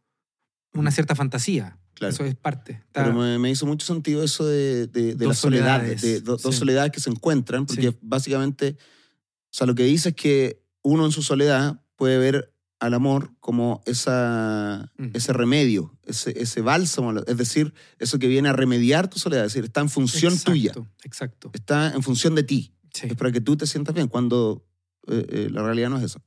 una 0.73 0.91
cierta 0.91 1.15
fantasía. 1.15 1.79
Claro. 1.95 2.13
Eso 2.13 2.25
es 2.25 2.35
parte. 2.35 2.73
Está- 2.73 3.05
Pero 3.05 3.15
me, 3.15 3.39
me 3.39 3.51
hizo 3.51 3.67
mucho 3.67 3.87
sentido 3.87 4.25
eso 4.25 4.45
de, 4.47 4.89
de- 4.89 5.15
de 5.15 5.25
la 5.25 5.29
Dos 5.31 5.39
soledad, 5.39 5.79
soledades, 5.79 6.03
de 6.03 6.21
do- 6.21 6.37
dos 6.37 6.55
soledades 6.57 6.91
que 6.93 6.99
se 7.01 7.11
encuentran, 7.11 7.67
porque 7.67 7.91
Sí. 7.93 7.99
básicamente, 8.03 8.77
o 8.79 9.57
sea, 9.57 9.67
lo 9.69 9.75
que 9.77 9.85
dice 9.85 10.09
es 10.11 10.15
que 10.17 10.61
uno 10.83 11.05
en 11.07 11.13
su 11.13 11.23
soledad 11.23 11.81
puede 11.97 12.19
ver 12.19 12.53
al 12.85 12.95
amor 12.95 13.31
como 13.41 13.83
esa, 13.87 14.91
Mm. 14.99 15.11
ese 15.15 15.33
remedio, 15.33 15.97
ese, 16.07 16.41
ese 16.41 16.61
bálsamo, 16.61 17.13
es 17.27 17.37
decir, 17.37 17.73
eso 17.99 18.19
que 18.19 18.29
viene 18.29 18.49
a 18.49 18.53
remediar 18.53 19.09
tu 19.09 19.19
soledad, 19.19 19.45
es 19.47 19.53
decir, 19.53 19.65
está 19.65 19.81
en 19.81 19.89
función 19.89 20.33
exacto, 20.33 20.51
tuya, 20.53 20.73
Exacto. 21.05 21.51
está 21.55 21.93
en 21.95 22.03
función 22.03 22.35
de 22.35 22.43
ti, 22.43 22.75
Sí. 22.93 23.07
es 23.09 23.15
para 23.17 23.33
que 23.33 23.41
tú 23.41 23.57
te 23.57 23.67
sientas 23.67 23.95
bien, 23.95 24.09
cuando 24.09 24.65
eh, 25.09 25.27
eh, 25.29 25.49
la 25.51 25.63
realidad 25.63 25.91
no 25.91 25.99
es 25.99 26.05
eso. 26.05 26.23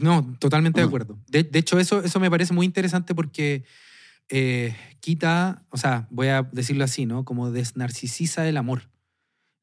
No, 0.00 0.36
totalmente 0.38 0.80
de 0.80 0.86
acuerdo. 0.86 1.18
De, 1.28 1.42
de 1.44 1.58
hecho, 1.58 1.78
eso, 1.78 2.02
eso 2.02 2.18
me 2.20 2.30
parece 2.30 2.52
muy 2.54 2.64
interesante 2.66 3.14
porque 3.14 3.64
eh, 4.28 4.74
quita, 5.00 5.66
o 5.70 5.76
sea, 5.76 6.06
voy 6.10 6.28
a 6.28 6.42
decirlo 6.52 6.84
así, 6.84 7.04
¿no? 7.06 7.24
Como 7.24 7.50
desnarcisiza 7.50 8.48
el 8.48 8.56
amor. 8.56 8.88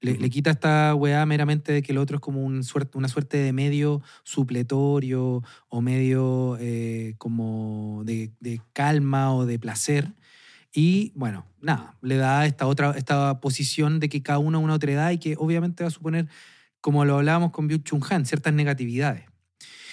Le, 0.01 0.13
Ujú. 0.13 0.21
le 0.21 0.29
quita 0.29 0.49
esta 0.51 0.95
weá 0.95 1.25
meramente 1.25 1.73
de 1.73 1.81
que 1.81 1.91
el 1.91 1.97
otro 1.97 2.17
es 2.17 2.21
como 2.21 2.43
un 2.43 2.63
suerte, 2.63 2.97
una 2.97 3.09
suerte 3.09 3.37
de 3.37 3.51
medio 3.51 4.01
supletorio 4.23 5.43
o 5.67 5.81
medio 5.81 6.57
eh, 6.59 7.15
como 7.17 8.03
de, 8.05 8.31
de 8.39 8.61
calma 8.73 9.33
o 9.35 9.45
de 9.45 9.59
placer. 9.59 10.13
Y 10.73 11.11
bueno, 11.15 11.45
nada, 11.61 11.97
le 12.01 12.15
da 12.17 12.45
esta 12.45 12.67
otra 12.67 12.91
esta 12.91 13.39
posición 13.41 13.99
de 13.99 14.07
que 14.07 14.21
cada 14.21 14.39
uno 14.39 14.59
una 14.59 14.75
otra 14.75 14.91
edad 14.91 15.11
y 15.11 15.17
que 15.17 15.35
obviamente 15.37 15.83
va 15.83 15.87
a 15.87 15.91
suponer, 15.91 16.27
como 16.79 17.03
lo 17.05 17.17
hablábamos 17.17 17.51
con 17.51 17.67
Byung 17.67 17.83
Chun 17.83 18.01
Han, 18.09 18.25
ciertas 18.25 18.53
negatividades. 18.53 19.25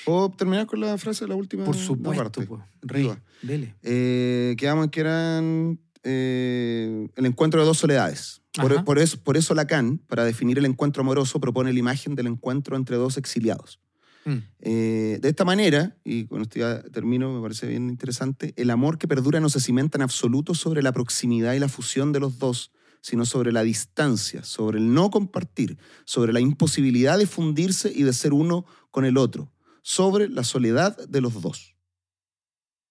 ¿Puedo 0.04 0.30
terminar 0.30 0.66
con 0.66 0.78
la 0.80 0.96
frase 0.98 1.24
de 1.24 1.30
la 1.30 1.34
última 1.34 1.64
Por 1.64 1.74
supuesto, 1.76 2.22
parte? 2.42 2.46
pues. 2.46 2.62
Rey, 2.82 3.10
dele. 3.42 3.74
Eh, 3.82 4.54
quedamos 4.56 4.88
que 4.90 5.00
eran 5.00 5.80
eh, 6.04 7.08
el 7.16 7.26
encuentro 7.26 7.58
de 7.60 7.66
dos 7.66 7.78
soledades. 7.78 8.40
Por, 8.84 8.98
eso, 8.98 9.18
por 9.22 9.36
eso 9.36 9.54
Lacan, 9.54 9.98
para 9.98 10.24
definir 10.24 10.58
el 10.58 10.64
encuentro 10.64 11.02
amoroso, 11.02 11.40
propone 11.40 11.72
la 11.72 11.78
imagen 11.78 12.14
del 12.14 12.26
encuentro 12.26 12.76
entre 12.76 12.96
dos 12.96 13.16
exiliados. 13.18 13.80
Mm, 14.24 14.38
Eh, 14.60 15.18
de 15.20 15.28
esta 15.28 15.44
manera, 15.44 15.96
y 16.04 16.26
con 16.26 16.42
esto 16.42 16.58
ya 16.58 16.82
termino, 16.82 17.32
me 17.32 17.40
parece 17.40 17.66
bien 17.68 17.88
interesante, 17.88 18.52
el 18.56 18.70
amor 18.70 18.98
que 18.98 19.06
perdura 19.06 19.40
no 19.40 19.48
se 19.48 19.60
cimenta 19.60 19.98
en 19.98 20.02
absoluto 20.02 20.54
sobre 20.54 20.82
la 20.82 20.92
proximidad 20.92 21.54
y 21.54 21.60
la 21.60 21.68
fusión 21.68 22.12
de 22.12 22.20
los 22.20 22.38
dos, 22.38 22.72
sino 23.00 23.24
sobre 23.24 23.52
la 23.52 23.62
distancia, 23.62 24.42
sobre 24.42 24.78
el 24.78 24.92
no 24.92 25.10
compartir, 25.10 25.78
sobre 26.04 26.32
la 26.32 26.40
imposibilidad 26.40 27.18
de 27.18 27.26
fundirse 27.26 27.92
y 27.94 28.02
de 28.02 28.12
ser 28.12 28.32
uno 28.32 28.66
con 28.90 29.04
el 29.04 29.16
otro, 29.16 29.52
sobre 29.82 30.28
la 30.28 30.42
soledad 30.42 30.96
de 31.06 31.20
los 31.20 31.40
dos. 31.40 31.76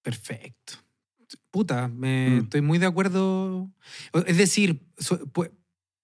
perfecto. 0.01 0.84
Puta, 1.55 1.87
me, 1.87 2.31
Mm. 2.31 2.43
estoy 2.43 2.59
muy 2.59 2.79
de 2.79 2.85
acuerdo. 2.85 3.71
Es 4.27 4.35
decir, 4.35 4.81
so- 4.97 5.21
pu- 5.31 5.49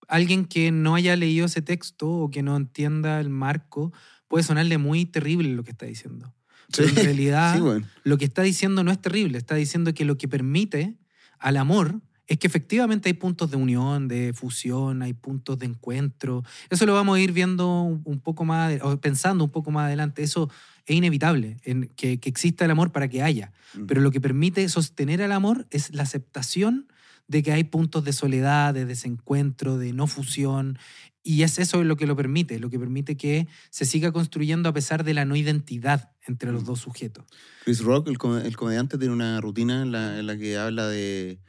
alguien 0.07 0.45
que 0.45 0.71
no 0.71 0.95
haya 0.95 1.13
leído 1.17 1.45
ese 1.45 1.61
texto 1.61 2.09
o 2.09 2.31
que 2.31 2.41
no 2.41 2.55
entienda 2.55 3.19
el 3.19 3.27
marco 3.27 3.91
puede 4.29 4.45
sonarle 4.45 4.77
muy 4.77 5.03
terrible 5.05 5.49
lo 5.53 5.65
que 5.65 5.71
está 5.71 5.85
diciendo. 5.87 6.33
Pero 6.73 6.87
en 6.87 6.95
realidad, 6.95 7.53
Sí, 7.57 7.59
bueno. 7.59 7.85
lo 8.05 8.17
que 8.17 8.23
está 8.23 8.43
diciendo 8.43 8.81
no 8.85 8.91
es 8.91 9.01
terrible. 9.01 9.37
Está 9.37 9.55
diciendo 9.55 9.93
que 9.93 10.05
lo 10.05 10.17
que 10.17 10.29
permite 10.29 10.95
al 11.37 11.57
amor 11.57 11.99
es 12.27 12.37
que 12.37 12.47
efectivamente 12.47 13.09
hay 13.09 13.13
puntos 13.13 13.51
de 13.51 13.57
unión, 13.57 14.07
de 14.07 14.31
fusión, 14.31 15.01
hay 15.01 15.11
puntos 15.13 15.59
de 15.59 15.65
encuentro. 15.65 16.43
Eso 16.69 16.85
lo 16.85 16.93
vamos 16.93 17.17
a 17.17 17.19
ir 17.19 17.33
viendo 17.33 17.81
un 17.81 18.21
poco 18.21 18.45
más, 18.45 18.79
o 18.83 19.01
pensando 19.01 19.43
un 19.43 19.49
poco 19.51 19.69
más 19.69 19.87
adelante. 19.87 20.23
Eso 20.23 20.49
es 20.93 20.97
inevitable, 20.97 21.57
en 21.63 21.87
que, 21.95 22.19
que 22.19 22.29
exista 22.29 22.65
el 22.65 22.71
amor 22.71 22.91
para 22.91 23.07
que 23.07 23.21
haya. 23.23 23.51
Mm. 23.75 23.85
Pero 23.85 24.01
lo 24.01 24.11
que 24.11 24.21
permite 24.21 24.67
sostener 24.69 25.21
al 25.21 25.31
amor 25.31 25.67
es 25.71 25.93
la 25.93 26.03
aceptación 26.03 26.87
de 27.27 27.43
que 27.43 27.51
hay 27.53 27.63
puntos 27.63 28.03
de 28.03 28.13
soledad, 28.13 28.73
de 28.73 28.85
desencuentro, 28.85 29.77
de 29.77 29.93
no 29.93 30.07
fusión. 30.07 30.77
Y 31.23 31.43
es 31.43 31.59
eso 31.59 31.83
lo 31.83 31.95
que 31.97 32.07
lo 32.07 32.15
permite, 32.15 32.59
lo 32.59 32.69
que 32.69 32.79
permite 32.79 33.15
que 33.15 33.47
se 33.69 33.85
siga 33.85 34.11
construyendo 34.11 34.67
a 34.69 34.73
pesar 34.73 35.03
de 35.03 35.13
la 35.13 35.23
no 35.23 35.35
identidad 35.35 36.11
entre 36.27 36.51
los 36.51 36.63
Mm. 36.63 36.65
dos 36.65 36.79
sujetos. 36.79 37.25
Chris 37.63 37.81
Rock, 37.81 38.07
el, 38.09 38.17
com- 38.17 38.37
el 38.37 38.57
comediante, 38.57 38.97
tiene 38.97 39.13
una 39.13 39.39
rutina 39.39 39.81
en 39.83 39.91
la, 39.91 40.19
en 40.19 40.25
la 40.27 40.35
que 40.37 40.57
habla 40.57 40.87
de 40.87 41.39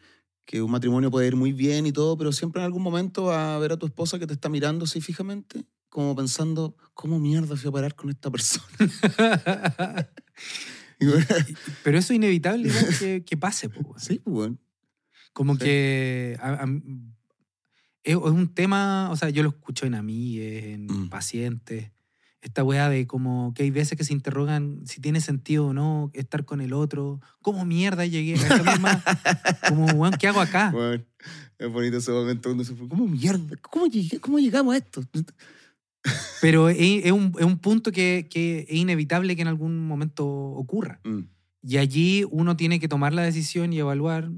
que 0.45 0.61
un 0.61 0.71
matrimonio 0.71 1.11
puede 1.11 1.29
ir 1.29 1.37
muy 1.37 1.53
bien 1.53 1.87
y 1.87 1.93
todo, 1.93 2.17
pero 2.19 2.33
siempre 2.33 2.61
en 2.61 2.67
algún 2.67 2.83
momento 2.83 3.25
va 3.25 3.55
a 3.57 3.59
ver 3.59 3.73
a 3.73 3.77
tu 3.77 3.87
esposa 3.87 4.19
que 4.19 4.27
te 4.27 4.35
está 4.35 4.49
mirando 4.49 4.85
así 4.85 5.01
fijamente, 5.01 5.65
como 5.93 6.17
pensando, 6.17 6.75
¿cómo 6.95 7.19
mierda 7.21 7.55
fui 7.55 7.69
a 7.69 7.73
parar 7.73 7.95
con 7.95 8.09
esta 8.09 8.31
persona? 8.31 8.67
Pero 11.85 11.99
eso 11.99 12.13
es 12.13 12.17
inevitable 12.17 12.69
igual 12.69 12.87
que, 12.99 13.25
que 13.25 13.37
pase. 13.37 13.69
sí, 13.99 14.19
pues 14.25 14.35
bueno. 14.35 14.59
Como 15.35 15.55
Sí. 15.55 15.61
que 15.61 16.37
a- 16.41 16.65
a- 16.65 16.69
es, 18.05 18.17
un 18.17 18.49
tema, 18.55 19.11
o 19.11 19.17
sea, 19.17 19.31
yo 19.31 19.43
lo 19.43 19.51
escucho 19.51 19.87
en 19.87 19.95
amigues, 19.95 20.65
en 20.65 20.87
Mm. 20.87 21.09
pacientes. 21.09 21.91
Esta 22.41 22.65
weá 22.65 22.89
de 22.89 23.07
como 23.07 23.53
que 23.55 23.63
hay 23.63 23.71
veces 23.71 23.97
que 23.97 24.03
se 24.05 24.13
interrogan 24.13 24.81
si 24.87 25.01
tiene 25.01 25.21
sentido 25.21 25.67
o 25.69 25.73
no 25.75 26.11
estar 26.13 26.45
con 26.45 26.61
el 26.61 26.73
otro. 26.73 27.21
¿Cómo 27.41 27.65
mierda 27.65 28.05
llegué 28.07 28.35
a 28.35 28.63
misma? 28.73 29.05
Como, 29.69 29.87
weón, 29.93 30.15
¿qué 30.19 30.27
hago 30.27 30.41
acá? 30.41 30.71
Bueno, 30.73 31.05
es 31.59 31.73
bonito 31.73 31.99
ese 31.99 32.11
momento 32.11 32.49
donde 32.49 32.65
se 32.65 32.75
fue, 32.75 32.89
¿cómo 32.89 33.07
mierda? 33.07 33.57
¿Cómo, 33.71 33.87
llegué- 33.87 34.19
cómo 34.19 34.41
llegamos 34.41 34.75
a 34.75 34.79
esto? 34.79 35.05
Pero 36.41 36.69
es, 36.69 36.79
es 37.05 37.13
un, 37.13 37.35
es 37.39 37.45
un 37.45 37.59
punto 37.59 37.93
que, 37.93 38.27
que 38.31 38.67
es 38.69 38.75
inevitable 38.75 39.37
que 39.37 39.43
en 39.43 39.49
algún 39.49 39.87
momento 39.87 40.27
ocurra. 40.27 41.01
Mm, 41.05 41.21
Y 41.63 41.77
allí 41.77 42.25
uno 42.31 42.57
tiene 42.57 42.81
que 42.81 42.89
tomar 42.89 43.15
la 43.15 43.23
decisión 43.23 43.73
y 43.73 43.79
evaluar, 43.79 44.31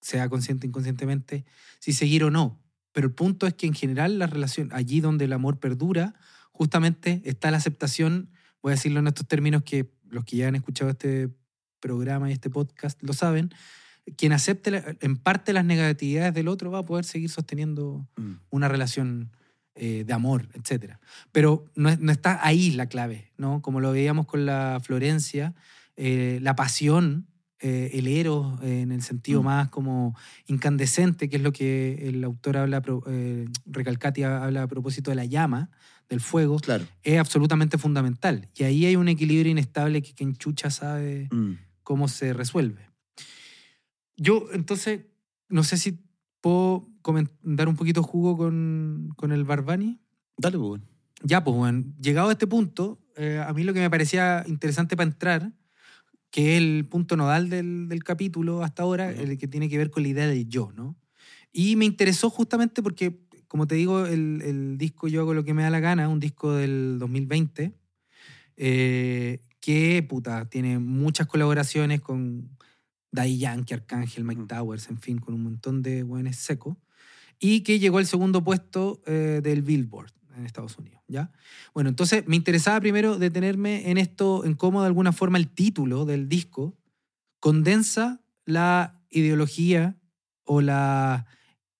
sea 0.00 0.28
consciente 0.28 0.66
o 0.66 0.68
inconscientemente, 0.68 1.44
si 1.80 1.92
seguir 1.92 2.24
o 2.24 2.30
no. 2.30 2.60
Pero 2.92 3.08
el 3.08 3.12
punto 3.12 3.46
es 3.46 3.54
que 3.54 3.66
en 3.66 3.74
general 3.74 4.18
la 4.18 4.28
relación, 4.28 4.68
allí 4.72 5.00
donde 5.00 5.24
el 5.24 5.32
amor 5.32 5.58
perdura, 5.58 6.14
justamente 6.52 7.20
está 7.24 7.50
la 7.50 7.56
aceptación, 7.56 8.30
voy 8.62 8.70
a 8.70 8.76
decirlo 8.76 9.00
en 9.00 9.08
estos 9.08 9.26
términos 9.26 9.64
que 9.64 9.92
los 10.08 10.24
que 10.24 10.36
ya 10.36 10.48
han 10.48 10.54
escuchado 10.54 10.90
este 10.90 11.28
programa 11.80 12.30
y 12.30 12.32
este 12.32 12.50
podcast 12.50 13.02
lo 13.02 13.12
saben, 13.12 13.50
quien 14.16 14.32
acepte 14.32 14.96
en 15.00 15.16
parte 15.16 15.52
las 15.52 15.64
negatividades 15.64 16.34
del 16.34 16.48
otro 16.48 16.70
va 16.70 16.80
a 16.80 16.84
poder 16.84 17.04
seguir 17.04 17.30
sosteniendo 17.30 18.06
mm. 18.16 18.34
una 18.50 18.68
relación 18.68 19.32
eh, 19.74 20.04
de 20.06 20.12
amor, 20.12 20.48
etc. 20.54 20.94
Pero 21.32 21.64
no, 21.74 21.88
es- 21.88 21.98
no 22.00 22.12
está 22.12 22.38
ahí 22.46 22.70
la 22.72 22.86
clave, 22.86 23.32
¿no? 23.36 23.60
Como 23.62 23.80
lo 23.80 23.92
veíamos 23.92 24.26
con 24.26 24.46
la 24.46 24.80
Florencia, 24.82 25.54
eh, 25.96 26.38
la 26.42 26.54
pasión, 26.56 27.26
eh, 27.60 27.90
el 27.94 28.06
eros, 28.08 28.60
en 28.62 28.92
el 28.92 29.02
sentido 29.02 29.42
Mm. 29.42 29.44
más 29.46 29.68
como 29.70 30.14
incandescente, 30.46 31.28
que 31.28 31.36
es 31.36 31.42
lo 31.42 31.52
que 31.52 32.08
el 32.08 32.22
autor 32.24 32.56
habla, 32.58 32.82
Recalcati 33.66 34.22
habla 34.22 34.62
a 34.64 34.66
propósito 34.68 35.10
de 35.10 35.14
la 35.16 35.24
llama, 35.24 35.70
del 36.08 36.20
fuego, 36.20 36.58
Claro. 36.58 36.84
es 37.02 37.18
absolutamente 37.18 37.78
fundamental. 37.78 38.48
Y 38.54 38.64
ahí 38.64 38.84
hay 38.86 38.96
un 38.96 39.08
equilibrio 39.08 39.50
inestable 39.50 40.02
que 40.02 40.12
quien 40.12 40.36
chucha 40.36 40.68
sabe 40.70 41.28
Mm. 41.32 41.54
cómo 41.82 42.08
se 42.08 42.32
resuelve. 42.34 42.90
Yo, 44.16 44.48
entonces, 44.52 45.00
no 45.48 45.64
sé 45.64 45.76
si 45.76 45.98
puedo 46.44 46.90
dar 47.42 47.68
un 47.68 47.76
poquito 47.76 48.02
jugo 48.02 48.36
con, 48.36 49.14
con 49.16 49.32
el 49.32 49.44
Barbani. 49.44 49.98
Dale, 50.36 50.58
pues 50.58 50.68
bueno. 50.68 50.84
Ya, 51.22 51.42
pues, 51.42 51.56
bueno, 51.56 51.84
llegado 51.98 52.28
a 52.28 52.32
este 52.32 52.46
punto, 52.46 53.00
eh, 53.16 53.42
a 53.42 53.50
mí 53.54 53.64
lo 53.64 53.72
que 53.72 53.80
me 53.80 53.88
parecía 53.88 54.44
interesante 54.46 54.94
para 54.94 55.08
entrar, 55.08 55.52
que 56.30 56.52
es 56.52 56.62
el 56.62 56.86
punto 56.86 57.16
nodal 57.16 57.48
del, 57.48 57.88
del 57.88 58.04
capítulo 58.04 58.62
hasta 58.62 58.82
ahora, 58.82 59.10
el 59.10 59.38
que 59.38 59.48
tiene 59.48 59.70
que 59.70 59.78
ver 59.78 59.90
con 59.90 60.02
la 60.02 60.10
idea 60.10 60.26
del 60.26 60.46
yo, 60.46 60.70
¿no? 60.76 60.96
Y 61.50 61.76
me 61.76 61.86
interesó 61.86 62.28
justamente 62.28 62.82
porque, 62.82 63.18
como 63.48 63.66
te 63.66 63.76
digo, 63.76 64.04
el, 64.04 64.42
el 64.42 64.76
disco 64.76 65.08
Yo 65.08 65.22
hago 65.22 65.32
lo 65.32 65.44
que 65.44 65.54
me 65.54 65.62
da 65.62 65.70
la 65.70 65.80
gana, 65.80 66.10
un 66.10 66.20
disco 66.20 66.52
del 66.52 66.98
2020, 66.98 67.72
eh, 68.58 69.40
que, 69.60 70.04
puta, 70.06 70.44
tiene 70.50 70.78
muchas 70.78 71.26
colaboraciones 71.26 72.02
con 72.02 72.50
Daddy 73.14 73.38
Yankee, 73.38 73.74
Arcángel, 73.74 74.24
Mike 74.24 74.40
Ujú. 74.40 74.48
Towers, 74.48 74.88
en 74.88 74.98
fin, 74.98 75.18
con 75.18 75.34
un 75.34 75.42
montón 75.44 75.82
de 75.82 76.02
buenos 76.02 76.36
secos, 76.36 76.76
y 77.38 77.60
que 77.60 77.78
llegó 77.78 77.98
al 77.98 78.06
segundo 78.06 78.42
puesto 78.42 79.02
eh, 79.06 79.40
del 79.42 79.62
Billboard 79.62 80.12
en 80.36 80.46
Estados 80.46 80.76
Unidos, 80.78 81.00
¿ya? 81.06 81.30
Bueno, 81.72 81.90
entonces 81.90 82.26
me 82.26 82.34
interesaba 82.34 82.80
primero 82.80 83.18
detenerme 83.18 83.90
en 83.90 83.98
esto, 83.98 84.44
en 84.44 84.54
cómo 84.54 84.80
de 84.80 84.88
alguna 84.88 85.12
forma 85.12 85.38
el 85.38 85.48
título 85.48 86.04
del 86.04 86.28
disco 86.28 86.76
condensa 87.38 88.20
la 88.46 89.00
ideología 89.10 89.96
o 90.44 90.60
la 90.60 91.26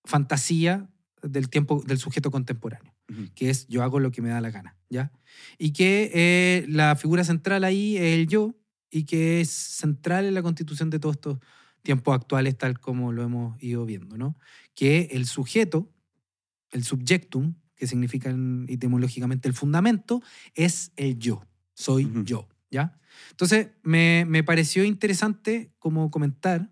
fantasía 0.05 0.89
del 1.21 1.49
tiempo 1.49 1.83
del 1.85 1.97
sujeto 1.97 2.31
contemporáneo, 2.31 2.93
que 3.33 3.49
es 3.49 3.67
yo 3.67 3.83
hago 3.83 3.99
lo 3.99 4.11
que 4.11 4.21
me 4.21 4.29
da 4.29 4.39
la 4.39 4.51
gana, 4.51 4.77
¿ya? 4.89 5.11
Y 5.57 5.73
que 5.73 6.11
eh, 6.13 6.65
la 6.69 6.95
figura 6.95 7.25
central 7.25 7.65
ahí 7.65 7.97
es 7.97 8.13
el 8.19 8.27
yo 8.27 8.55
y 8.95 9.03
que 9.03 9.41
es 9.41 9.49
central 9.49 10.23
en 10.23 10.33
la 10.33 10.41
constitución 10.41 10.89
de 10.89 10.99
todos 10.99 11.15
estos 11.17 11.39
tiempos 11.81 12.15
actuales 12.15 12.57
tal 12.57 12.79
como 12.79 13.11
lo 13.11 13.23
hemos 13.23 13.61
ido 13.61 13.85
viendo, 13.85 14.17
¿no? 14.17 14.37
Que 14.73 15.09
el 15.11 15.25
sujeto, 15.25 15.91
el 16.71 16.85
subjectum, 16.85 17.55
que 17.75 17.87
significa 17.87 18.29
en- 18.29 18.65
etimológicamente 18.69 19.49
el 19.49 19.53
fundamento, 19.53 20.21
es 20.53 20.93
el 20.95 21.19
yo, 21.19 21.45
soy 21.73 22.09
yo, 22.23 22.47
¿ya? 22.71 22.97
Entonces, 23.31 23.67
me, 23.83 24.23
me 24.25 24.45
pareció 24.45 24.85
interesante 24.85 25.73
como 25.77 26.09
comentar 26.09 26.71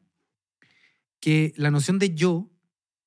que 1.19 1.53
la 1.57 1.71
noción 1.71 1.99
de 1.99 2.15
yo, 2.15 2.49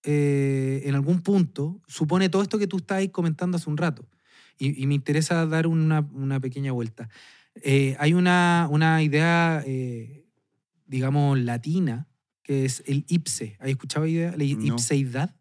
eh, 0.02 0.82
en 0.84 0.94
algún 0.94 1.22
punto, 1.22 1.80
supone 1.86 2.28
todo 2.28 2.42
esto 2.42 2.58
que 2.58 2.66
tú 2.66 2.76
estabas 2.76 3.08
comentando 3.08 3.56
hace 3.56 3.70
un 3.70 3.78
rato. 3.78 4.06
Y, 4.58 4.80
y 4.82 4.86
me 4.86 4.94
interesa 4.94 5.46
dar 5.46 5.66
una, 5.66 6.00
una 6.12 6.38
pequeña 6.38 6.72
vuelta. 6.72 7.08
Eh, 7.62 7.96
hay 7.98 8.12
una, 8.14 8.68
una 8.70 9.02
idea, 9.02 9.62
eh, 9.66 10.26
digamos, 10.86 11.38
latina, 11.38 12.08
que 12.42 12.64
es 12.64 12.82
el 12.86 13.04
ipse. 13.08 13.56
¿Has 13.60 13.68
escuchado 13.68 14.04
la 14.04 14.10
idea? 14.10 14.30
La 14.36 14.44
No. 14.44 14.74
ipseidad. 14.74 15.34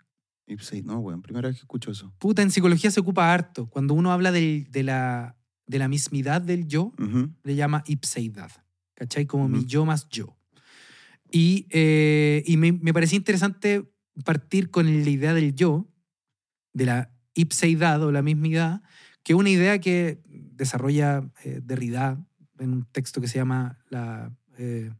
Ipsei, 0.47 0.81
no, 0.83 0.99
weón. 0.99 1.21
Primera 1.21 1.47
vez 1.47 1.57
que 1.57 1.61
escucho 1.61 1.91
eso. 1.91 2.13
Puta, 2.19 2.41
en 2.41 2.51
psicología 2.51 2.91
se 2.91 2.99
ocupa 2.99 3.33
harto. 3.33 3.67
Cuando 3.69 3.93
uno 3.93 4.11
habla 4.11 4.31
del- 4.31 4.67
de, 4.71 4.83
la, 4.83 5.35
de 5.67 5.79
la 5.79 5.87
mismidad 5.87 6.41
del 6.41 6.67
yo, 6.67 6.93
Ujú. 6.99 7.31
le 7.43 7.55
llama 7.55 7.83
ipseidad. 7.87 8.51
¿Cachai? 8.93 9.25
Como 9.25 9.49
mi 9.49 9.59
Ujú. 9.59 9.67
yo 9.67 9.85
más 9.85 10.07
yo. 10.09 10.37
Y, 11.31 11.67
eh, 11.71 12.43
y 12.45 12.57
me, 12.57 12.71
me 12.71 12.93
parecía 12.93 13.17
interesante 13.17 13.91
partir 14.23 14.69
con 14.71 14.85
la 15.03 15.09
idea 15.09 15.33
del 15.33 15.53
yo, 15.55 15.87
de 16.73 16.85
la 16.85 17.11
ipseidad 17.33 18.01
o 18.03 18.11
la 18.11 18.21
mismidad, 18.21 18.81
que 19.25 19.33
es 19.33 19.39
una 19.39 19.49
idea 19.49 19.79
que 19.79 20.21
desarrolla 20.29 21.29
eh, 21.43 21.59
Derrida 21.61 22.23
en 22.59 22.71
un 22.71 22.85
texto 22.85 23.19
que 23.19 23.27
se 23.27 23.37
llama 23.39 23.77
la, 23.89 24.31
eh, 24.57 24.91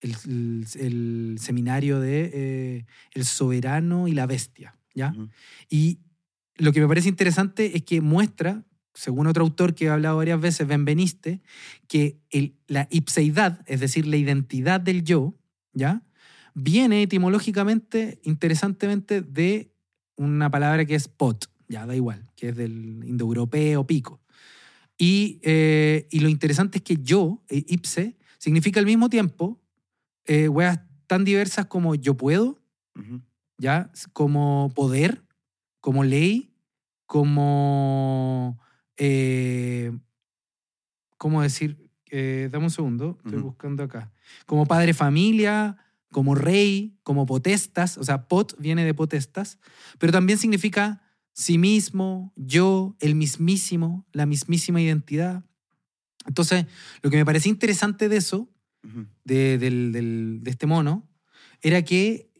el, 0.00 0.16
el- 0.26 0.66
el 0.78 1.36
seminario 1.40 1.98
de 1.98 2.30
eh, 2.34 2.86
El 3.14 3.24
soberano 3.24 4.06
y 4.06 4.12
la 4.12 4.26
bestia. 4.26 4.78
¿ya? 4.94 5.14
Y 5.68 5.98
lo 6.56 6.72
que 6.72 6.80
me 6.80 6.88
parece 6.88 7.08
interesante 7.08 7.76
es 7.76 7.82
que 7.82 8.00
muestra, 8.00 8.64
según 8.94 9.26
otro 9.26 9.42
autor 9.44 9.74
que 9.74 9.86
he 9.86 9.88
hablado 9.88 10.18
varias 10.18 10.40
veces, 10.40 10.66
Benveniste, 10.68 11.40
que 11.88 12.18
el- 12.30 12.54
la 12.68 12.86
ipseidad, 12.90 13.62
es 13.66 13.80
decir, 13.80 14.06
la 14.06 14.18
identidad 14.18 14.80
del 14.80 15.02
yo, 15.02 15.34
¿ya? 15.72 16.02
viene 16.54 17.02
etimológicamente, 17.02 18.20
interesantemente, 18.24 19.22
de 19.22 19.72
una 20.16 20.50
palabra 20.50 20.84
que 20.84 20.94
es 20.94 21.08
pot, 21.08 21.46
ya 21.72 21.86
da 21.86 21.96
igual, 21.96 22.28
que 22.36 22.50
es 22.50 22.56
del 22.56 23.02
indoeuropeo 23.04 23.86
pico. 23.86 24.20
Y, 24.98 25.40
eh, 25.42 26.06
y 26.10 26.20
lo 26.20 26.28
interesante 26.28 26.78
es 26.78 26.84
que 26.84 26.98
yo, 27.02 27.42
eh, 27.48 27.64
ipse, 27.66 28.18
significa 28.38 28.78
al 28.78 28.86
mismo 28.86 29.08
tiempo 29.08 29.58
eh, 30.26 30.48
weas 30.48 30.80
tan 31.06 31.24
diversas 31.24 31.66
como 31.66 31.94
yo 31.94 32.14
puedo, 32.16 32.60
Ujú. 32.94 33.22
¿ya? 33.58 33.90
Como 34.12 34.70
poder, 34.74 35.24
como 35.80 36.04
ley, 36.04 36.52
como... 37.06 38.58
eh, 38.98 39.92
¿Cómo 41.16 41.40
decir? 41.40 41.88
Eh, 42.10 42.48
dame 42.52 42.64
un 42.66 42.70
segundo, 42.70 43.16
estoy 43.24 43.38
Ujú. 43.38 43.48
buscando 43.48 43.82
acá. 43.84 44.12
Como 44.44 44.66
padre 44.66 44.92
familia, 44.92 45.78
como 46.10 46.34
rey, 46.34 46.98
como 47.02 47.24
potestas, 47.24 47.96
o 47.96 48.04
sea, 48.04 48.28
pot 48.28 48.54
viene 48.58 48.84
de 48.84 48.92
potestas, 48.92 49.58
pero 49.98 50.12
también 50.12 50.38
significa 50.38 51.00
sí 51.32 51.58
mismo, 51.58 52.32
yo, 52.36 52.96
el 53.00 53.14
mismísimo, 53.14 54.06
la 54.12 54.26
mismísima 54.26 54.80
identidad. 54.80 55.44
Entonces, 56.26 56.66
lo 57.02 57.10
que 57.10 57.16
me 57.16 57.24
parecía 57.24 57.50
interesante 57.50 58.08
de 58.08 58.16
eso 58.18 58.48
de, 59.24 59.58
del- 59.58 59.92
del- 59.92 60.40
de 60.42 60.50
este 60.50 60.66
mono 60.66 61.08
era 61.62 61.82
que 61.82 62.30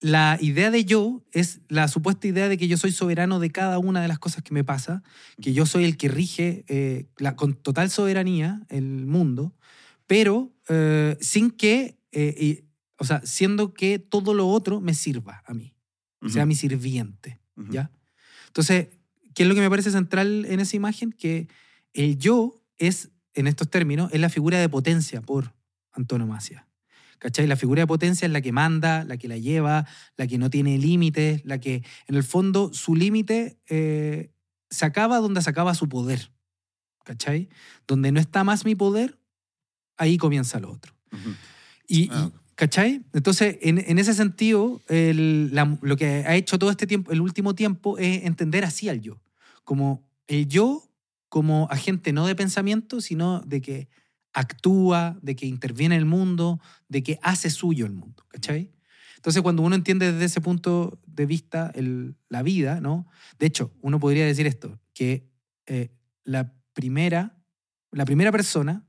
la 0.00 0.36
idea 0.40 0.70
de 0.70 0.84
yo 0.84 1.24
es 1.32 1.60
la 1.68 1.88
supuesta 1.88 2.26
idea 2.28 2.48
de 2.50 2.58
que 2.58 2.68
yo 2.68 2.76
soy 2.76 2.92
soberano 2.92 3.40
de 3.40 3.50
cada 3.50 3.78
una 3.78 4.02
de 4.02 4.08
las 4.08 4.18
cosas 4.18 4.42
que 4.42 4.52
me 4.54 4.62
pasa, 4.62 5.02
que 5.40 5.54
yo 5.54 5.64
soy 5.64 5.84
el 5.84 5.96
que 5.96 6.08
rige 6.08 6.64
eh, 6.68 7.08
la- 7.18 7.34
con 7.34 7.54
total 7.54 7.90
soberanía 7.90 8.62
el 8.68 9.06
mundo, 9.06 9.54
pero 10.06 10.52
eh, 10.68 11.16
sin 11.20 11.50
que, 11.50 11.98
eh, 12.12 12.34
y- 12.38 12.64
o 12.98 13.04
sea, 13.04 13.20
siendo 13.24 13.72
que 13.74 13.98
todo 13.98 14.34
lo 14.34 14.48
otro 14.48 14.80
me 14.80 14.94
sirva 14.94 15.42
a 15.46 15.54
mí, 15.54 15.74
sea 16.28 16.44
mi 16.46 16.54
sirviente. 16.54 17.40
¿ya? 17.70 17.90
Entonces, 18.56 18.88
¿qué 19.34 19.42
es 19.42 19.48
lo 19.50 19.54
que 19.54 19.60
me 19.60 19.68
parece 19.68 19.90
central 19.90 20.46
en 20.46 20.60
esa 20.60 20.76
imagen? 20.76 21.12
Que 21.12 21.46
el 21.92 22.16
yo 22.16 22.62
es, 22.78 23.10
en 23.34 23.46
estos 23.48 23.68
términos, 23.68 24.08
es 24.14 24.18
la 24.20 24.30
figura 24.30 24.58
de 24.58 24.66
potencia 24.70 25.20
por 25.20 25.52
antonomasia. 25.92 26.66
¿Cachai? 27.18 27.46
La 27.46 27.56
figura 27.56 27.82
de 27.82 27.86
potencia 27.86 28.24
es 28.24 28.32
la 28.32 28.40
que 28.40 28.52
manda, 28.52 29.04
la 29.04 29.18
que 29.18 29.28
la 29.28 29.36
lleva, 29.36 29.86
la 30.16 30.26
que 30.26 30.38
no 30.38 30.48
tiene 30.48 30.78
límites, 30.78 31.44
la 31.44 31.58
que, 31.60 31.82
en 32.06 32.14
el 32.14 32.24
fondo, 32.24 32.72
su 32.72 32.94
límite 32.94 33.58
eh, 33.68 34.32
se 34.70 34.86
acaba 34.86 35.18
donde 35.18 35.42
se 35.42 35.50
acaba 35.50 35.74
su 35.74 35.86
poder. 35.90 36.30
¿Cachai? 37.04 37.50
Donde 37.86 38.10
no 38.10 38.20
está 38.20 38.42
más 38.42 38.64
mi 38.64 38.74
poder, 38.74 39.18
ahí 39.98 40.16
comienza 40.16 40.60
lo 40.60 40.70
otro. 40.72 40.94
Y, 41.86 42.08
Ah, 42.10 42.30
y- 42.32 42.45
¿Cachai? 42.56 43.04
Entonces, 43.12 43.58
en, 43.60 43.78
en 43.86 43.98
ese 43.98 44.14
sentido, 44.14 44.80
el- 44.88 45.54
la- 45.54 45.78
lo 45.82 45.96
que 45.96 46.06
ha 46.06 46.34
hecho 46.36 46.58
todo 46.58 46.70
este 46.70 46.86
tiempo, 46.86 47.12
el 47.12 47.20
último 47.20 47.54
tiempo, 47.54 47.98
es 47.98 48.24
entender 48.24 48.64
así 48.64 48.88
al 48.88 49.00
yo. 49.02 49.20
Como 49.64 50.08
el 50.26 50.48
yo 50.48 50.82
como 51.28 51.68
agente 51.70 52.12
no 52.12 52.26
de 52.26 52.34
pensamiento, 52.34 53.00
sino 53.02 53.40
de 53.40 53.60
que 53.60 53.88
actúa, 54.32 55.18
de 55.22 55.36
que 55.36 55.46
interviene 55.46 55.96
en 55.96 56.00
el 56.00 56.06
mundo, 56.06 56.60
de 56.88 57.02
que 57.02 57.18
hace 57.22 57.50
suyo 57.50 57.84
el 57.84 57.92
mundo. 57.92 58.24
¿Cachai? 58.28 58.72
Entonces, 59.16 59.42
cuando 59.42 59.62
uno 59.62 59.74
entiende 59.74 60.12
desde 60.12 60.24
ese 60.26 60.40
punto 60.40 60.98
de 61.06 61.26
vista 61.26 61.70
el- 61.74 62.16
la 62.30 62.42
vida, 62.42 62.80
¿no? 62.80 63.06
De 63.38 63.46
hecho, 63.46 63.72
uno 63.82 63.98
podría 64.00 64.24
decir 64.24 64.46
esto, 64.46 64.78
que 64.94 65.28
eh, 65.66 65.90
la, 66.24 66.54
primera, 66.72 67.36
la 67.90 68.04
primera 68.06 68.30
persona 68.32 68.86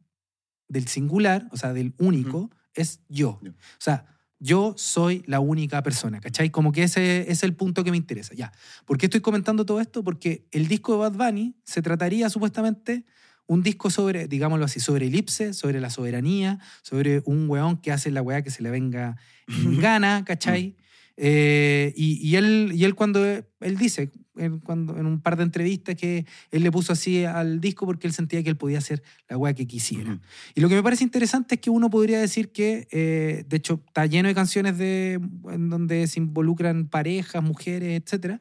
del 0.70 0.88
singular, 0.88 1.48
o 1.52 1.58
sea, 1.58 1.74
del 1.74 1.96
único, 1.98 2.52
es 2.82 3.02
yo. 3.10 3.40
O 3.44 3.54
sea, 3.80 4.06
yo 4.40 4.74
soy 4.78 5.24
la 5.26 5.40
única 5.40 5.82
persona, 5.82 6.20
¿cachai? 6.20 6.50
Como 6.50 6.72
que 6.72 6.84
ese 6.84 7.32
es 7.32 7.44
el 7.44 7.56
punto 7.56 7.84
que 7.84 7.92
me 7.92 7.98
interesa. 7.98 8.34
Ya. 8.36 8.52
¿Por 8.86 8.98
qué 8.98 9.08
estoy 9.08 9.22
comentando 9.22 9.66
todo 9.66 9.82
esto? 9.82 10.04
Porque 10.04 10.48
el 10.52 10.68
disco 10.68 10.94
de 10.94 11.00
Bad 11.00 11.14
Bunny 11.14 11.56
se 11.64 11.82
trataría 11.82 12.30
supuestamente 12.30 13.06
un 13.48 13.64
disco 13.64 13.90
sobre, 13.90 14.28
digámoslo 14.28 14.66
así, 14.66 14.80
sobre 14.80 15.08
elipse, 15.08 15.54
sobre 15.54 15.80
la 15.80 15.90
soberanía, 15.90 16.60
sobre 16.84 17.22
un 17.26 17.50
weón 17.50 17.78
que 17.78 17.92
hace 17.92 18.12
la 18.12 18.22
weá 18.22 18.42
que 18.42 18.52
se 18.52 18.62
le 18.62 18.70
venga 18.70 19.18
en 19.48 19.80
gana, 19.82 20.24
¿cachai? 20.26 20.76
Eh, 21.20 21.94
y, 21.96 22.28
y 22.28 22.36
él, 22.36 22.72
y 22.76 22.84
él 22.84 22.94
cuando 22.94 23.26
él 23.26 23.78
dice, 23.78 24.12
él 24.38 24.60
cuando, 24.64 24.98
en 24.98 25.08
un 25.08 25.20
par 25.20 25.36
de 25.36 25.44
entrevistas, 25.44 25.96
que 25.96 26.26
él 26.52 26.64
le 26.64 26.72
puso 26.72 26.94
así 26.94 27.26
al 27.26 27.60
disco 27.60 27.88
porque 27.88 28.06
él 28.06 28.14
sentía 28.14 28.44
que 28.44 28.50
él 28.50 28.56
podía 28.56 28.78
hacer 28.78 29.02
la 29.28 29.36
weá 29.36 29.54
que 29.54 29.66
quisiera. 29.66 30.14
Ujú. 30.14 30.22
Y 30.54 30.62
lo 30.62 30.70
que 30.70 30.76
me 30.76 30.84
parece 30.84 31.04
interesante 31.04 31.56
es 31.56 31.62
que 31.62 31.72
uno 31.72 31.90
podría 31.90 32.20
decir 32.20 32.52
que, 32.52 32.88
eh, 32.92 33.46
de 33.48 33.58
hecho, 33.58 33.82
está 33.88 34.06
lleno 34.06 34.28
de 34.28 34.36
canciones 34.36 34.78
de, 34.78 35.20
en 35.50 35.70
donde 35.70 36.06
se 36.08 36.20
involucran 36.20 36.88
parejas, 36.88 37.42
mujeres, 37.44 38.00
etc. 38.06 38.40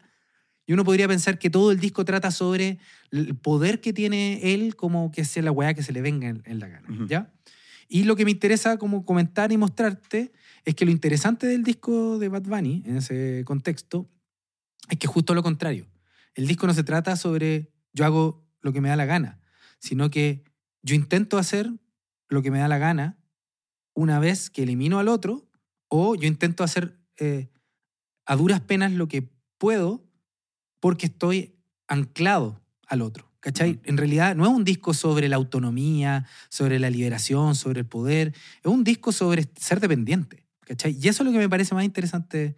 Y 0.67 0.75
uno 0.75 0.85
podría 0.85 1.09
pensar 1.09 1.39
que 1.39 1.49
todo 1.49 1.73
el 1.73 1.81
disco 1.81 2.05
trata 2.05 2.31
sobre 2.31 2.79
el 3.11 3.35
poder 3.37 3.81
que 3.81 3.95
tiene 3.95 4.53
él 4.53 4.77
como 4.77 5.11
que 5.11 5.25
sea 5.25 5.43
la 5.43 5.53
weá 5.53 5.73
que 5.73 5.83
se 5.83 5.93
le 5.93 6.03
venga 6.03 6.29
en, 6.29 6.43
en 6.45 6.59
la 6.59 6.69
gana, 6.69 6.89
Ujú. 6.91 7.07
¿ya? 7.07 7.33
Y 7.89 8.05
lo 8.05 8.17
que 8.17 8.25
me 8.25 8.33
interesa 8.33 8.79
como 8.79 9.05
comentar 9.05 9.53
y 9.53 9.57
mostrarte 9.57 10.33
es 10.67 10.75
que 10.75 10.85
lo 10.85 10.91
interesante 10.91 11.47
del 11.47 11.63
disco 11.63 12.19
de 12.19 12.29
Bad 12.29 12.43
Bunny, 12.43 12.83
en 12.85 12.97
ese 12.97 13.45
contexto, 13.47 14.11
es 14.91 14.99
que 14.99 15.07
justo 15.07 15.33
lo 15.33 15.45
contrario. 15.45 15.87
El 16.35 16.49
disco 16.49 16.67
no 16.67 16.75
se 16.75 16.83
trata 16.83 17.17
sobre 17.17 17.73
yo 17.93 18.05
hago 18.05 18.45
lo 18.61 18.73
que 18.73 18.81
me 18.81 18.89
da 18.89 18.97
la 18.97 19.07
gana, 19.07 19.41
sino 19.79 20.11
que 20.11 20.43
yo 20.83 20.97
intento 20.97 21.39
hacer 21.39 21.71
lo 22.29 22.43
que 22.43 22.51
me 22.51 22.59
da 22.59 22.67
la 22.67 22.79
gana 22.79 23.17
una 23.95 24.19
vez 24.19 24.51
que 24.51 24.65
elimino 24.65 24.99
al 24.99 25.07
otro, 25.07 25.49
o 25.87 26.17
yo 26.17 26.27
intento 26.27 26.65
hacer 26.65 26.99
eh, 27.17 27.49
a 28.27 28.35
duras 28.35 28.61
penas 28.61 28.91
lo 28.91 29.07
que 29.07 29.31
puedo 29.59 30.05
porque 30.81 31.07
estoy 31.07 31.55
anclado 31.87 32.61
al 32.89 33.03
otro. 33.03 33.31
¿Cachai? 33.39 33.81
En 33.85 33.97
realidad 33.97 34.35
no 34.35 34.45
es 34.45 34.51
un 34.51 34.65
disco 34.65 34.95
sobre 34.95 35.29
la 35.29 35.37
autonomía, 35.37 36.27
sobre 36.49 36.81
la 36.81 36.91
liberación, 36.91 37.55
sobre 37.55 37.81
el 37.81 37.87
poder, 37.87 38.35
es 38.65 38.67
un 38.67 38.83
disco 38.83 39.13
sobre 39.13 39.49
ser 39.55 39.79
dependiente. 39.79 40.46
¿Cachai? 40.67 40.97
Y 41.01 41.09
eso 41.09 41.23
es 41.23 41.27
lo 41.27 41.33
que 41.33 41.39
me 41.39 41.49
parece 41.49 41.75
más 41.75 41.85
interesante 41.85 42.57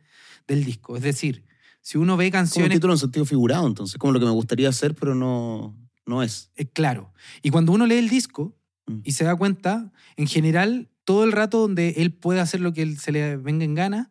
del 0.48 0.64
disco. 0.64 0.96
Es 0.96 1.02
decir, 1.02 1.44
si 1.80 1.98
uno 1.98 2.16
ve 2.16 2.30
Como 2.30 2.40
un 2.40 2.44
canciones... 2.46 2.72
título 2.72 2.94
en 2.94 2.98
sentido 2.98 3.24
figurado, 3.24 3.66
entonces, 3.66 3.98
como 3.98 4.12
lo 4.14 4.18
que 4.18 4.24
me 4.26 4.32
gustaría 4.32 4.68
hacer, 4.70 4.94
pero 4.94 5.14
no, 5.14 5.76
no 6.06 6.22
es. 6.22 6.50
Eh, 6.56 6.66
claro. 6.66 7.12
Y 7.42 7.50
cuando 7.50 7.70
uno 7.72 7.86
lee 7.86 7.98
el 7.98 8.08
disco 8.08 8.56
Mm. 8.86 9.00
y 9.04 9.12
se 9.12 9.24
da 9.24 9.36
cuenta, 9.36 9.92
en 10.16 10.26
general, 10.26 10.88
todo 11.04 11.24
el 11.24 11.32
rato 11.32 11.58
donde 11.60 11.90
él 11.98 12.10
puede 12.14 12.40
hacer 12.40 12.60
lo 12.62 12.72
que 12.72 12.80
él 12.80 12.98
se 12.98 13.12
le 13.12 13.36
venga 13.36 13.64
en 13.66 13.74
gana 13.74 14.10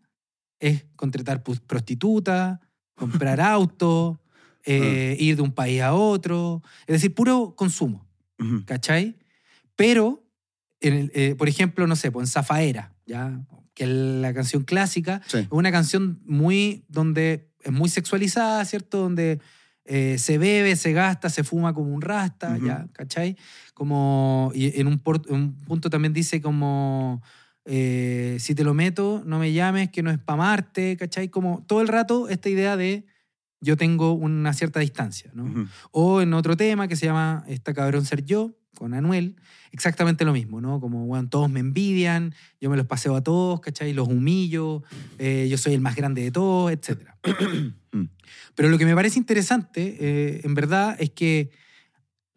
es 0.60 0.86
contratar 0.96 1.42
prostitutas, 1.42 2.60
comprar 2.94 3.42
auto, 3.42 4.22
eh, 4.66 5.18
ir 5.20 5.36
de 5.36 5.42
un 5.42 5.52
país 5.52 5.82
a 5.82 5.96
otro. 5.96 6.62
Es 6.86 6.94
decir, 7.02 7.16
puro 7.16 7.56
consumo. 7.56 8.06
¿cachai? 8.66 9.18
Pero, 9.76 10.24
en 10.80 10.94
el- 10.94 11.12
eh, 11.16 11.34
por 11.36 11.50
ejemplo, 11.50 11.88
no 11.88 11.96
sé, 11.96 12.12
pues 12.12 12.28
en 12.30 12.32
Zafaera, 12.32 12.94
¿ya? 13.08 13.44
Que 13.78 13.84
es 13.84 13.90
la 13.92 14.34
canción 14.34 14.64
clásica, 14.64 15.22
Sí. 15.28 15.38
es 15.38 15.48
una 15.52 15.72
canción 15.72 16.20
muy 16.26 16.84
donde 16.88 17.52
es 17.64 17.72
muy 17.72 17.90
sexualizada, 17.90 18.66
¿cierto? 18.66 18.98
Donde 19.02 19.40
eh, 19.86 20.18
se 20.18 20.40
bebe, 20.40 20.76
se 20.76 20.94
gasta, 20.94 21.30
se 21.30 21.44
fuma 21.44 21.74
como 21.76 21.94
un 21.94 22.02
rasta, 22.02 22.56
Ujú. 22.58 22.66
¿ya? 22.66 22.88
¿Cachai? 22.92 23.38
Como, 23.76 24.52
y 24.56 24.82
en 24.82 24.88
un, 24.88 25.00
en 25.30 25.36
un 25.36 25.56
punto 25.58 25.92
también 25.92 26.12
dice 26.12 26.42
como, 26.42 27.22
eh, 27.66 28.38
si 28.40 28.56
te 28.56 28.64
lo 28.64 28.74
meto, 28.74 29.22
no 29.26 29.38
me 29.38 29.54
llames, 29.54 29.92
que 29.92 30.02
no 30.02 30.10
es 30.10 30.18
para 30.18 30.38
¿cachai? 30.98 31.30
Como 31.30 31.64
todo 31.68 31.82
el 31.82 31.88
rato 31.88 32.30
esta 32.30 32.50
idea 32.50 32.76
de 32.78 33.06
yo 33.62 33.78
tengo 33.78 34.14
una 34.14 34.54
cierta 34.54 34.80
distancia, 34.80 35.30
¿no? 35.36 35.44
Ujú. 35.44 35.68
O 35.92 36.22
en 36.22 36.34
otro 36.34 36.58
tema 36.58 36.88
que 36.88 36.96
se 36.96 37.06
llama 37.06 37.44
Esta 37.48 37.76
cabrón 37.76 38.06
ser 38.06 38.26
yo, 38.26 38.56
con 38.78 38.94
Anuel, 38.94 39.36
exactamente 39.72 40.24
lo 40.24 40.34
mismo, 40.34 40.62
¿no? 40.62 40.80
Como, 40.80 41.06
bueno, 41.08 41.28
todos 41.30 41.50
me 41.50 41.60
envidian, 41.60 42.36
yo 42.62 42.70
me 42.70 42.78
los 42.78 42.86
paseo 42.86 43.16
a 43.16 43.24
todos, 43.24 43.60
¿cachai? 43.60 43.92
Los 43.92 44.08
humillo, 44.08 44.84
eh, 45.18 45.48
yo 45.50 45.58
soy 45.58 45.74
el 45.74 45.82
más 45.82 45.96
grande 45.96 46.22
de 46.22 46.32
todos, 46.32 46.72
etc. 46.72 47.00
Pero 48.56 48.70
lo 48.70 48.78
que 48.78 48.86
me 48.86 48.94
parece 48.94 49.18
interesante, 49.18 49.98
eh, 50.00 50.42
en 50.44 50.54
verdad, 50.54 50.96
es 51.00 51.10
que 51.10 51.50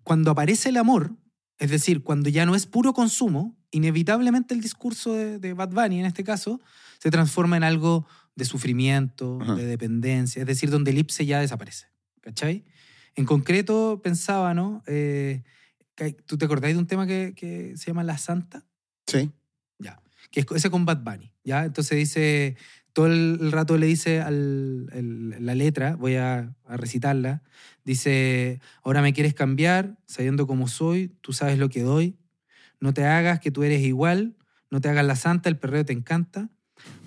cuando 0.02 0.30
aparece 0.30 0.70
el 0.70 0.78
amor, 0.78 1.14
es 1.58 1.70
decir, 1.70 2.02
cuando 2.02 2.30
ya 2.30 2.46
no 2.46 2.54
es 2.54 2.66
puro 2.66 2.94
consumo, 2.94 3.58
inevitablemente 3.70 4.54
el 4.54 4.62
discurso 4.62 5.12
de, 5.12 5.38
de 5.38 5.52
Bad 5.52 5.70
Bunny, 5.70 6.00
en 6.00 6.06
este 6.06 6.24
caso, 6.24 6.60
se 6.98 7.10
transforma 7.10 7.58
en 7.58 7.64
algo 7.64 8.06
de 8.34 8.44
sufrimiento, 8.46 9.38
Ajá. 9.42 9.56
de 9.56 9.66
dependencia, 9.66 10.40
es 10.40 10.46
decir, 10.46 10.70
donde 10.70 10.90
el 10.90 10.98
ipse 10.98 11.26
ya 11.26 11.40
desaparece. 11.40 11.86
¿Cachai? 12.22 12.64
En 13.14 13.24
concreto, 13.24 14.00
pensaba, 14.02 14.54
¿no? 14.54 14.82
Eh, 14.86 15.42
¿Tú 16.26 16.38
te 16.38 16.44
acordáis 16.44 16.74
de 16.74 16.80
un 16.80 16.86
tema 16.86 17.06
que, 17.06 17.34
que 17.36 17.76
se 17.76 17.86
llama 17.86 18.02
La 18.04 18.18
Santa? 18.18 18.64
Sí. 19.06 19.30
Ya. 19.78 20.00
Que 20.30 20.40
es 20.40 20.46
ese 20.54 20.70
con 20.70 20.84
Bad 20.84 21.02
Bunny, 21.02 21.32
¿ya? 21.44 21.64
Entonces 21.64 21.98
dice, 21.98 22.56
todo 22.92 23.06
el, 23.06 23.38
el 23.40 23.52
rato 23.52 23.76
le 23.76 23.86
dice 23.86 24.20
al, 24.20 24.88
el- 24.92 25.44
la 25.44 25.54
letra, 25.54 25.96
voy 25.96 26.16
a, 26.16 26.54
a 26.64 26.76
recitarla, 26.76 27.42
dice, 27.84 28.60
ahora 28.82 29.02
me 29.02 29.12
quieres 29.12 29.34
cambiar, 29.34 29.98
sabiendo 30.06 30.46
cómo 30.46 30.68
soy, 30.68 31.08
tú 31.20 31.32
sabes 31.32 31.58
lo 31.58 31.68
que 31.68 31.82
doy, 31.82 32.16
no 32.80 32.94
te 32.94 33.04
hagas 33.04 33.40
que 33.40 33.50
tú 33.50 33.62
eres 33.62 33.82
igual, 33.82 34.36
no 34.70 34.80
te 34.80 34.88
hagas 34.88 35.04
la 35.04 35.16
santa, 35.16 35.48
el 35.48 35.58
perreo 35.58 35.84
te 35.84 35.92
encanta. 35.92 36.48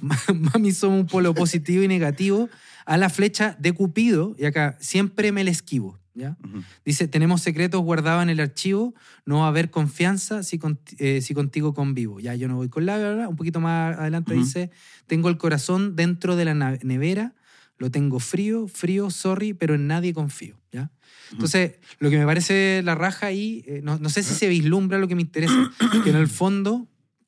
Mami, 0.54 0.72
somos 0.72 1.00
un 1.02 1.08
polo 1.08 1.34
positivo 1.34 1.82
y 1.84 1.88
negativo 1.88 2.50
a 2.86 2.98
la 2.98 3.10
flecha 3.10 3.56
de 3.60 3.72
Cupido, 3.72 4.36
y 4.38 4.46
acá 4.46 4.78
siempre 4.80 5.32
me 5.32 5.44
la 5.44 5.52
esquivo, 5.52 6.00
¿ya? 6.14 6.38
Ujú. 6.44 6.64
Dice, 6.86 7.08
tenemos 7.08 7.42
secretos 7.42 7.82
guardados 7.82 8.24
en 8.24 8.30
el 8.30 8.40
archivo, 8.40 8.94
no 9.26 9.40
va 9.40 9.46
a 9.46 9.48
haber 9.50 9.70
confianza 9.72 10.44
si, 10.44 10.60
conti- 10.60 10.96
eh, 11.00 11.22
si 11.22 11.34
contigo 11.34 11.74
convivo. 11.74 12.20
Ya, 12.20 12.36
yo 12.36 12.48
no 12.48 12.56
voy 12.56 12.70
con 12.70 12.86
la 12.86 12.98
verdad. 12.98 13.28
Un 13.28 13.36
poquito 13.36 13.60
más 13.60 13.98
adelante 13.98 14.34
Ujú. 14.34 14.44
dice, 14.44 14.72
tengo 15.08 15.30
el 15.30 15.38
corazón 15.38 15.96
dentro 15.96 16.36
de 16.36 16.46
la 16.46 16.54
nevera, 16.54 17.34
lo 17.78 17.90
tengo 17.92 18.20
frío, 18.20 18.68
frío, 18.68 19.10
sorry, 19.10 19.54
pero 19.54 19.76
en 19.76 19.88
nadie 19.88 20.14
confío. 20.14 20.60
¿ya? 20.72 20.92
Entonces, 21.32 21.74
lo 22.00 22.10
que 22.10 22.18
me 22.18 22.26
parece 22.26 22.82
la 22.84 22.96
raja 22.96 23.26
ahí, 23.28 23.64
eh, 23.68 23.82
no, 23.84 23.98
no 23.98 24.10
sé 24.10 24.24
si 24.24 24.34
se 24.34 24.48
vislumbra 24.48 25.00
lo 25.00 25.08
que 25.08 25.16
me 25.16 25.22
interesa, 25.22 25.72
que 26.04 26.10
en 26.10 26.16
el 26.16 26.28
fondo, 26.28 26.88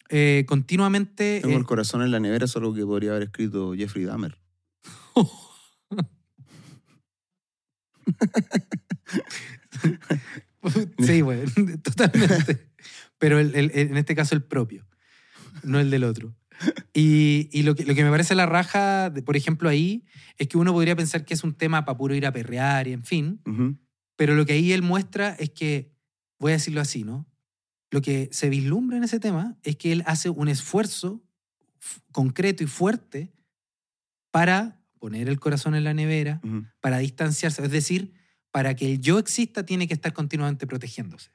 eh, 0.09 0.45
continuamente... 0.47 1.39
Tengo 1.41 1.55
eh, 1.55 1.59
el 1.59 1.65
corazón 1.65 2.03
en 2.03 2.11
la 2.11 2.19
nevera, 2.19 2.45
solo 2.47 2.73
que 2.73 2.85
podría 2.85 3.11
haber 3.11 3.23
escrito 3.23 3.73
Jeffrey 3.73 4.05
Dahmer. 4.05 4.37
Sí, 11.05 11.21
güey, 11.21 11.45
totalmente. 11.83 12.69
Pero 13.17 13.39
el- 13.39 13.55
el- 13.55 13.71
en 13.73 13.97
este 13.97 14.15
caso 14.15 14.35
el 14.35 14.43
propio, 14.43 14.87
no 15.63 15.79
el 15.79 15.89
del 15.89 16.03
otro. 16.03 16.35
Y, 16.93 17.49
y 17.51 17.63
lo, 17.63 17.75
que, 17.75 17.83
lo 17.85 17.93
que 17.95 18.03
me 18.03 18.09
parece 18.09 18.33
la 18.35 18.45
raja, 18.45 19.09
de- 19.09 19.21
por 19.21 19.35
ejemplo, 19.37 19.69
ahí, 19.69 20.05
es 20.37 20.47
que 20.47 20.57
uno 20.57 20.73
podría 20.73 20.95
pensar 20.95 21.25
que 21.25 21.33
es 21.33 21.43
un 21.43 21.53
tema 21.53 21.85
para 21.85 21.97
puro 21.97 22.15
ir 22.15 22.25
a 22.25 22.31
perrear 22.31 22.87
y 22.87 22.93
en 22.93 23.03
fin, 23.03 23.41
pero 24.15 24.35
lo 24.35 24.45
que 24.45 24.53
ahí 24.53 24.71
él 24.71 24.81
muestra 24.81 25.35
es 25.37 25.49
que, 25.51 25.91
voy 26.39 26.51
a 26.51 26.55
decirlo 26.55 26.81
así, 26.81 27.03
¿no? 27.03 27.27
Lo 27.91 28.01
que 28.01 28.29
se 28.31 28.49
vislumbra 28.49 28.97
en 28.97 29.03
ese 29.03 29.19
tema 29.19 29.57
es 29.63 29.75
que 29.75 29.91
él 29.91 30.03
hace 30.05 30.29
un 30.29 30.47
esfuerzo 30.47 31.23
concreto 32.11 32.63
y 32.63 32.67
fuerte 32.67 33.31
para 34.31 34.81
poner 34.99 35.29
el 35.29 35.39
corazón 35.39 35.75
en 35.75 35.83
la 35.83 35.93
nevera, 35.93 36.39
Ujú. 36.43 36.65
para 36.79 36.99
distanciarse, 36.99 37.63
es 37.63 37.71
decir, 37.71 38.13
para 38.51 38.75
que 38.75 38.85
el 38.93 38.99
yo 39.01 39.19
exista 39.19 39.65
tiene 39.65 39.87
que 39.87 39.93
estar 39.93 40.13
continuamente 40.13 40.65
protegiéndose. 40.67 41.31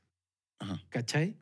Ajá. 0.59 0.83
¿Cachai? 0.89 1.37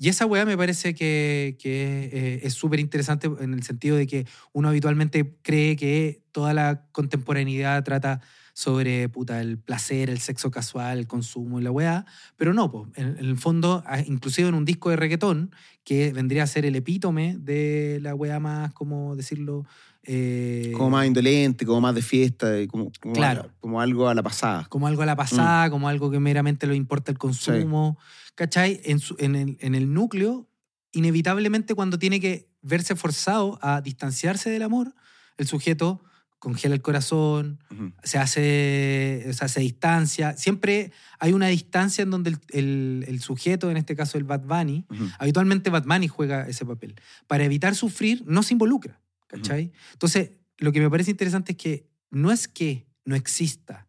Y 0.00 0.08
esa 0.08 0.26
weá 0.26 0.44
me 0.44 0.56
parece 0.56 0.94
que, 0.94 1.56
que 1.58 2.10
eh, 2.12 2.40
es 2.44 2.54
súper 2.54 2.78
interesante 2.78 3.28
en 3.40 3.52
el 3.52 3.64
sentido 3.64 3.96
de 3.96 4.06
que 4.06 4.26
uno 4.52 4.68
habitualmente 4.68 5.36
cree 5.42 5.74
que 5.74 6.22
toda 6.30 6.54
la 6.54 6.86
contemporaneidad 6.92 7.82
trata 7.82 8.20
sobre 8.54 9.08
puta, 9.08 9.40
el 9.40 9.58
placer, 9.58 10.08
el 10.10 10.18
sexo 10.20 10.50
casual, 10.52 10.98
el 10.98 11.06
consumo 11.08 11.60
y 11.60 11.62
la 11.64 11.70
weá, 11.72 12.06
pero 12.36 12.52
no, 12.54 12.70
po. 12.70 12.88
En, 12.94 13.16
en 13.18 13.24
el 13.26 13.38
fondo, 13.38 13.82
a- 13.86 14.00
inclusive 14.00 14.48
en 14.48 14.54
un 14.54 14.64
disco 14.64 14.90
de 14.90 14.96
reggaetón, 14.96 15.50
que 15.84 16.12
vendría 16.12 16.42
a 16.44 16.46
ser 16.46 16.64
el 16.64 16.74
epítome 16.76 17.36
de 17.38 17.98
la 18.02 18.14
weá 18.14 18.38
más, 18.40 18.72
como 18.74 19.16
decirlo, 19.16 19.64
eh, 20.10 20.72
Como 20.74 20.88
más 20.90 21.06
indolente, 21.06 21.66
como 21.66 21.80
más 21.82 21.94
de 21.94 22.00
fiesta, 22.02 22.48
como, 22.68 22.90
como, 23.00 23.12
Claro. 23.14 23.50
como 23.60 23.80
algo 23.80 24.08
a 24.08 24.14
la 24.14 24.22
pasada. 24.22 24.66
como 24.70 24.86
algo 24.86 25.02
a 25.02 25.06
la 25.06 25.16
pasada, 25.16 25.68
como 25.70 25.86
algo 25.88 26.10
que 26.10 26.18
meramente 26.18 26.66
le 26.66 26.74
importa 26.76 27.12
el 27.12 27.18
consumo, 27.18 27.98
¿cachai? 28.34 28.80
En, 28.84 29.00
su- 29.00 29.16
en 29.18 29.36
el, 29.36 29.58
en 29.60 29.74
el 29.74 29.92
núcleo, 29.92 30.48
inevitablemente 30.92 31.74
cuando 31.74 31.98
tiene 31.98 32.20
que 32.20 32.48
verse 32.62 32.96
forzado 32.96 33.58
a 33.62 33.80
distanciarse 33.82 34.48
del 34.50 34.62
amor, 34.62 34.94
el 35.36 35.46
sujeto 35.46 36.02
congela 36.38 36.74
el 36.74 36.82
corazón, 36.82 37.58
se 38.04 38.16
hace, 38.16 39.24
distancia. 39.60 40.36
Siempre 40.36 40.92
hay 41.18 41.32
una 41.32 41.48
distancia 41.48 42.02
en 42.02 42.10
donde 42.10 42.30
el, 42.30 42.38
el- 42.50 43.04
el 43.08 43.20
sujeto, 43.20 43.70
en 43.70 43.76
este 43.76 43.96
caso 43.96 44.16
el 44.18 44.24
Bad 44.24 44.42
Bunny, 44.42 44.86
habitualmente 45.18 45.68
Bad 45.70 45.84
Bunny 45.84 46.08
juega 46.08 46.46
ese 46.48 46.64
papel. 46.64 46.94
Para 47.26 47.44
evitar 47.44 47.74
sufrir, 47.74 48.22
no 48.26 48.42
se 48.42 48.54
involucra, 48.54 49.00
¿cachai? 49.28 49.72
Entonces, 49.92 50.32
lo 50.58 50.72
que 50.72 50.80
me 50.80 50.90
parece 50.90 51.12
interesante 51.12 51.52
es 51.52 51.58
que 51.58 51.88
no 52.10 52.32
es 52.32 52.48
que 52.48 52.88
no 53.04 53.14
exista 53.14 53.88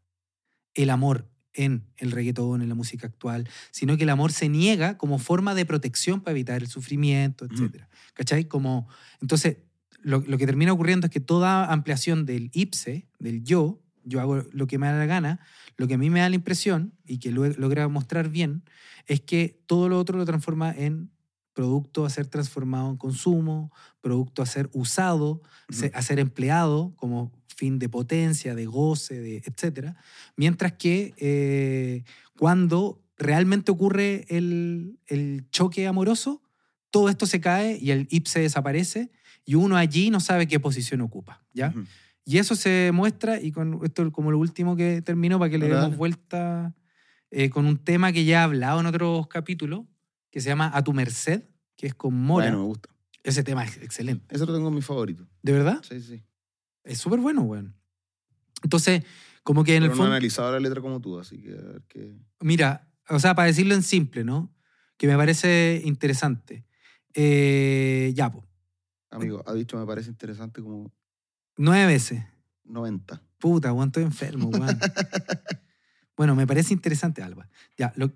el 0.75 0.91
amor 0.91 1.29
en 1.53 1.87
el 1.97 2.11
reggaetón, 2.11 2.61
en 2.61 2.69
la 2.69 2.75
música 2.75 3.07
actual, 3.07 3.49
sino 3.71 3.97
que 3.97 4.03
el 4.03 4.09
amor 4.09 4.31
se 4.31 4.47
niega 4.47 4.97
como 4.97 5.17
forma 5.17 5.55
de 5.55 5.65
protección 5.65 6.21
para 6.21 6.31
evitar 6.31 6.61
el 6.61 6.67
sufrimiento, 6.67 7.45
etc. 7.45 7.85
¿Cachai? 8.13 8.45
Como, 8.45 8.87
entonces, 9.19 9.57
lo, 10.01 10.21
lo 10.21 10.37
que 10.37 10.45
termina 10.45 10.71
ocurriendo 10.71 11.07
es 11.07 11.11
que 11.11 11.19
toda 11.19 11.65
ampliación 11.71 12.25
del 12.25 12.51
ipse, 12.53 13.07
del 13.17 13.43
yo, 13.43 13.81
yo 14.03 14.21
hago 14.21 14.43
lo 14.51 14.67
que 14.67 14.77
me 14.77 14.87
da 14.87 14.97
la 14.97 15.05
gana, 15.05 15.39
lo 15.75 15.87
que 15.87 15.95
a 15.95 15.97
mí 15.97 16.09
me 16.09 16.19
da 16.19 16.29
la 16.29 16.35
impresión 16.35 16.93
y 17.05 17.19
que 17.19 17.31
lo 17.31 17.47
logra 17.47 17.87
mostrar 17.87 18.29
bien, 18.29 18.63
es 19.05 19.21
que 19.21 19.61
todo 19.65 19.89
lo 19.89 19.99
otro 19.99 20.17
lo 20.17 20.25
transforma 20.25 20.71
en 20.71 21.11
producto 21.53 22.05
a 22.05 22.09
ser 22.09 22.27
transformado 22.27 22.89
en 22.89 22.97
consumo, 22.97 23.71
producto 24.01 24.41
a 24.41 24.45
ser 24.45 24.69
usado, 24.73 25.41
se- 25.69 25.87
Ujú. 25.87 25.97
a 25.97 26.01
ser 26.01 26.19
empleado 26.19 26.93
como 26.95 27.31
fin 27.55 27.79
de 27.79 27.89
potencia, 27.89 28.55
de 28.55 28.65
goce, 28.65 29.19
de 29.19 29.37
etc. 29.37 29.95
Mientras 30.37 30.73
que 30.73 31.13
eh, 31.17 32.03
cuando 32.37 33.01
realmente 33.17 33.71
ocurre 33.71 34.25
el, 34.29 34.97
el 35.07 35.49
choque 35.49 35.85
amoroso, 35.87 36.41
todo 36.91 37.09
esto 37.09 37.25
se 37.25 37.41
cae 37.41 37.77
y 37.81 37.91
el 37.91 38.07
ipse 38.09 38.39
desaparece 38.39 39.11
y 39.45 39.55
uno 39.55 39.75
allí 39.75 40.09
no 40.09 40.19
sabe 40.21 40.47
qué 40.47 40.59
posición 40.59 41.01
ocupa, 41.01 41.43
¿ya? 41.53 41.69
Ujú. 41.69 41.85
Y 42.25 42.37
eso 42.37 42.55
se 42.55 42.91
muestra, 42.93 43.41
y 43.41 43.51
con 43.51 43.79
esto 43.83 44.11
como 44.11 44.29
lo 44.31 44.37
último 44.37 44.75
que 44.75 45.01
termino 45.01 45.39
para 45.39 45.49
que 45.49 45.57
le 45.57 45.67
demos 45.67 45.97
vuelta 45.97 46.75
eh, 47.31 47.49
con 47.49 47.65
un 47.65 47.77
tema 47.77 48.11
que 48.11 48.23
ya 48.23 48.39
he 48.41 48.43
hablado 48.43 48.79
en 48.79 48.85
otros 48.85 49.27
capítulos, 49.27 49.81
que 50.31 50.41
se 50.41 50.49
llama 50.49 50.71
A 50.73 50.83
tu 50.83 50.93
merced, 50.93 51.43
que 51.75 51.87
es 51.87 51.95
con 51.95 52.13
Mora. 52.13 52.45
Bueno, 52.47 52.59
me 52.59 52.65
gusta. 52.65 52.89
Ese 53.23 53.43
tema 53.43 53.63
es 53.65 53.77
excelente. 53.77 54.33
Eso 54.33 54.45
lo 54.45 54.53
tengo 54.53 54.69
en 54.69 54.75
mi 54.75 54.81
favorito. 54.81 55.27
¿De 55.41 55.51
verdad? 55.51 55.81
Sí, 55.87 56.01
sí. 56.01 56.23
Es 56.83 56.97
súper 56.99 57.19
bueno, 57.19 57.41
weón. 57.41 57.75
Entonces, 58.63 59.03
Como 59.43 59.63
que 59.63 59.75
en 59.75 59.83
el 59.83 59.89
Pero 59.89 59.95
no 59.95 60.03
he 60.03 60.05
fondo... 60.05 60.11
analizado 60.15 60.51
la 60.51 60.59
letra 60.59 60.81
como 60.81 60.99
tú, 61.01 61.17
así 61.19 61.41
que 61.41 61.51
a 61.53 61.61
ver 61.61 61.81
qué. 61.87 62.13
Mira, 62.41 62.87
o 63.09 63.19
sea, 63.19 63.33
para 63.35 63.47
decirlo 63.47 63.73
en 63.73 63.83
simple, 63.83 64.23
¿no? 64.23 64.53
Que 64.97 65.07
me 65.07 65.15
parece 65.17 65.81
interesante. 65.85 66.65
Eh, 67.13 68.11
ya, 68.15 68.31
po. 68.31 68.45
Amigo, 69.09 69.41
ha 69.47 69.53
dicho 69.53 69.77
me 69.77 69.85
parece 69.85 70.09
interesante 70.09 70.61
como 70.61 70.91
Nueve 71.57 71.87
veces. 71.87 72.23
90. 72.65 73.21
Puta, 73.39 73.73
weón, 73.73 73.87
estoy 73.89 74.03
enfermo, 74.03 74.49
weón. 74.49 74.77
bueno, 76.15 76.35
me 76.35 76.45
parece 76.45 76.73
interesante, 76.73 77.21
Alba. 77.23 77.49
Ya, 77.77 77.91
lo- 77.95 78.11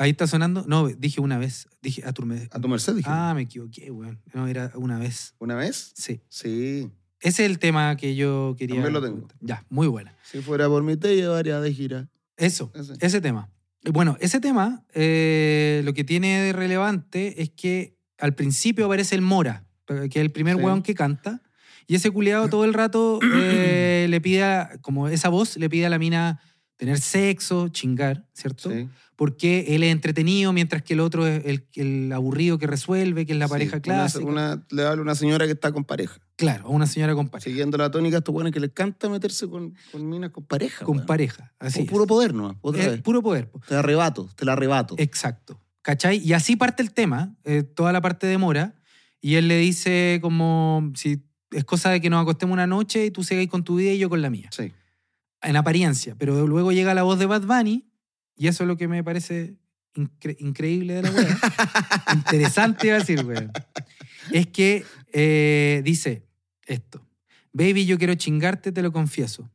ahí 0.00 0.10
está 0.10 0.26
sonando. 0.26 0.64
No, 0.66 0.88
dije 0.88 1.20
una 1.20 1.38
vez. 1.38 1.68
Dije 1.82 2.02
a 2.04 2.12
tu 2.12 2.24
merced. 2.24 2.48
A 2.52 2.60
tu 2.60 2.68
merced 2.68 2.94
dije. 2.94 3.08
Ah, 3.10 3.32
me 3.34 3.42
equivoqué, 3.42 3.90
weón. 3.90 4.20
No, 4.34 4.46
era 4.48 4.72
una 4.74 4.98
vez. 4.98 5.34
¿Una 5.38 5.54
vez? 5.54 5.92
Sí. 5.94 6.20
Sí. 6.28 6.90
Ese 7.20 7.44
es 7.44 7.50
el 7.50 7.58
tema 7.58 7.96
que 7.96 8.16
yo 8.16 8.54
quería. 8.58 8.76
También 8.76 8.94
lo 8.94 9.02
tengo. 9.02 9.28
Ya, 9.40 9.64
muy 9.68 9.86
buena. 9.86 10.14
Si 10.22 10.40
fuera 10.40 10.68
por 10.68 10.82
mí 10.82 10.96
te 10.96 11.14
llevaría 11.14 11.60
de 11.60 11.72
gira. 11.72 12.08
Eso, 12.36 12.72
Ese. 12.74 12.94
ese 13.00 13.20
tema. 13.20 13.50
Bueno, 13.92 14.16
ese 14.20 14.40
tema 14.40 14.82
eh, 14.94 15.82
lo 15.84 15.92
que 15.94 16.04
tiene 16.04 16.40
de 16.42 16.52
relevante 16.52 17.42
es 17.42 17.50
que 17.50 17.96
al 18.18 18.34
principio 18.34 18.86
aparece 18.86 19.14
el 19.14 19.22
Mora, 19.22 19.64
que 19.86 20.06
es 20.06 20.16
el 20.16 20.30
primer 20.32 20.56
Sí. 20.56 20.62
weón 20.62 20.82
que 20.82 20.94
canta, 20.94 21.42
y 21.86 21.94
ese 21.96 22.10
culiado 22.10 22.48
todo 22.48 22.64
el 22.64 22.72
rato 22.74 23.18
eh, 23.34 24.06
le 24.08 24.20
pide, 24.20 24.42
a- 24.44 24.78
como 24.80 25.08
esa 25.08 25.28
voz 25.28 25.56
le 25.56 25.68
pide 25.68 25.86
a 25.86 25.90
la 25.90 25.98
mina 25.98 26.40
tener 26.80 26.98
sexo, 26.98 27.68
chingar, 27.68 28.26
¿cierto? 28.32 28.70
Sí. 28.70 28.88
Porque 29.14 29.66
él 29.76 29.82
es 29.82 29.92
entretenido, 29.92 30.50
mientras 30.54 30.82
que 30.82 30.94
el 30.94 31.00
otro 31.00 31.26
es 31.26 31.44
el, 31.44 31.66
el 31.74 32.10
aburrido 32.10 32.56
que 32.56 32.66
resuelve, 32.66 33.26
que 33.26 33.32
es 33.34 33.38
la 33.38 33.48
Sí, 33.48 33.50
pareja 33.50 33.76
una- 33.76 33.82
clásica. 33.82 34.24
Una, 34.24 34.66
le 34.70 34.86
habla 34.86 35.00
a 35.00 35.02
una 35.02 35.14
señora 35.14 35.44
que 35.44 35.52
está 35.52 35.72
con 35.72 35.84
pareja. 35.84 36.18
Claro, 36.36 36.68
a 36.68 36.70
una 36.70 36.86
señora 36.86 37.14
con 37.14 37.28
pareja. 37.28 37.44
Siguiendo 37.50 37.76
la 37.76 37.90
tónica, 37.90 38.16
estos 38.16 38.32
buenos 38.32 38.50
que 38.50 38.60
les 38.60 38.70
encanta 38.70 39.10
meterse 39.10 39.46
con, 39.46 39.74
con 39.92 40.08
minas 40.08 40.30
con 40.30 40.44
pareja. 40.46 40.86
con 40.86 41.04
pareja, 41.04 41.52
así. 41.58 41.82
Pu- 41.82 41.90
Puro 41.90 42.04
es. 42.04 42.08
poder, 42.08 42.32
¿no? 42.34 42.58
Otra 42.62 42.88
vez. 42.88 43.02
puro 43.02 43.20
poder. 43.22 43.50
po. 43.50 43.60
Te 43.68 43.74
la 43.74 43.80
arrebato, 43.80 44.30
te 44.34 44.46
la 44.46 44.54
arrebato. 44.54 44.94
Exacto. 44.96 45.60
¿Cachai? 45.82 46.16
Y 46.16 46.32
así 46.32 46.56
parte 46.56 46.82
el 46.82 46.92
tema, 46.92 47.36
eh, 47.44 47.62
toda 47.62 47.92
la 47.92 48.00
parte 48.00 48.26
de 48.26 48.38
Mora, 48.38 48.74
y 49.20 49.34
él 49.34 49.48
le 49.48 49.58
dice 49.58 50.18
como, 50.22 50.92
si 50.94 51.22
es 51.50 51.64
cosa 51.64 51.90
de 51.90 52.00
que 52.00 52.08
nos 52.08 52.22
acostemos 52.22 52.54
una 52.54 52.66
noche 52.66 53.04
y 53.04 53.10
tú 53.10 53.22
sigas 53.22 53.46
con 53.48 53.64
tu 53.64 53.76
vida 53.76 53.92
y 53.92 53.98
yo 53.98 54.08
con 54.08 54.22
la 54.22 54.30
mía. 54.30 54.48
Sí. 54.50 54.72
En 55.42 55.56
apariencia. 55.56 56.14
Pero 56.18 56.46
luego 56.46 56.72
llega 56.72 56.94
la 56.94 57.02
voz 57.02 57.18
de 57.18 57.26
Bad 57.26 57.42
Bunny, 57.46 57.86
y 58.36 58.46
eso 58.48 58.64
es 58.64 58.68
lo 58.68 58.76
que 58.76 58.88
me 58.88 59.02
parece 59.04 59.56
incre- 59.94 60.36
increíble 60.38 60.94
de 60.94 61.02
la 61.02 61.10
wea. 61.10 61.38
Interesante 62.14 62.86
iba 62.88 62.96
a 62.96 63.00
decir, 63.00 63.24
weón. 63.24 63.50
Es 64.32 64.46
que 64.48 64.84
eh, 65.12 65.82
dice 65.84 66.26
esto. 66.66 67.06
Baby, 67.52 67.86
yo 67.86 67.98
quiero 67.98 68.14
chingarte, 68.14 68.72
te 68.72 68.82
lo 68.82 68.92
confieso. 68.92 69.50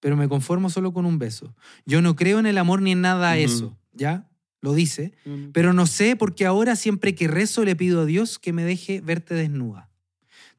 Pero 0.00 0.16
me 0.16 0.28
conformo 0.28 0.70
solo 0.70 0.92
con 0.92 1.04
un 1.06 1.18
beso. 1.18 1.54
Yo 1.84 2.00
no 2.02 2.16
creo 2.16 2.38
en 2.38 2.46
el 2.46 2.58
amor 2.58 2.80
ni 2.82 2.92
en 2.92 3.00
nada 3.02 3.36
eso. 3.36 3.78
¿Ya? 3.92 4.28
Lo 4.62 4.74
dice. 4.74 5.12
Pero 5.52 5.72
no 5.72 5.86
sé 5.86 6.16
porque 6.16 6.46
ahora 6.46 6.74
siempre 6.76 7.14
que 7.14 7.28
rezo 7.28 7.64
le 7.64 7.76
pido 7.76 8.02
a 8.02 8.04
Dios 8.06 8.38
que 8.38 8.52
me 8.52 8.64
deje 8.64 9.00
verte 9.00 9.34
desnuda. 9.34 9.89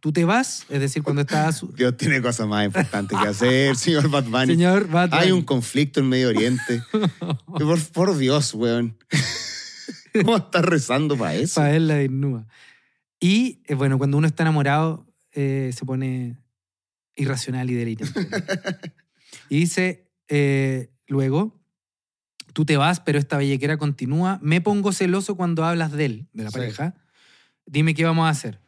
Tú 0.01 0.11
te 0.11 0.25
vas, 0.25 0.65
es 0.67 0.79
decir, 0.79 1.03
cuando 1.03 1.21
estás... 1.21 1.63
Dios 1.77 1.95
tiene 1.95 2.21
cosas 2.21 2.47
más 2.47 2.65
importantes 2.65 3.17
que 3.17 3.27
hacer, 3.27 3.75
señor 3.77 4.09
Bunny. 4.09 4.47
Señor 4.47 4.89
Bad 4.89 5.13
Hay 5.13 5.31
un 5.31 5.43
conflicto 5.43 5.99
en 5.99 6.09
Medio 6.09 6.29
Oriente. 6.29 6.81
por, 7.45 7.79
por 7.91 8.17
Dios, 8.17 8.53
weón. 8.55 8.97
¿Cómo 10.13 10.37
estás 10.37 10.65
rezando 10.65 11.15
para 11.15 11.35
eso? 11.35 11.61
para 11.61 11.75
él 11.75 11.87
la 11.87 11.95
desnuda. 11.95 12.47
Y 13.19 13.61
eh, 13.67 13.75
bueno, 13.75 13.99
cuando 13.99 14.17
uno 14.17 14.25
está 14.27 14.41
enamorado, 14.43 15.05
eh, 15.33 15.71
se 15.73 15.85
pone 15.85 16.37
irracional 17.15 17.69
y 17.69 17.75
delirante. 17.75 18.27
y 19.49 19.59
dice 19.59 20.09
eh, 20.27 20.91
luego, 21.07 21.61
tú 22.53 22.65
te 22.65 22.75
vas, 22.75 22.99
pero 23.01 23.19
esta 23.19 23.37
bellaquera 23.37 23.77
continúa. 23.77 24.39
Me 24.41 24.61
pongo 24.61 24.91
celoso 24.93 25.35
cuando 25.35 25.63
hablas 25.63 25.91
de 25.91 26.05
él, 26.05 26.27
de 26.33 26.43
la 26.45 26.49
Sí. 26.49 26.57
pareja. 26.57 26.95
Dime 27.67 27.93
qué 27.93 28.03
vamos 28.03 28.25
a 28.25 28.29
hacer. 28.29 28.59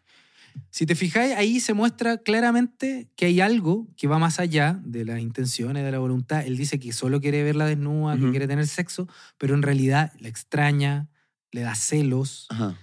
Si 0.70 0.86
te 0.86 0.96
fijáis, 0.96 1.36
ahí 1.36 1.60
se 1.60 1.74
muestra 1.74 2.18
claramente 2.18 3.10
que 3.16 3.26
hay 3.28 3.42
algo 3.42 3.88
que 3.98 4.08
va 4.08 4.20
más 4.20 4.40
allá 4.40 4.80
de 4.84 5.06
las 5.06 5.20
intenciones, 5.20 5.84
de 5.84 5.92
la 5.92 6.00
voluntad. 6.00 6.46
Él 6.46 6.58
dice 6.58 6.80
que 6.80 6.92
solo 6.94 7.22
quiere 7.22 7.44
verla 7.44 7.66
desnuda, 7.66 8.16
que 8.16 8.24
Ujú. 8.24 8.32
quiere 8.32 8.48
tener 8.48 8.68
sexo, 8.68 9.08
pero 9.38 9.54
en 9.56 9.62
realidad 9.62 10.12
la 10.20 10.28
extraña, 10.30 11.10
le 11.52 11.62
da 11.62 11.76
celos, 11.76 12.48
Ajá, 12.50 12.76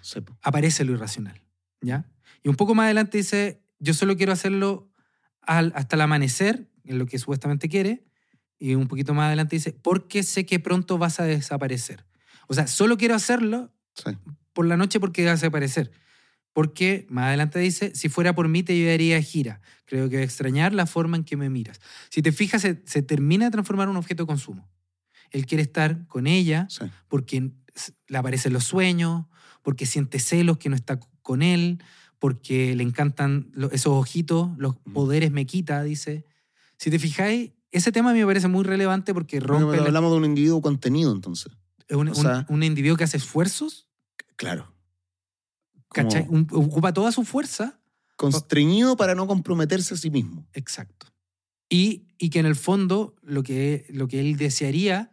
aparece 0.42 0.84
lo 0.84 0.92
irracional, 0.92 1.40
¿ya? 1.80 2.06
Y 2.42 2.48
un 2.48 2.54
poco 2.56 2.74
más 2.74 2.84
adelante 2.84 3.18
dice, 3.18 3.60
yo 3.80 3.94
solo 3.94 4.16
quiero 4.16 4.32
hacerlo 4.32 4.92
al- 5.42 5.72
hasta 5.74 5.96
el 5.96 6.02
amanecer, 6.02 6.70
en 6.84 6.98
lo 6.98 7.06
que 7.06 7.18
supuestamente 7.18 7.68
quiere, 7.68 8.04
y 8.58 8.74
un 8.74 8.86
poquito 8.88 9.12
más 9.14 9.26
adelante 9.26 9.56
dice, 9.56 9.72
porque 9.72 10.22
sé 10.22 10.46
que 10.46 10.60
pronto 10.60 10.98
vas 10.98 11.18
a 11.18 11.24
desaparecer. 11.24 12.04
O 12.46 12.54
sea, 12.54 12.66
solo 12.66 12.96
quiero 12.96 13.14
hacerlo 13.14 13.72
Sí. 13.94 14.12
por 14.52 14.66
la 14.66 14.76
noche 14.76 15.00
porque 15.00 15.22
vas 15.24 15.30
a 15.30 15.34
desaparecer. 15.34 15.90
Porque 16.52 17.06
más 17.08 17.26
adelante 17.26 17.58
dice, 17.60 17.92
si 17.94 18.08
fuera 18.08 18.34
por 18.34 18.48
mí 18.48 18.62
te 18.62 18.76
llevaría 18.76 19.16
a 19.18 19.22
gira. 19.22 19.60
Creo 19.84 20.08
que 20.08 20.16
voy 20.16 20.22
a 20.22 20.24
extrañar 20.26 20.72
la 20.74 20.86
forma 20.86 21.16
en 21.16 21.24
que 21.24 21.36
me 21.36 21.48
miras. 21.50 21.80
Si 22.10 22.22
te 22.22 22.32
fijas, 22.32 22.62
se, 22.62 22.82
se 22.86 23.02
termina 23.02 23.44
de 23.46 23.50
transformar 23.52 23.84
en 23.86 23.90
un 23.92 23.96
objeto 23.96 24.24
de 24.24 24.26
consumo. 24.26 24.68
Él 25.30 25.46
quiere 25.46 25.62
estar 25.62 26.06
con 26.08 26.26
ella, 26.26 26.66
Sí. 26.68 26.84
porque 27.08 27.52
le 28.08 28.18
aparecen 28.18 28.52
los 28.52 28.64
sueños, 28.64 29.26
porque 29.62 29.86
siente 29.86 30.18
celos 30.18 30.58
que 30.58 30.68
no 30.68 30.74
está 30.76 30.98
con 31.22 31.42
él, 31.42 31.82
porque 32.18 32.74
le 32.74 32.82
encantan 32.82 33.52
esos 33.72 33.92
ojitos, 33.92 34.50
los 34.58 34.76
poderes 34.92 35.30
me 35.30 35.46
quita, 35.46 35.82
dice. 35.84 36.24
Si 36.78 36.90
te 36.90 36.98
fijáis, 36.98 37.52
ese 37.70 37.92
tema 37.92 38.10
a 38.10 38.12
mí 38.12 38.18
me 38.18 38.26
parece 38.26 38.48
muy 38.48 38.64
relevante 38.64 39.14
porque 39.14 39.38
rompe 39.38 39.70
Pero 39.70 39.82
la- 39.82 39.88
hablamos 39.88 40.10
de 40.10 40.18
un 40.18 40.24
individuo 40.24 40.60
contenido, 40.60 41.12
entonces. 41.12 41.52
es 41.86 41.96
un, 41.96 42.08
o 42.08 42.10
un- 42.10 42.16
sea- 42.16 42.46
un 42.48 42.62
individuo 42.64 42.96
que 42.96 43.04
hace 43.04 43.16
esfuerzos, 43.18 43.86
Claro. 44.36 44.72
¿Cachai? 45.92 46.26
Un- 46.28 46.46
ocupa 46.52 46.92
toda 46.92 47.12
su 47.12 47.24
fuerza, 47.24 47.80
constreñido 48.16 48.96
para 48.96 49.14
no 49.14 49.26
comprometerse 49.26 49.94
a 49.94 49.96
sí 49.96 50.10
mismo. 50.10 50.46
exacto. 50.52 51.06
Y, 51.72 52.08
y 52.18 52.30
que 52.30 52.40
en 52.40 52.46
el 52.46 52.56
fondo 52.56 53.14
lo 53.22 53.42
que, 53.44 53.86
lo 53.90 54.08
que 54.08 54.18
él 54.20 54.36
desearía 54.36 55.12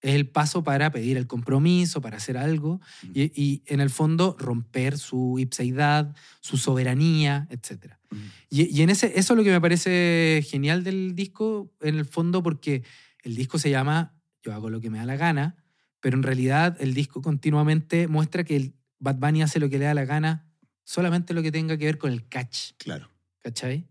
es 0.00 0.14
el 0.14 0.28
paso 0.28 0.62
para 0.64 0.90
pedir 0.90 1.16
el 1.18 1.26
compromiso, 1.26 2.00
para 2.00 2.16
hacer 2.16 2.38
algo, 2.38 2.80
y, 3.12 3.24
y 3.40 3.62
en 3.66 3.80
el 3.80 3.90
fondo 3.90 4.34
romper 4.38 4.96
su 4.96 5.38
ipseidad, 5.38 6.14
su 6.40 6.56
soberanía, 6.56 7.46
etc. 7.50 7.96
Ujú. 8.10 8.20
Y, 8.48 8.74
y 8.78 8.82
en 8.82 8.90
ese, 8.90 9.18
eso 9.18 9.34
es 9.34 9.36
lo 9.36 9.44
que 9.44 9.50
me 9.50 9.60
parece 9.60 10.42
genial 10.48 10.82
del 10.82 11.14
disco, 11.14 11.74
en 11.80 11.96
el 11.98 12.06
fondo, 12.06 12.42
porque 12.42 12.84
el 13.22 13.34
disco 13.34 13.58
se 13.58 13.70
llama 13.70 14.14
Yo 14.42 14.54
hago 14.54 14.70
lo 14.70 14.80
que 14.80 14.88
me 14.88 14.98
da 14.98 15.04
la 15.04 15.16
gana, 15.16 15.56
pero 16.00 16.16
en 16.16 16.22
realidad 16.22 16.76
el 16.80 16.94
disco 16.94 17.20
continuamente 17.20 18.06
muestra 18.08 18.44
que 18.44 18.56
el 18.56 18.74
Bad 18.98 19.16
Bunny 19.16 19.42
hace 19.42 19.60
lo 19.60 19.68
que 19.68 19.78
le 19.78 19.84
da 19.86 19.94
la 19.94 20.04
gana, 20.04 20.46
solamente 20.84 21.34
lo 21.34 21.42
que 21.42 21.52
tenga 21.52 21.76
que 21.76 21.84
ver 21.84 21.98
con 21.98 22.12
el 22.12 22.28
catch, 22.28 22.72
Claro. 22.78 23.10
¿cachai? 23.40 23.86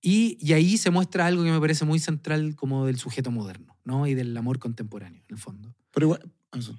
Y, 0.00 0.38
y 0.40 0.52
ahí 0.52 0.78
se 0.78 0.90
muestra 0.90 1.26
algo 1.26 1.42
que 1.42 1.50
me 1.50 1.60
parece 1.60 1.84
muy 1.84 1.98
central 1.98 2.54
como 2.54 2.86
del 2.86 2.98
sujeto 2.98 3.30
moderno, 3.30 3.76
¿no? 3.84 4.06
Y 4.06 4.14
del 4.14 4.36
amor 4.36 4.58
contemporáneo, 4.58 5.22
en 5.28 5.34
el 5.34 5.38
fondo. 5.40 5.74
Pero 5.90 6.06
igual. 6.06 6.32
eso. 6.56 6.78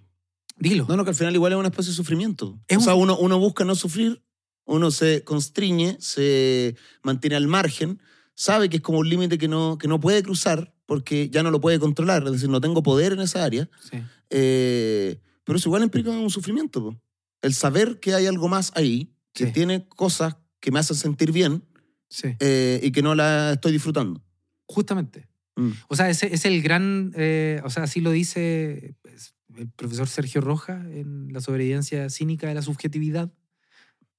Dilo. 0.57 0.85
No, 0.87 0.95
no, 0.97 1.03
que 1.03 1.09
al 1.11 1.15
final 1.15 1.33
igual 1.35 1.51
es 1.53 1.57
una 1.59 1.67
especie 1.69 1.91
de 1.91 1.95
sufrimiento. 1.97 2.59
Es 2.67 2.77
o 2.77 2.81
sea, 2.81 2.95
un- 2.95 3.03
uno, 3.03 3.17
uno 3.17 3.37
busca 3.39 3.65
no 3.65 3.75
sufrir, 3.75 4.23
uno 4.65 4.91
se 4.91 5.23
constriñe, 5.23 5.97
se 5.99 6.75
mantiene 7.03 7.35
al 7.35 7.47
margen, 7.47 7.99
sabe 8.35 8.69
que 8.69 8.77
es 8.77 8.81
como 8.83 8.99
un 8.99 9.09
límite 9.09 9.37
que 9.37 9.47
no, 9.49 9.77
que 9.77 9.87
no 9.89 9.99
puede 9.99 10.23
cruzar 10.23 10.73
porque 10.85 11.29
ya 11.29 11.43
no 11.43 11.51
lo 11.51 11.59
puede 11.61 11.79
controlar, 11.79 12.23
es 12.25 12.31
decir, 12.33 12.49
no 12.49 12.61
tengo 12.61 12.81
poder 12.83 13.13
en 13.13 13.19
esa 13.19 13.43
área. 13.43 13.69
Sí. 13.89 13.97
Eh, 14.29 15.19
pero 15.43 15.57
eso 15.57 15.69
igual 15.69 15.83
implica 15.83 16.09
un 16.09 16.29
sufrimiento. 16.29 16.81
po. 16.83 17.01
El 17.41 17.53
saber 17.53 17.99
que 17.99 18.13
hay 18.13 18.25
algo 18.25 18.47
más 18.47 18.71
ahí, 18.75 19.13
que 19.33 19.47
Sí. 19.47 19.51
tiene 19.51 19.87
cosas 19.87 20.35
que 20.59 20.71
me 20.71 20.79
hacen 20.79 20.95
sentir 20.97 21.31
bien 21.31 21.63
sí. 22.09 22.35
eh, 22.39 22.79
y 22.83 22.91
que 22.91 23.01
no 23.01 23.15
la 23.15 23.53
estoy 23.53 23.71
disfrutando. 23.71 24.21
Justamente. 24.65 25.27
Mm. 25.55 25.71
O 25.87 25.95
sea, 25.95 26.09
ese 26.09 26.33
es 26.33 26.45
el 26.45 26.61
gran, 26.61 27.13
eh, 27.15 27.61
o 27.63 27.69
sea, 27.69 27.83
así 27.83 28.01
lo 28.01 28.11
dice 28.11 28.95
pues, 29.01 29.33
el 29.57 29.69
profesor 29.69 30.07
Sergio 30.07 30.41
Rojas 30.41 30.85
en 30.87 31.31
La 31.33 31.41
sobrevivencia 31.41 32.09
cínica 32.09 32.47
de 32.47 32.55
la 32.55 32.61
subjetividad. 32.61 33.31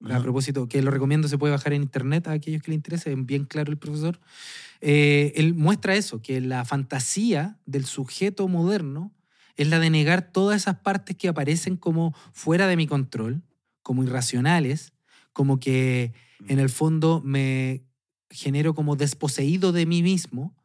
A 0.03 0.18
propósito, 0.23 0.66
que 0.66 0.81
lo 0.81 0.91
recomiendo, 0.91 1.29
se 1.29 1.37
puede 1.37 1.53
bajar 1.53 1.75
en 1.75 1.83
internet 1.83 2.27
a 2.27 2.33
aquellos 2.33 2.62
que 2.62 2.71
le 2.71 2.75
interese, 2.75 3.12
es 3.12 3.27
bien 3.27 3.45
claro 3.45 3.71
el 3.71 3.77
profesor. 3.77 4.18
Eh, 4.81 5.35
él 5.37 5.53
muestra 5.53 5.95
eso, 5.95 6.23
que 6.23 6.41
la 6.41 6.64
fantasía 6.64 7.59
del 7.66 7.85
sujeto 7.85 8.49
moderno 8.49 9.12
es 9.57 9.68
la 9.68 9.78
de 9.78 9.90
negar 9.90 10.32
todas 10.32 10.62
esas 10.62 10.78
partes 10.80 11.16
que 11.16 11.28
aparecen 11.28 11.76
como 11.76 12.14
fuera 12.32 12.66
de 12.66 12.76
mi 12.76 12.86
control, 12.86 13.42
como 13.82 14.03
irracionales, 14.05 14.92
como 15.32 15.61
que 15.61 16.12
en 16.48 16.59
el 16.59 16.68
fondo 16.70 17.20
me 17.24 17.84
genero 18.30 18.74
como 18.74 18.96
desposeído 18.96 19.72
de 19.72 19.86
mí 19.86 20.03
mismo. 20.03 20.57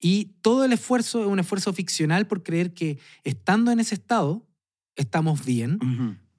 Y 0.00 0.36
todo 0.42 0.64
el 0.64 0.72
esfuerzo 0.72 1.22
es 1.22 1.26
un 1.26 1.38
esfuerzo 1.40 1.72
ficcional 1.72 2.26
por 2.26 2.42
creer 2.42 2.72
que 2.72 2.98
estando 3.24 3.72
en 3.72 3.80
ese 3.80 3.94
estado 3.96 4.46
estamos 4.94 5.44
bien, 5.44 5.78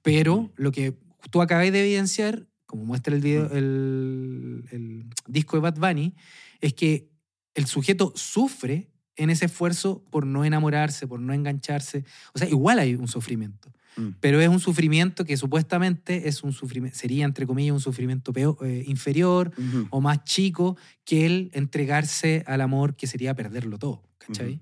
pero 0.02 0.52
lo 0.56 0.72
que 0.72 0.96
tú 1.30 1.42
acabas 1.42 1.70
de 1.70 1.80
evidenciar, 1.84 2.46
como 2.66 2.84
muestra 2.84 3.14
el, 3.14 3.20
video- 3.20 3.50
el, 3.52 4.64
el 4.70 5.06
disco 5.26 5.56
de 5.56 5.62
Bad 5.62 5.76
Bunny, 5.78 6.14
es 6.60 6.72
que 6.74 7.10
el 7.54 7.66
sujeto 7.66 8.12
sufre 8.16 8.90
en 9.16 9.30
ese 9.30 9.46
esfuerzo 9.46 10.02
por 10.10 10.26
no 10.26 10.44
enamorarse, 10.44 11.06
por 11.06 11.20
no 11.20 11.32
engancharse. 11.34 12.04
O 12.34 12.38
sea, 12.38 12.48
igual 12.48 12.78
hay 12.78 12.94
un 12.94 13.08
sufrimiento. 13.08 13.72
Mm. 13.96 14.08
Pero 14.20 14.40
es 14.40 14.48
un 14.48 14.60
sufrimiento 14.60 15.24
que 15.24 15.36
supuestamente 15.36 16.28
es 16.28 16.42
un 16.44 16.52
sufrimiento, 16.52 16.96
sería, 16.96 17.24
entre 17.24 17.46
comillas, 17.46 17.72
un 17.74 17.80
sufrimiento 17.80 18.32
peor, 18.32 18.56
eh, 18.62 18.84
inferior 18.86 19.50
o 19.90 20.00
más 20.00 20.22
chico 20.24 20.76
que 21.04 21.26
el 21.26 21.50
entregarse 21.54 22.44
al 22.46 22.60
amor 22.60 22.94
que 22.94 23.06
sería 23.08 23.34
perderlo 23.34 23.78
todo, 23.78 24.02
¿cachai? 24.18 24.60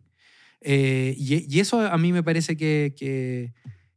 Eh, 0.61 1.15
y, 1.19 1.55
y 1.55 1.61
eso 1.61 1.81
a 1.81 1.97
mí 1.99 2.13
me 2.13 2.23
parece 2.23 2.57
que, 2.57 2.95
que- 2.97 3.53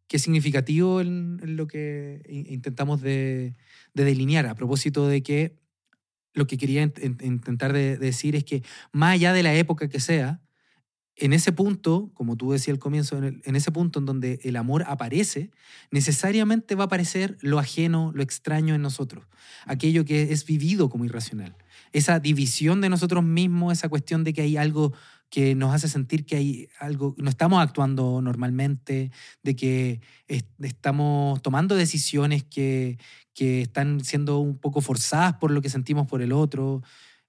que 0.08 0.18
es 0.18 0.24
significativo 0.24 1.00
en, 1.00 1.40
en 1.42 1.56
lo 1.56 1.66
que 1.68 2.22
in- 2.28 2.46
intentamos 2.50 3.00
de, 3.02 3.56
de 3.94 4.04
delinear, 4.04 4.46
a 4.46 4.56
propósito 4.56 5.08
de 5.08 5.24
que 5.24 5.56
lo 6.34 6.48
que 6.48 6.58
quería 6.58 6.84
int- 6.84 7.00
int- 7.02 7.24
intentar 7.26 7.74
de- 7.74 7.98
de 7.98 8.06
decir 8.06 8.36
es 8.36 8.44
que 8.44 8.64
más 8.92 9.14
allá 9.14 9.34
de 9.34 9.44
la 9.44 9.54
época 9.54 9.90
que 9.90 10.00
sea, 10.00 10.42
en 11.18 11.34
ese 11.34 11.52
punto, 11.52 12.10
como 12.14 12.36
tú 12.38 12.52
decías 12.52 12.74
al 12.76 12.80
comienzo, 12.80 13.18
en, 13.18 13.42
en 13.46 13.56
ese 13.56 13.72
punto 13.72 14.00
en 14.00 14.06
donde 14.06 14.40
el 14.44 14.56
amor 14.56 14.84
aparece, 14.88 15.52
necesariamente 15.92 16.74
va 16.74 16.84
a 16.84 16.88
aparecer 16.88 17.38
lo 17.42 17.60
ajeno, 17.60 18.12
lo 18.16 18.24
extraño 18.24 18.74
en 18.74 18.82
nosotros, 18.82 19.26
aquello 19.66 20.06
que 20.06 20.32
es 20.32 20.46
vivido 20.46 20.90
como 20.90 21.06
irracional. 21.06 21.56
Esa 21.92 22.20
división 22.20 22.82
de 22.82 22.90
nosotros 22.90 23.24
mismos, 23.24 23.74
esa 23.74 23.90
cuestión 23.90 24.24
de 24.24 24.34
que 24.34 24.42
hay 24.42 24.58
algo 24.58 24.94
que 25.32 25.56
nos 25.56 25.74
hace 25.74 25.88
sentir 25.88 26.26
que 26.26 26.36
hay 26.36 26.68
algo, 26.80 27.16
no 27.18 27.30
estamos 27.30 27.64
actuando 27.64 28.22
normalmente, 28.22 29.12
de 29.42 29.56
que 29.56 30.02
es- 30.28 30.46
estamos 30.62 31.42
tomando 31.42 31.74
decisiones 31.76 32.44
que, 32.44 33.00
que 33.34 33.62
están 33.62 34.04
siendo 34.04 34.40
un 34.40 34.58
poco 34.60 34.82
forzadas 34.82 35.36
por 35.38 35.50
lo 35.52 35.62
que 35.62 35.70
sentimos 35.70 36.06
por 36.06 36.22
el 36.22 36.34
otro. 36.34 36.84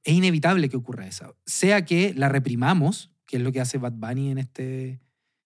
Es 0.04 0.14
inevitable 0.14 0.68
que 0.68 0.76
ocurra 0.76 1.06
eso. 1.06 1.36
Sea 1.46 1.84
que 1.84 2.12
la 2.14 2.28
reprimamos, 2.28 3.10
que 3.24 3.36
es 3.36 3.42
lo 3.42 3.52
que 3.52 3.60
hace 3.60 3.78
Bad 3.78 3.92
Bunny 3.92 4.30
en 4.32 4.38
este, 4.38 5.00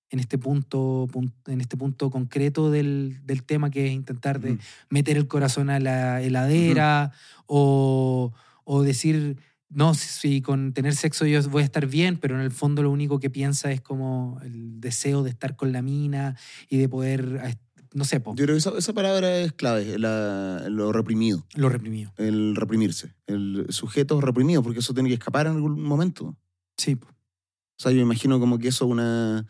en 0.08 0.18
este, 0.18 0.38
punto, 0.38 1.06
pun- 1.12 1.34
en 1.46 1.60
este 1.60 1.76
punto 1.76 2.10
concreto 2.10 2.70
del, 2.70 3.18
del 3.26 3.42
tema, 3.42 3.70
que 3.70 3.86
es 3.86 3.92
intentar 3.92 4.40
de 4.40 4.52
meter 4.88 5.18
el 5.18 5.28
corazón 5.28 5.68
a 5.68 5.78
la 5.78 6.22
heladera 6.22 7.12
o, 7.46 8.32
o 8.64 8.82
decir, 8.82 9.36
no, 9.76 9.94
si, 9.94 10.08
si 10.08 10.42
con 10.42 10.72
tener 10.72 10.94
sexo 10.96 11.26
yo 11.26 11.40
voy 11.50 11.62
a 11.62 11.64
estar 11.66 11.86
bien, 11.86 12.16
pero 12.16 12.34
en 12.34 12.40
el 12.40 12.50
fondo 12.50 12.82
lo 12.82 12.90
único 12.90 13.20
que 13.20 13.30
piensa 13.30 13.70
es 13.70 13.80
como 13.82 14.40
el 14.42 14.80
deseo 14.80 15.22
de 15.22 15.30
estar 15.30 15.54
con 15.54 15.70
la 15.72 15.82
mina 15.82 16.36
y 16.68 16.78
de 16.78 16.88
poder, 16.88 17.40
eh, 17.44 17.54
no 17.94 18.04
sé, 18.04 18.20
po, 18.20 18.34
Yo 18.34 18.44
creo 18.44 18.54
que 18.54 18.58
esa, 18.58 18.76
esa 18.76 18.92
palabra 18.92 19.38
es 19.38 19.52
clave, 19.52 19.98
la- 19.98 20.66
lo 20.68 20.92
reprimido, 20.92 21.46
lo 21.54 21.68
reprimido. 21.68 22.12
el 22.16 22.56
reprimirse, 22.56 23.14
el 23.26 23.66
sujeto 23.68 24.20
reprimido, 24.20 24.62
porque 24.62 24.80
eso 24.80 24.94
tiene 24.94 25.08
que 25.10 25.14
escapar 25.14 25.46
en 25.46 25.52
algún 25.54 25.80
momento. 25.82 26.36
Sí, 26.76 26.96
po. 26.96 27.06
O 27.08 27.82
sea, 27.82 27.92
yo 27.92 27.98
me 27.98 28.02
imagino 28.04 28.40
como 28.40 28.58
que 28.58 28.68
eso 28.68 28.86
es 28.86 28.90
una. 28.90 29.46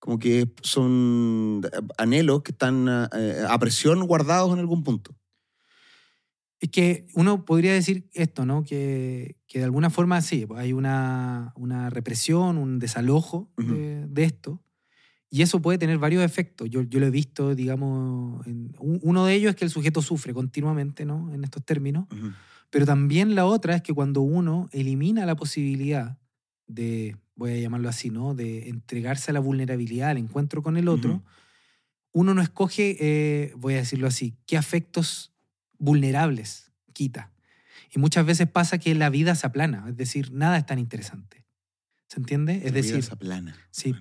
como 0.00 0.18
que 0.18 0.48
son 0.62 1.60
anhelos 1.96 2.42
que 2.42 2.52
están 2.52 2.86
eh, 3.12 3.44
a 3.48 3.58
presión 3.58 4.04
guardados 4.06 4.52
en 4.52 4.58
algún 4.60 4.82
punto. 4.84 5.14
Es 6.60 6.70
que 6.70 7.06
uno 7.14 7.44
podría 7.44 7.72
decir 7.72 8.08
esto, 8.14 8.44
¿no? 8.44 8.64
Que, 8.64 9.36
que 9.46 9.58
de 9.60 9.64
alguna 9.64 9.90
forma 9.90 10.20
sí, 10.20 10.46
hay 10.56 10.72
una, 10.72 11.52
una 11.56 11.88
represión, 11.90 12.58
un 12.58 12.78
desalojo 12.78 13.50
de, 13.56 14.06
de 14.08 14.24
esto. 14.24 14.60
Y 15.30 15.42
eso 15.42 15.60
puede 15.60 15.78
tener 15.78 15.98
varios 15.98 16.24
efectos. 16.24 16.68
Yo, 16.70 16.82
yo 16.82 17.00
lo 17.00 17.06
he 17.06 17.10
visto, 17.10 17.54
digamos, 17.54 18.44
en- 18.46 18.74
uno 18.80 19.26
de 19.26 19.34
ellos 19.34 19.50
es 19.50 19.56
que 19.56 19.64
el 19.66 19.70
sujeto 19.70 20.00
sufre 20.02 20.32
continuamente, 20.34 21.04
¿no? 21.04 21.32
En 21.32 21.44
estos 21.44 21.64
términos. 21.64 22.06
Pero 22.70 22.84
también 22.86 23.34
la 23.34 23.44
otra 23.46 23.76
es 23.76 23.82
que 23.82 23.92
cuando 23.94 24.22
uno 24.22 24.68
elimina 24.72 25.26
la 25.26 25.36
posibilidad 25.36 26.18
de, 26.66 27.16
voy 27.36 27.52
a 27.52 27.56
llamarlo 27.60 27.88
así, 27.88 28.10
¿no? 28.10 28.34
De 28.34 28.68
entregarse 28.68 29.30
a 29.30 29.34
la 29.34 29.40
vulnerabilidad, 29.40 30.10
al 30.10 30.18
encuentro 30.18 30.62
con 30.62 30.76
el 30.76 30.88
otro, 30.88 31.22
uno 32.12 32.34
no 32.34 32.42
escoge, 32.42 32.96
eh, 32.98 33.52
voy 33.56 33.74
a 33.74 33.78
decirlo 33.78 34.06
así, 34.08 34.34
qué 34.46 34.56
afectos 34.56 35.32
vulnerables 35.78 36.72
quita. 36.92 37.32
Y 37.94 37.98
muchas 37.98 38.26
veces 38.26 38.48
pasa 38.48 38.78
que 38.78 38.94
la 38.94 39.08
vida 39.10 39.34
se 39.34 39.46
aplana, 39.46 39.84
es 39.88 39.96
decir, 39.96 40.32
nada 40.32 40.58
es 40.58 40.66
tan 40.66 40.78
interesante. 40.78 41.44
¿Se 42.08 42.18
entiende? 42.20 42.56
Es 42.56 42.64
La 42.64 42.70
vida 42.70 42.74
decir, 42.74 42.96
es 42.98 43.10
plana. 43.16 43.56
sí. 43.70 43.94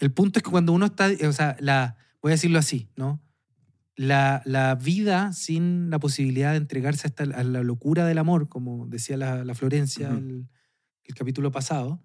El 0.00 0.10
punto 0.12 0.38
es 0.38 0.42
que 0.42 0.50
cuando 0.50 0.72
uno 0.72 0.86
está, 0.86 1.08
o 1.26 1.32
sea, 1.32 1.56
la, 1.60 1.96
voy 2.20 2.32
a 2.32 2.34
decirlo 2.34 2.58
así, 2.58 2.88
¿no? 2.96 3.20
La, 3.94 4.42
la 4.44 4.74
vida 4.74 5.32
sin 5.32 5.90
la 5.90 5.98
posibilidad 6.00 6.50
de 6.52 6.56
entregarse 6.58 7.06
hasta 7.06 7.22
a 7.24 7.44
la 7.44 7.62
locura 7.62 8.04
del 8.04 8.18
amor, 8.18 8.48
como 8.48 8.86
decía 8.86 9.16
la, 9.16 9.44
la 9.44 9.54
Florencia 9.54 10.08
Ujú. 10.08 10.18
el, 10.18 10.48
el 11.04 11.14
capítulo 11.14 11.50
pasado, 11.52 12.02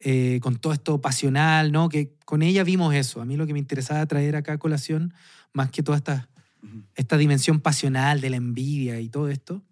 eh, 0.00 0.40
con 0.42 0.56
todo 0.56 0.72
esto 0.72 1.00
pasional, 1.00 1.70
¿no? 1.70 1.88
Que 1.88 2.16
con 2.24 2.42
ella 2.42 2.64
vimos 2.64 2.92
eso. 2.94 3.20
A 3.20 3.24
mí 3.24 3.36
lo 3.36 3.46
que 3.46 3.52
me 3.52 3.58
interesaba 3.60 4.04
traer 4.06 4.34
acá 4.36 4.54
a 4.54 4.58
colación, 4.58 5.14
más 5.52 5.70
que 5.70 5.82
toda 5.84 5.98
esta, 6.94 7.16
dimensión 7.18 7.60
pasional 7.60 8.20
de 8.20 8.30
la 8.30 8.36
envidia 8.36 9.00
y 9.00 9.08
todo 9.08 9.28
esto, 9.28 9.62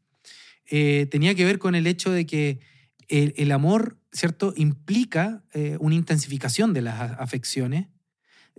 eh, 0.71 1.07
tenía 1.11 1.35
que 1.35 1.45
ver 1.45 1.59
con 1.59 1.75
el 1.75 1.87
hecho 1.87 2.11
de 2.11 2.27
que 2.27 2.61
el, 3.09 3.35
el 3.37 3.53
amor, 3.53 3.99
¿cierto?, 4.13 4.53
implica 4.57 5.43
eh, 5.53 5.77
una 5.81 5.95
intensificación 5.95 6.73
de 6.73 6.83
las 6.83 7.01
afecciones, 7.19 7.89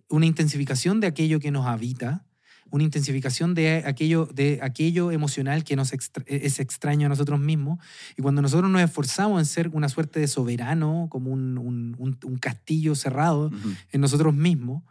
una 0.10 0.26
intensificación 0.26 1.00
de 1.00 1.08
aquello 1.08 1.40
que 1.40 1.52
nos 1.52 1.68
habita, 1.68 2.26
una 2.70 2.84
intensificación 2.86 3.54
de 3.54 3.84
aquello, 3.86 4.30
de 4.34 4.60
aquello 4.62 5.12
emocional 5.12 5.64
que 5.66 5.76
nos 5.76 5.92
extra- 5.92 6.24
es 6.26 6.60
extraño 6.60 7.06
a 7.06 7.10
nosotros 7.10 7.38
mismos. 7.40 7.80
Y 8.18 8.22
cuando 8.22 8.42
nosotros 8.42 8.72
nos 8.72 8.82
esforzamos 8.82 9.40
en 9.42 9.46
ser 9.46 9.68
una 9.74 9.90
suerte 9.90 10.22
de 10.22 10.28
soberano, 10.28 11.08
como 11.10 11.32
un, 11.32 11.58
un- 11.58 11.96
un- 12.00 12.18
un 12.24 12.38
castillo 12.38 12.96
cerrado, 12.96 13.52
en 13.92 14.00
nosotros 14.02 14.34
mismos, 14.34 14.84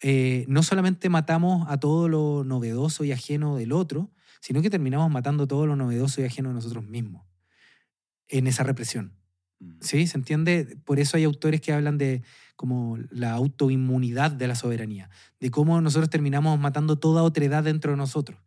eh, 0.00 0.44
no 0.48 0.62
solamente 0.62 1.08
matamos 1.08 1.66
a 1.70 1.78
todo 1.78 2.08
lo 2.08 2.44
novedoso 2.44 3.04
y 3.04 3.12
ajeno 3.12 3.56
del 3.56 3.72
otro, 3.72 4.10
sino 4.40 4.62
que 4.62 4.70
terminamos 4.70 5.10
matando 5.10 5.46
todo 5.46 5.66
lo 5.66 5.76
novedoso 5.76 6.20
y 6.20 6.24
ajeno 6.24 6.50
de 6.50 6.54
nosotros 6.56 6.84
mismos 6.84 7.24
en 8.28 8.46
esa 8.46 8.62
represión. 8.62 9.12
¿Sí? 9.80 10.06
¿Se 10.06 10.18
entiende? 10.18 10.78
Por 10.84 10.98
eso 11.00 11.16
hay 11.16 11.24
autores 11.24 11.62
que 11.62 11.72
hablan 11.72 11.96
de 11.96 12.22
como 12.56 12.98
la 13.10 13.32
autoinmunidad 13.32 14.30
de 14.30 14.48
la 14.48 14.54
soberanía, 14.54 15.08
de 15.40 15.50
cómo 15.50 15.80
nosotros 15.80 16.10
terminamos 16.10 16.58
matando 16.60 16.98
toda 16.98 17.22
otredad 17.22 17.64
dentro 17.64 17.92
de 17.92 17.96
nosotros 17.96 18.38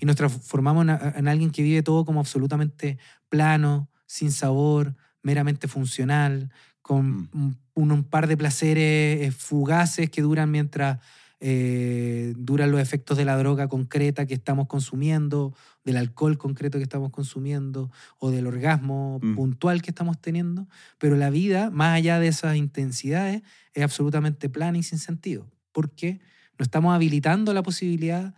y 0.00 0.06
nos 0.06 0.16
transformamos 0.16 0.82
en, 0.82 0.90
a- 0.90 1.14
en 1.16 1.28
alguien 1.28 1.50
que 1.52 1.62
vive 1.62 1.82
todo 1.82 2.04
como 2.04 2.18
absolutamente 2.20 2.98
plano, 3.28 3.88
sin 4.06 4.32
sabor, 4.32 4.96
meramente 5.22 5.68
funcional, 5.68 6.50
con 6.88 7.28
Mm. 7.34 7.54
un, 7.74 8.02
par 8.04 8.26
de 8.28 8.36
placeres 8.38 9.28
eh, 9.28 9.30
fugaces 9.30 10.08
que 10.08 10.22
duran 10.22 10.50
mientras 10.50 11.00
eh, 11.40 12.32
duran 12.36 12.70
los 12.72 12.80
efectos 12.80 13.16
de 13.18 13.24
la 13.26 13.36
droga 13.36 13.68
concreta 13.68 14.24
que 14.26 14.32
estamos 14.34 14.66
consumiendo, 14.68 15.54
del 15.84 15.98
alcohol 15.98 16.36
concreto 16.38 16.78
que 16.78 16.84
estamos 16.84 17.10
consumiendo 17.10 17.90
o 18.18 18.30
del 18.30 18.46
orgasmo 18.46 19.20
Mm. 19.22 19.36
puntual 19.36 19.82
que 19.82 19.90
estamos 19.90 20.18
teniendo, 20.18 20.66
pero 20.98 21.14
la 21.16 21.28
vida, 21.30 21.70
más 21.70 21.94
allá 21.94 22.18
de 22.18 22.28
esas 22.28 22.56
intensidades, 22.56 23.42
es 23.74 23.82
absolutamente 23.84 24.48
plana 24.48 24.78
y 24.78 24.82
sin 24.82 24.98
sentido, 24.98 25.46
porque 25.72 26.20
no 26.58 26.62
estamos 26.64 26.94
habilitando 26.94 27.52
la 27.52 27.62
posibilidad 27.62 28.34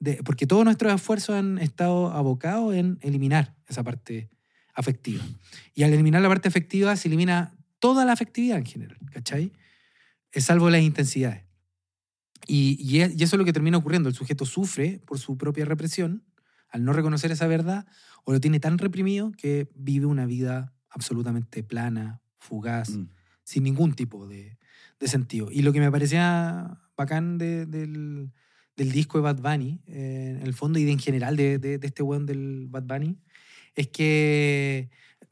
de, 0.00 0.14
porque 0.24 0.46
todos 0.46 0.64
nuestros 0.64 0.92
esfuerzos 0.94 1.36
han 1.36 1.58
estado 1.58 2.10
abocados 2.10 2.74
en 2.74 2.98
eliminar 3.02 3.54
esa 3.68 3.84
parte 3.84 4.30
afectiva. 4.74 5.22
Y 5.74 5.82
al 5.84 5.92
eliminar 5.92 6.22
la 6.22 6.28
parte 6.28 6.48
afectiva 6.48 6.96
se 6.96 7.06
elimina 7.06 7.52
toda 7.82 8.04
la 8.04 8.12
afectividad 8.12 8.58
en 8.58 8.64
general, 8.64 8.96
¿cachai? 9.12 9.52
Es 10.30 10.44
salvo 10.44 10.70
las 10.70 10.82
intensidades. 10.82 11.42
Y, 12.46 12.76
y 12.80 13.00
es- 13.00 13.12
y 13.18 13.24
eso 13.24 13.34
es 13.34 13.38
lo 13.38 13.44
que 13.44 13.52
termina 13.52 13.76
ocurriendo. 13.76 14.08
El 14.08 14.14
sujeto 14.14 14.46
sufre 14.46 15.00
por 15.04 15.18
su 15.18 15.36
propia 15.36 15.64
represión 15.64 16.22
al 16.68 16.84
no 16.84 16.92
reconocer 16.92 17.32
esa 17.32 17.48
verdad 17.48 17.84
o 18.24 18.32
lo 18.32 18.40
tiene 18.40 18.60
tan 18.60 18.78
reprimido 18.78 19.32
que 19.32 19.68
vive 19.74 20.06
una 20.06 20.26
vida 20.26 20.72
absolutamente 20.90 21.64
plana, 21.64 22.20
fugaz, 22.38 22.90
Mm. 22.90 23.08
sin 23.42 23.64
ningún 23.64 23.94
tipo 23.94 24.28
de, 24.28 24.58
de 25.00 25.08
sentido. 25.08 25.48
Y 25.50 25.62
lo 25.62 25.72
que 25.72 25.80
me 25.80 25.90
parecía 25.90 26.78
bacán 26.96 27.36
de- 27.38 27.66
del, 27.66 28.30
del 28.76 28.92
disco 28.92 29.18
de 29.18 29.22
Bad 29.24 29.40
Bunny, 29.42 29.80
eh, 29.88 30.36
en 30.40 30.46
el 30.46 30.54
fondo, 30.54 30.78
y 30.78 30.84
de 30.84 30.92
en 30.92 31.00
general 31.00 31.36
de 31.36 31.80
este 31.82 32.02
weón 32.04 32.26
del 32.26 32.68
Bad 32.70 32.84
Bunny, 32.84 33.18
es 33.74 33.88
que 33.88 34.88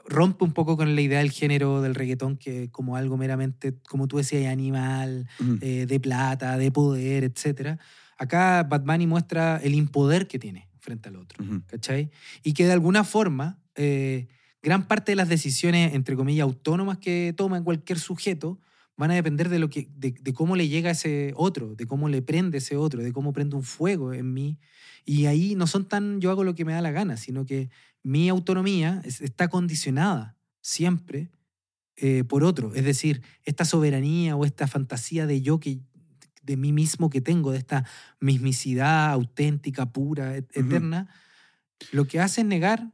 rompe 0.06 0.44
un 0.44 0.52
poco 0.52 0.76
con 0.76 0.94
la 0.94 1.00
idea 1.00 1.18
del 1.18 1.30
género 1.30 1.82
del 1.82 1.94
reggaetón 1.94 2.36
que 2.36 2.70
como 2.70 2.96
algo 2.96 3.16
meramente, 3.16 3.74
como 3.88 4.08
tú 4.08 4.16
decías, 4.18 4.46
animal, 4.52 5.26
Ujú. 5.40 5.58
eh, 5.60 5.86
de 5.86 6.00
plata, 6.00 6.56
de 6.56 6.70
poder, 6.72 7.24
etc. 7.24 7.78
Acá 8.18 8.62
Bad 8.64 8.82
Bunny 8.84 9.06
muestra 9.06 9.60
el 9.62 9.74
impoder 9.74 10.26
que 10.26 10.38
tiene 10.38 10.68
frente 10.80 11.08
al 11.08 11.16
otro, 11.16 11.44
Ujú. 11.44 11.62
¿cachai? 11.66 12.10
Y 12.42 12.52
que 12.54 12.66
de 12.66 12.72
alguna 12.72 13.04
forma 13.04 13.58
eh, 13.76 14.28
gran 14.62 14.86
parte 14.88 15.12
de 15.12 15.16
las 15.16 15.28
decisiones, 15.28 15.94
entre 15.94 16.16
comillas, 16.16 16.44
autónomas 16.44 16.98
que 16.98 17.32
toma 17.36 17.62
cualquier 17.62 17.98
sujeto 17.98 18.58
van 19.00 19.10
a 19.10 19.14
depender 19.14 19.48
de, 19.48 19.58
lo 19.58 19.70
que, 19.70 19.88
de, 19.96 20.12
de 20.12 20.32
cómo 20.34 20.56
le 20.56 20.68
llega 20.68 20.90
a 20.90 20.92
ese 20.92 21.32
otro, 21.36 21.74
de 21.74 21.86
cómo 21.86 22.08
le 22.08 22.20
prende 22.22 22.58
ese 22.58 22.76
otro, 22.76 23.02
de 23.02 23.12
cómo 23.12 23.32
prende 23.32 23.56
un 23.56 23.62
fuego 23.62 24.12
en 24.12 24.32
mí. 24.32 24.58
Y 25.06 25.24
ahí 25.26 25.54
no 25.54 25.66
son 25.66 25.88
tan 25.88 26.20
yo 26.20 26.30
hago 26.30 26.44
lo 26.44 26.54
que 26.54 26.64
me 26.66 26.72
da 26.74 26.82
la 26.82 26.90
gana, 26.92 27.16
sino 27.16 27.46
que 27.46 27.70
mi 28.02 28.28
autonomía 28.28 29.00
es- 29.04 29.20
está 29.22 29.48
condicionada 29.48 30.36
siempre 30.60 31.30
eh, 31.96 32.24
por 32.24 32.44
otro. 32.44 32.74
Es 32.74 32.84
decir, 32.84 33.22
esta 33.44 33.64
soberanía 33.64 34.36
o 34.36 34.44
esta 34.44 34.66
fantasía 34.66 35.26
de 35.26 35.40
yo 35.42 35.60
que 35.60 35.80
de 36.42 36.56
mí 36.56 36.72
mismo 36.72 37.10
que 37.10 37.20
tengo, 37.20 37.52
de 37.52 37.58
esta 37.58 37.84
mismicidad 38.20 39.10
auténtica, 39.12 39.92
pura, 39.92 40.36
et- 40.36 40.50
eterna, 40.56 41.08
lo 41.92 42.06
que 42.06 42.20
hace 42.20 42.40
es 42.42 42.46
negar 42.46 42.90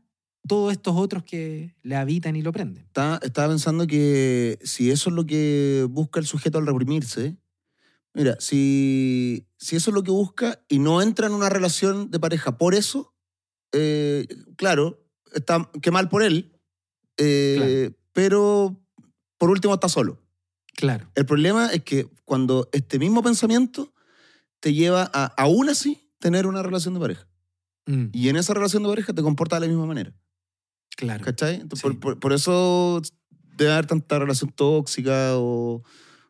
todos 0.46 0.72
estos 0.72 0.94
otros 0.96 1.24
que 1.24 1.74
le 1.82 1.96
habitan 1.96 2.36
y 2.36 2.42
lo 2.42 2.52
prenden. 2.52 2.84
Estaba, 2.84 3.18
estaba 3.22 3.48
pensando 3.48 3.86
que 3.86 4.58
si 4.62 4.90
eso 4.90 5.10
es 5.10 5.16
lo 5.16 5.26
que 5.26 5.86
busca 5.90 6.20
el 6.20 6.26
sujeto 6.26 6.58
al 6.58 6.66
reprimirse, 6.66 7.36
mira, 8.14 8.36
si, 8.40 9.46
si 9.58 9.76
eso 9.76 9.90
es 9.90 9.94
lo 9.94 10.02
que 10.02 10.10
busca 10.10 10.62
y 10.68 10.78
no 10.78 11.02
entra 11.02 11.26
en 11.26 11.32
una 11.32 11.48
relación 11.48 12.10
de 12.10 12.20
pareja 12.20 12.58
por 12.58 12.74
eso, 12.74 13.14
eh, 13.72 14.26
claro, 14.56 15.06
está, 15.32 15.70
qué 15.82 15.90
mal 15.90 16.08
por 16.08 16.22
él, 16.22 16.58
eh, 17.18 17.92
pero 18.12 18.80
por 19.38 19.50
último 19.50 19.74
está 19.74 19.88
solo. 19.88 20.22
Claro. 20.74 21.10
El 21.14 21.26
problema 21.26 21.72
es 21.72 21.82
que 21.82 22.08
cuando 22.24 22.68
este 22.72 22.98
mismo 22.98 23.22
pensamiento 23.22 23.94
te 24.60 24.74
lleva 24.74 25.10
a, 25.12 25.26
aún 25.36 25.68
así, 25.68 26.10
tener 26.18 26.46
una 26.46 26.62
relación 26.62 26.94
de 26.94 27.00
pareja. 27.00 27.28
Mm, 27.86 28.06
Y 28.12 28.28
en 28.28 28.36
esa 28.36 28.52
relación 28.54 28.82
de 28.82 28.88
pareja 28.88 29.12
te 29.12 29.22
comportas 29.22 29.60
de 29.60 29.66
la 29.66 29.72
misma 29.72 29.86
manera. 29.86 30.12
Claro. 30.96 31.24
¿Cachai? 31.24 31.54
Entonces, 31.60 31.78
Sí. 31.80 31.96
por, 31.96 31.98
por- 32.00 32.18
por 32.20 32.32
eso 32.32 33.00
debe 33.56 33.72
haber 33.72 33.86
tanta 33.86 34.18
relación 34.18 34.50
tóxica 34.50 35.36
o, 35.38 35.82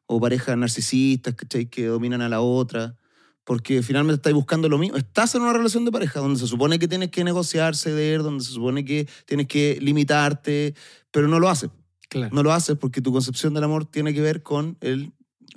o 0.07 0.21
parejas 0.21 0.57
narcisistas, 0.59 1.35
¿cachai? 1.35 1.67
Que 1.67 1.87
dominan 1.87 2.21
a 2.23 2.29
la 2.29 2.41
otra. 2.41 2.97
Porque 3.45 3.81
finalmente 3.83 4.17
estáis 4.17 4.35
buscando 4.35 4.69
lo 4.69 4.77
mismo. 4.77 4.97
Estás 4.97 5.35
en 5.37 5.43
una 5.43 5.53
relación 5.53 5.85
de 5.85 5.93
pareja 5.93 6.19
donde 6.19 6.39
se 6.41 6.49
supone 6.49 6.79
que 6.81 6.89
tienes 6.89 7.11
que 7.11 7.23
negociar, 7.23 7.77
ceder, 7.77 8.23
donde 8.25 8.43
se 8.45 8.51
supone 8.51 8.85
que 8.85 9.09
tienes 9.25 9.47
que 9.47 9.79
limitarte, 9.81 10.75
pero 11.13 11.29
no 11.29 11.39
lo 11.39 11.49
haces. 11.49 11.71
claro. 12.09 12.35
No 12.35 12.43
lo 12.43 12.53
haces 12.53 12.77
porque 12.77 13.01
tu 13.01 13.13
concepción 13.13 13.55
del 13.55 13.63
amor 13.65 13.85
tiene 13.85 14.13
que 14.13 14.21
ver 14.21 14.43
con 14.43 14.77
el... 14.81 15.13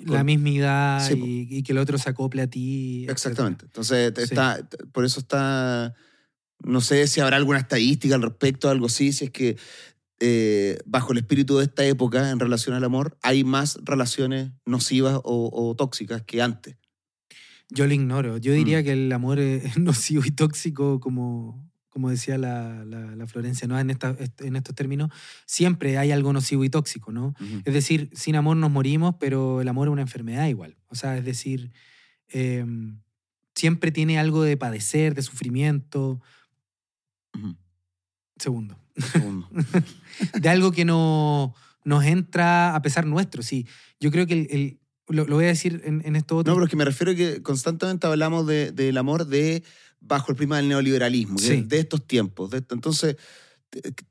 la 0.05 0.24
mismidad 0.24 1.05
Sí, 1.07 1.47
y, 1.49 1.57
y 1.57 1.64
que 1.64 1.72
el 1.72 1.80
otro 1.80 1.97
se 1.97 2.10
acople 2.12 2.43
a 2.43 2.47
ti. 2.47 3.05
etcétera. 3.07 3.12
Exactamente. 3.14 3.66
Entonces, 3.66 4.14
Sí. 4.16 4.22
está, 4.24 4.60
por 4.91 5.03
eso 5.03 5.20
está. 5.20 5.95
No 6.64 6.82
sé 6.82 7.07
si 7.07 7.20
habrá 7.22 7.38
alguna 7.38 7.60
estadística 7.60 8.16
al 8.16 8.22
respecto, 8.22 8.70
algo 8.70 8.88
así, 8.88 9.12
si 9.14 9.26
es 9.26 9.32
que 9.32 9.57
eh, 10.20 10.78
bajo 10.86 11.14
el 11.14 11.20
espíritu 11.20 11.57
de 11.57 11.64
esta 11.66 11.86
época, 11.86 12.30
en 12.32 12.39
relación 12.39 12.76
al 12.76 12.84
amor, 12.84 13.18
hay 13.22 13.43
más 13.45 13.80
relaciones 13.84 14.51
nocivas 14.66 15.16
o, 15.24 15.49
o 15.53 15.76
tóxicas 15.76 16.22
que 16.24 16.41
antes. 16.41 16.76
Yo 17.70 17.88
lo 17.88 17.93
ignoro. 17.93 18.38
Yo 18.38 18.51
diría 18.51 18.82
Mm. 18.82 18.84
que 18.84 18.91
el 18.93 19.12
amor 19.14 19.39
es 19.39 19.78
nocivo 19.78 20.24
y 20.26 20.32
tóxico, 20.32 20.99
como, 20.99 21.72
como 21.88 22.10
decía 22.10 22.38
la, 22.38 22.84
la- 22.84 23.16
la 23.16 23.28
Florencia, 23.28 23.68
¿no? 23.68 23.80
En, 23.80 23.89
esta- 23.91 24.18
en 24.39 24.55
estos 24.57 24.76
términos, 24.76 25.10
siempre 25.45 25.97
hay 25.97 26.12
algo 26.12 26.34
nocivo 26.34 26.66
y 26.66 26.70
tóxico, 26.70 27.12
¿no? 27.14 27.34
Es 27.64 27.74
decir, 27.74 28.10
sin 28.14 28.36
amor 28.36 28.57
nos 28.57 28.72
morimos, 28.72 29.16
pero 29.20 29.62
el 29.62 29.68
amor 29.70 29.88
es 29.88 29.93
una 29.93 30.01
enfermedad 30.01 30.47
igual. 30.47 30.76
O 30.89 30.95
sea, 30.95 31.18
es 31.18 31.24
decir, 31.24 31.72
eh, 32.34 32.66
siempre 33.55 33.91
tiene 33.91 34.20
algo 34.20 34.43
de 34.43 34.57
padecer, 34.57 35.16
de 35.16 35.22
sufrimiento. 35.22 36.22
Segundo. 38.38 38.80
Segundo. 39.11 39.49
De 40.41 40.49
algo 40.49 40.71
que 40.71 40.86
no, 40.86 41.53
nos 41.84 42.05
entra 42.05 42.75
a 42.75 42.82
pesar 42.82 43.05
nuestro. 43.05 43.43
Sí, 43.43 43.67
yo 43.99 44.11
creo 44.11 44.25
que 44.27 44.34
el, 44.34 44.47
el- 44.51 44.80
lo, 45.07 45.25
lo 45.25 45.36
voy 45.38 45.45
a 45.45 45.49
decir 45.49 45.82
en, 45.86 46.03
en 46.05 46.15
esto 46.15 46.38
otro. 46.38 46.51
No, 46.51 46.55
pero 46.55 46.65
es 46.65 46.69
que 46.69 46.75
me 46.77 46.86
refiero 46.86 47.11
a 47.11 47.15
que 47.15 47.41
constantemente 47.41 48.05
hablamos 48.05 48.45
de- 48.45 48.71
del 48.71 48.95
amor 48.97 49.25
de 49.25 49.63
bajo 49.99 50.32
el 50.32 50.36
prisma 50.38 50.57
del 50.57 50.69
neoliberalismo, 50.69 51.38
Sí. 51.39 51.63
de 51.63 51.80
estos 51.80 52.05
tiempos. 52.07 52.51
de. 52.51 52.57
Entonces, 52.69 53.17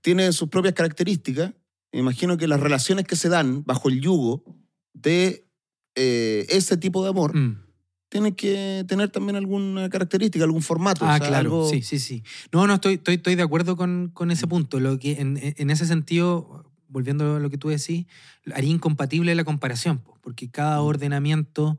tiene 0.01 0.33
sus 0.33 0.49
propias 0.49 0.75
características. 0.75 1.53
Me 1.93 2.01
imagino 2.01 2.37
que 2.37 2.49
las 2.49 2.61
relaciones 2.61 3.07
que 3.07 3.17
se 3.17 3.29
dan 3.29 3.65
bajo 3.65 3.89
el 3.89 4.01
yugo 4.01 4.45
de 4.93 5.47
eh, 5.95 6.47
ese 6.51 6.77
tipo 6.77 7.03
de 7.05 7.11
amor 7.11 7.35
Mm. 7.37 7.63
Tienen 8.09 8.35
que 8.35 8.85
tener 8.89 9.11
también 9.11 9.37
alguna 9.37 9.89
característica, 9.91 10.45
algún 10.45 10.63
formato. 10.63 11.05
Ah, 11.05 11.15
o 11.15 11.19
sea, 11.19 11.27
claro, 11.29 11.51
algo- 11.51 11.71
sí, 11.71 11.83
sí, 11.83 11.99
sí. 11.99 12.23
No, 12.53 12.67
no, 12.67 12.75
estoy, 12.75 12.95
estoy, 12.95 13.17
estoy 13.17 13.35
de 13.35 13.43
acuerdo 13.43 13.77
con, 13.77 14.11
con 14.15 14.31
ese 14.31 14.47
punto. 14.47 14.81
Lo 14.81 14.99
que 14.99 15.21
en, 15.21 15.39
en 15.43 15.71
ese 15.71 15.87
sentido, 15.87 16.65
volviendo 16.89 17.37
a 17.37 17.39
lo 17.39 17.51
que 17.51 17.59
tú 17.59 17.69
decís, 17.69 18.07
haría 18.55 18.71
incompatible 18.71 19.35
la 19.35 19.45
comparación, 19.45 19.99
po, 19.99 20.19
porque 20.23 20.51
cada 20.51 20.81
Mm. 20.81 20.85
ordenamiento 20.87 21.79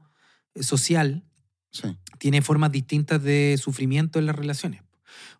eh, 0.55 0.63
social 0.63 1.23
Sí. 1.71 1.95
tiene 2.17 2.41
formas 2.41 2.71
distintas 2.71 3.21
de 3.23 3.55
sufrimiento 3.59 4.17
en 4.19 4.25
las 4.25 4.35
relaciones. 4.35 4.81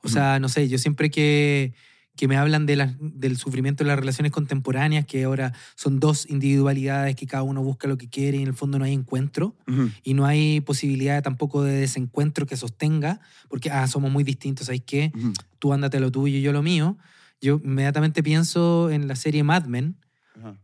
O 0.04 0.08
sea, 0.10 0.40
no 0.40 0.48
sé, 0.50 0.68
yo 0.70 0.78
siempre 0.78 1.10
que, 1.12 1.74
que 2.20 2.28
me 2.28 2.36
hablan 2.36 2.66
de 2.66 2.76
las- 2.76 2.96
del 3.00 3.38
sufrimiento 3.38 3.82
en 3.84 3.88
las 3.88 3.98
relaciones 3.98 4.34
contemporáneas, 4.34 5.06
que 5.06 5.24
ahora 5.24 5.54
son 5.76 6.02
dos 6.02 6.30
individualidades 6.30 7.16
que 7.16 7.26
cada 7.26 7.44
uno 7.44 7.64
busca 7.64 7.88
lo 7.88 7.98
que 7.98 8.10
quiere 8.10 8.38
y 8.40 8.42
en 8.42 8.50
el 8.50 8.54
fondo 8.54 8.78
no 8.78 8.84
hay 8.84 8.92
encuentro, 8.94 9.56
y 10.04 10.14
no 10.16 10.26
hay 10.26 10.60
posibilidad 10.60 11.24
tampoco 11.24 11.64
de 11.64 11.72
desencuentro 11.80 12.46
que 12.46 12.58
sostenga, 12.58 13.22
porque 13.48 13.72
ah, 13.72 13.88
somos 13.88 14.12
muy 14.12 14.26
distintos, 14.26 14.66
¿sabes 14.66 14.82
qué? 14.86 15.14
Ujú. 15.16 15.32
Tú 15.60 15.72
ándate 15.72 16.02
lo 16.02 16.12
tuyo 16.12 16.38
y 16.38 16.42
yo 16.42 16.52
lo 16.52 16.62
mío. 16.62 16.98
Yo 17.40 17.62
inmediatamente 17.64 18.22
pienso 18.22 18.90
en 18.90 19.08
la 19.08 19.16
serie 19.16 19.44
Mad 19.44 19.68
Men 19.68 19.96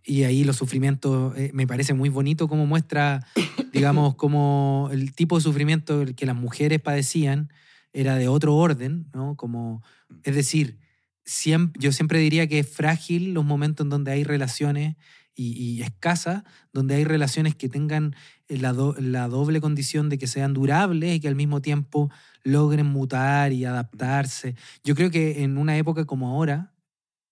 y 0.04 0.24
ahí 0.24 0.44
los 0.44 0.58
sufrimientos, 0.58 1.38
eh, 1.38 1.52
me 1.54 1.66
parece 1.68 1.94
muy 1.94 2.10
bonito 2.10 2.50
cómo 2.50 2.66
muestra, 2.66 3.26
digamos, 3.72 4.16
como 4.16 4.90
el 4.92 5.14
tipo 5.14 5.38
de 5.38 5.42
sufrimiento 5.42 6.04
que 6.18 6.26
las 6.26 6.36
mujeres 6.36 6.82
padecían 6.82 7.48
era 7.94 8.18
de 8.18 8.28
otro 8.28 8.56
orden, 8.58 9.06
¿no? 9.14 9.36
Como, 9.38 9.82
es 10.24 10.36
decir, 10.36 10.80
siempre, 11.26 11.82
yo 11.82 11.92
siempre 11.92 12.20
diría 12.20 12.48
que 12.48 12.60
es 12.60 12.70
frágil 12.70 13.34
los 13.34 13.44
momentos 13.46 13.86
en 13.86 13.90
donde 13.90 14.12
hay 14.12 14.24
relaciones 14.24 14.96
y, 15.36 15.52
y 15.62 15.82
escasas, 15.82 16.44
donde 16.72 16.96
hay 16.96 17.04
relaciones 17.04 17.56
que 17.56 17.68
tengan 17.68 18.16
la, 18.48 18.72
do- 18.74 18.96
la 19.00 19.28
doble 19.28 19.60
condición 19.60 20.08
de 20.10 20.18
que 20.18 20.28
sean 20.28 20.54
durables 20.54 21.16
y 21.16 21.20
que 21.20 21.28
al 21.28 21.36
mismo 21.36 21.62
tiempo 21.62 22.10
logren 22.44 22.86
mutar 22.86 23.52
y 23.52 23.66
adaptarse. 23.66 24.56
Yo 24.84 24.96
creo 24.96 25.12
que 25.12 25.44
en 25.44 25.58
una 25.58 25.78
época 25.78 26.06
como 26.06 26.30
ahora, 26.30 26.72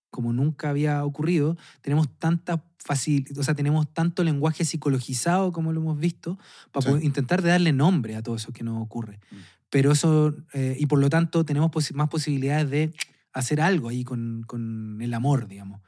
como 0.09 0.33
nunca 0.33 0.69
había 0.69 1.05
ocurrido, 1.05 1.55
tenemos 1.81 2.07
tanta 2.19 2.63
facil 2.77 3.25
o 3.37 3.43
sea, 3.43 3.53
tenemos 3.55 3.91
tanto 3.93 4.23
lenguaje 4.25 4.65
psicologizado 4.65 5.53
como 5.53 5.71
lo 5.71 5.79
hemos 5.79 5.97
visto, 5.97 6.37
para 6.73 6.83
Sí. 6.83 6.89
poder 6.89 7.03
intentar 7.05 7.41
de 7.41 7.49
darle 7.49 7.71
nombre 7.71 8.15
a 8.17 8.21
todo 8.23 8.35
eso 8.35 8.51
que 8.51 8.63
nos 8.65 8.81
ocurre. 8.83 9.19
Mm. 9.31 9.35
Pero 9.69 9.91
eso, 9.93 10.35
eh, 10.53 10.75
y 10.77 10.85
por 10.87 10.99
lo 10.99 11.09
tanto, 11.09 11.45
tenemos 11.45 11.71
posi- 11.71 11.93
más 11.93 12.09
posibilidades 12.09 12.69
de 12.69 12.93
hacer 13.33 13.59
algo 13.61 13.89
ahí 13.89 14.03
con, 14.03 14.43
con 14.47 14.99
el 15.01 15.13
amor, 15.13 15.47
digamos. 15.47 15.81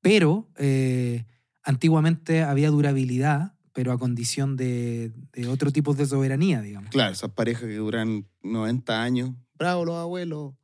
Pero 0.00 0.48
eh, 0.56 1.24
antiguamente 1.62 2.42
había 2.42 2.70
durabilidad, 2.70 3.54
pero 3.72 3.92
a 3.92 3.98
condición 3.98 4.56
de, 4.56 5.12
de 5.32 5.48
otro 5.48 5.70
tipo 5.70 5.94
de 5.94 6.06
soberanía, 6.06 6.60
digamos. 6.60 6.90
Claro, 6.90 7.12
esas 7.12 7.30
parejas 7.30 7.64
que 7.64 7.76
duran 7.76 8.26
90 8.42 9.02
años. 9.02 9.32
Bravo 9.58 9.84
los 9.84 9.96
abuelos. 9.96 10.54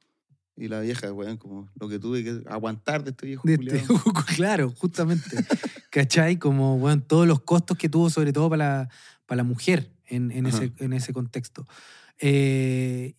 Y 0.57 0.67
la 0.67 0.81
vieja, 0.81 1.13
weón, 1.13 1.37
como 1.37 1.69
lo 1.79 1.89
que 1.89 2.01
tuve 2.01 2.25
que 2.25 2.43
aguantar 2.49 3.05
de 3.05 3.11
este 3.11 3.27
viejo 3.27 3.47
De 3.47 3.55
este- 3.55 3.85
claro, 4.37 4.73
justamente. 4.77 5.37
¿Cachai? 5.91 6.37
Como, 6.39 6.79
bueno, 6.79 7.01
todos 7.03 7.29
los 7.29 7.41
costos 7.43 7.79
que 7.79 7.89
tuvo, 7.89 8.11
sobre 8.11 8.33
todo 8.33 8.51
para 8.51 8.67
la, 8.81 8.89
para 9.27 9.37
la 9.37 9.45
mujer 9.45 9.93
en, 10.07 10.33
en, 10.33 10.47
ese, 10.47 10.73
en 10.79 10.93
ese 10.95 11.13
contexto. 11.13 11.65
Eh, 12.19 13.15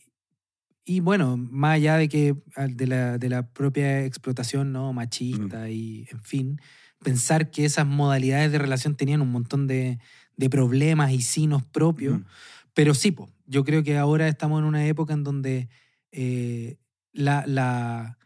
y 0.90 1.02
bueno, 1.02 1.38
más 1.38 1.76
allá 1.76 1.98
de 1.98 2.10
que 2.10 2.36
de 2.58 2.88
la, 2.88 3.18
de 3.20 3.30
la 3.30 3.48
propia 3.54 4.04
explotación 4.06 4.72
¿no? 4.72 4.92
machista 4.92 5.70
y, 5.70 6.08
en 6.12 6.20
fin, 6.22 6.60
pensar 7.04 7.52
que 7.52 7.64
esas 7.66 7.86
modalidades 7.86 8.52
de 8.52 8.58
relación 8.58 8.96
tenían 8.96 9.22
un 9.22 9.32
montón 9.32 9.68
de, 9.68 10.00
de 10.36 10.50
problemas 10.50 11.12
y 11.12 11.22
sinos 11.22 11.64
propios. 11.64 12.16
Ujú. 12.16 12.26
Pero 12.74 12.94
sí, 12.96 13.12
po, 13.12 13.30
yo 13.46 13.64
creo 13.64 13.84
que 13.84 13.98
ahora 13.98 14.28
estamos 14.28 14.60
en 14.60 14.66
una 14.66 14.86
época 14.88 15.14
en 15.14 15.24
donde 15.24 15.70
eh, 16.12 16.78
la, 17.14 17.44
la- 17.46 18.18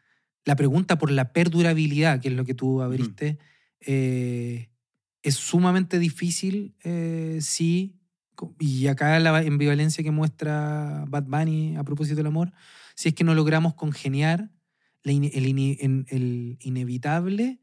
la 0.46 0.56
pregunta 0.56 0.98
por 0.98 1.10
la 1.12 1.32
perdurabilidad, 1.34 2.20
que 2.22 2.28
es 2.30 2.34
lo 2.34 2.44
que 2.46 2.54
tú 2.54 2.82
abriste, 2.82 3.40
eh, 3.82 4.70
es 5.22 5.36
sumamente 5.36 6.00
difícil 6.00 6.76
eh, 6.84 7.40
si, 7.42 7.96
y 8.60 8.88
acá 8.88 9.20
la 9.20 9.38
ambivalencia 9.38 10.04
que 10.04 10.12
muestra 10.12 11.06
Bad 11.08 11.24
Bunny 11.24 11.76
a 11.76 11.84
propósito 11.84 12.18
del 12.18 12.28
amor, 12.28 12.52
si 12.96 13.10
es 13.10 13.16
que 13.16 13.24
no 13.24 13.34
logramos 13.34 13.74
congeniar 13.76 14.50
la 15.04 15.12
el, 15.12 16.58
inevitable, 16.62 17.60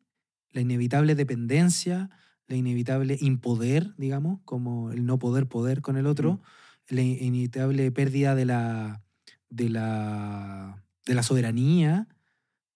la 0.52 0.60
inevitable 0.60 1.14
dependencia, 1.14 2.10
la 2.46 2.56
inevitable 2.56 3.16
impoder, 3.20 3.94
digamos, 3.96 4.40
como 4.44 4.92
el 4.92 5.06
no 5.06 5.18
poder 5.18 5.46
poder 5.46 5.80
con 5.80 5.96
el 5.96 6.06
otro, 6.06 6.40
la 6.88 7.02
inevitable 7.02 7.90
pérdida 7.92 8.34
de 8.34 8.44
la, 8.44 9.02
de 9.48 9.68
la, 9.68 10.82
de 11.06 11.14
la 11.14 11.22
soberanía, 11.22 12.08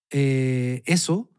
eh, 0.09 0.81
eso, 0.85 1.29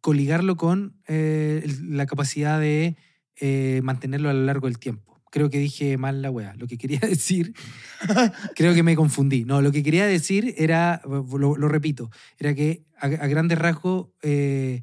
coligarlo 0.00 0.56
con 0.56 0.96
eh, 1.06 1.64
la 1.82 2.06
capacidad 2.06 2.58
de 2.58 2.96
eh, 3.36 3.80
mantenerlo 3.82 4.30
a 4.30 4.32
lo 4.32 4.44
largo 4.44 4.66
del 4.66 4.78
tiempo. 4.78 5.09
Creo 5.30 5.48
que 5.48 5.58
dije 5.58 5.96
mal 5.96 6.22
la 6.22 6.30
wea. 6.30 6.54
Lo 6.56 6.66
que 6.66 6.76
quería 6.76 6.98
decir, 7.08 7.54
creo 8.54 8.74
que 8.74 8.82
me 8.82 8.96
confundí. 8.96 9.44
No, 9.44 9.62
lo 9.62 9.72
que 9.72 9.82
quería 9.82 10.06
decir 10.06 10.54
era, 10.58 11.00
lo, 11.04 11.56
lo 11.56 11.68
repito, 11.68 12.10
era 12.38 12.54
que 12.54 12.84
a, 12.98 13.06
a 13.06 13.26
grandes 13.28 13.58
rasgos 13.58 14.08
eh, 14.22 14.82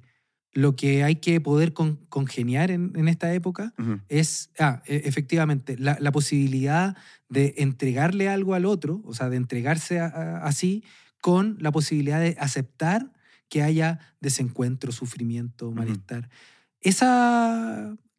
lo 0.53 0.75
que 0.75 1.03
hay 1.03 1.17
que 1.17 1.39
poder 1.41 1.73
con- 1.73 1.97
congeniar 2.09 2.71
en, 2.71 2.91
en 2.95 3.07
esta 3.07 3.31
época 3.33 3.73
es, 4.07 4.49
ah, 4.57 4.81
e- 4.87 5.03
efectivamente, 5.05 5.77
la, 5.77 5.97
la 5.99 6.11
posibilidad 6.11 6.95
de 7.29 7.53
entregarle 7.57 8.27
algo 8.29 8.53
al 8.55 8.65
otro, 8.65 9.01
o 9.05 9.13
sea, 9.13 9.29
de 9.29 9.37
entregarse 9.37 9.99
así, 9.99 10.83
con 11.21 11.57
la 11.59 11.71
posibilidad 11.71 12.19
de 12.21 12.35
aceptar 12.39 13.11
que 13.49 13.61
haya 13.61 13.99
desencuentro, 14.21 14.91
sufrimiento, 14.91 15.71
malestar. 15.71 16.29
Ese 16.81 17.05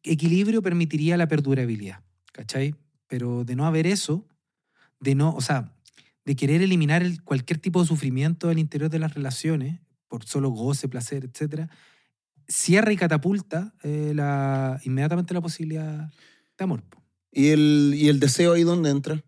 equilibrio 0.03 0.61
permitiría 0.61 1.17
la 1.17 1.27
perdurabilidad, 1.27 2.03
¿cachai? 2.31 2.75
Pero 3.07 3.43
de 3.43 3.55
no 3.55 3.65
haber 3.65 3.87
eso, 3.87 4.27
de 4.99 5.15
no, 5.15 5.33
o 5.35 5.41
sea, 5.41 5.73
de 6.25 6.35
querer 6.35 6.61
eliminar 6.61 7.01
el- 7.01 7.23
cualquier 7.23 7.59
tipo 7.59 7.81
de 7.81 7.87
sufrimiento 7.87 8.49
al 8.49 8.59
interior 8.59 8.89
de 8.89 8.99
las 8.99 9.13
relaciones, 9.13 9.79
por 10.07 10.25
solo 10.25 10.49
goce, 10.49 10.87
placer, 10.87 11.25
etcétera, 11.25 11.69
cierra 12.47 12.91
y 12.91 12.97
catapulta 12.97 13.73
eh, 13.83 14.11
la, 14.15 14.79
inmediatamente 14.83 15.33
la 15.33 15.41
posibilidad 15.41 16.09
de 16.57 16.63
amor. 16.63 16.83
¿Y 17.31 17.49
el, 17.49 17.93
¿Y 17.95 18.09
el 18.09 18.19
deseo 18.19 18.53
ahí 18.53 18.63
dónde 18.63 18.89
entra? 18.89 19.23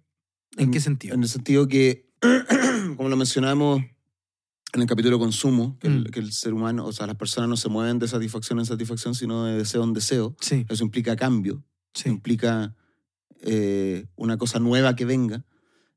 ¿En 0.58 0.72
qué 0.72 0.80
sentido? 0.80 1.14
En 1.16 1.22
el 1.24 1.30
sentido 1.30 1.68
que, 1.68 2.10
como 2.98 3.10
lo 3.10 3.16
mencionamos 3.16 3.82
en 4.74 4.82
el 4.82 4.88
capítulo 4.88 5.20
consumo, 5.20 5.78
que, 5.80 5.90
Mm. 5.90 5.94
el, 5.98 6.12
que 6.12 6.20
el 6.20 6.32
ser 6.34 6.54
humano, 6.54 6.86
o 6.86 6.92
sea, 6.94 7.06
las 7.08 7.16
personas 7.16 7.50
no 7.50 7.58
se 7.58 7.70
mueven 7.70 8.00
de 8.00 8.08
satisfacción 8.08 8.60
en 8.60 8.66
satisfacción, 8.66 9.14
sino 9.16 9.46
de 9.46 9.58
deseo 9.58 9.84
en 9.84 9.94
deseo. 9.94 10.36
Sí, 10.40 10.66
Eso 10.70 10.84
implica 10.84 11.16
cambio, 11.16 11.64
sí. 11.94 12.10
implica 12.10 12.76
eh, 13.42 14.06
una 14.16 14.38
cosa 14.38 14.60
nueva 14.60 14.96
que 14.96 15.06
venga. 15.06 15.44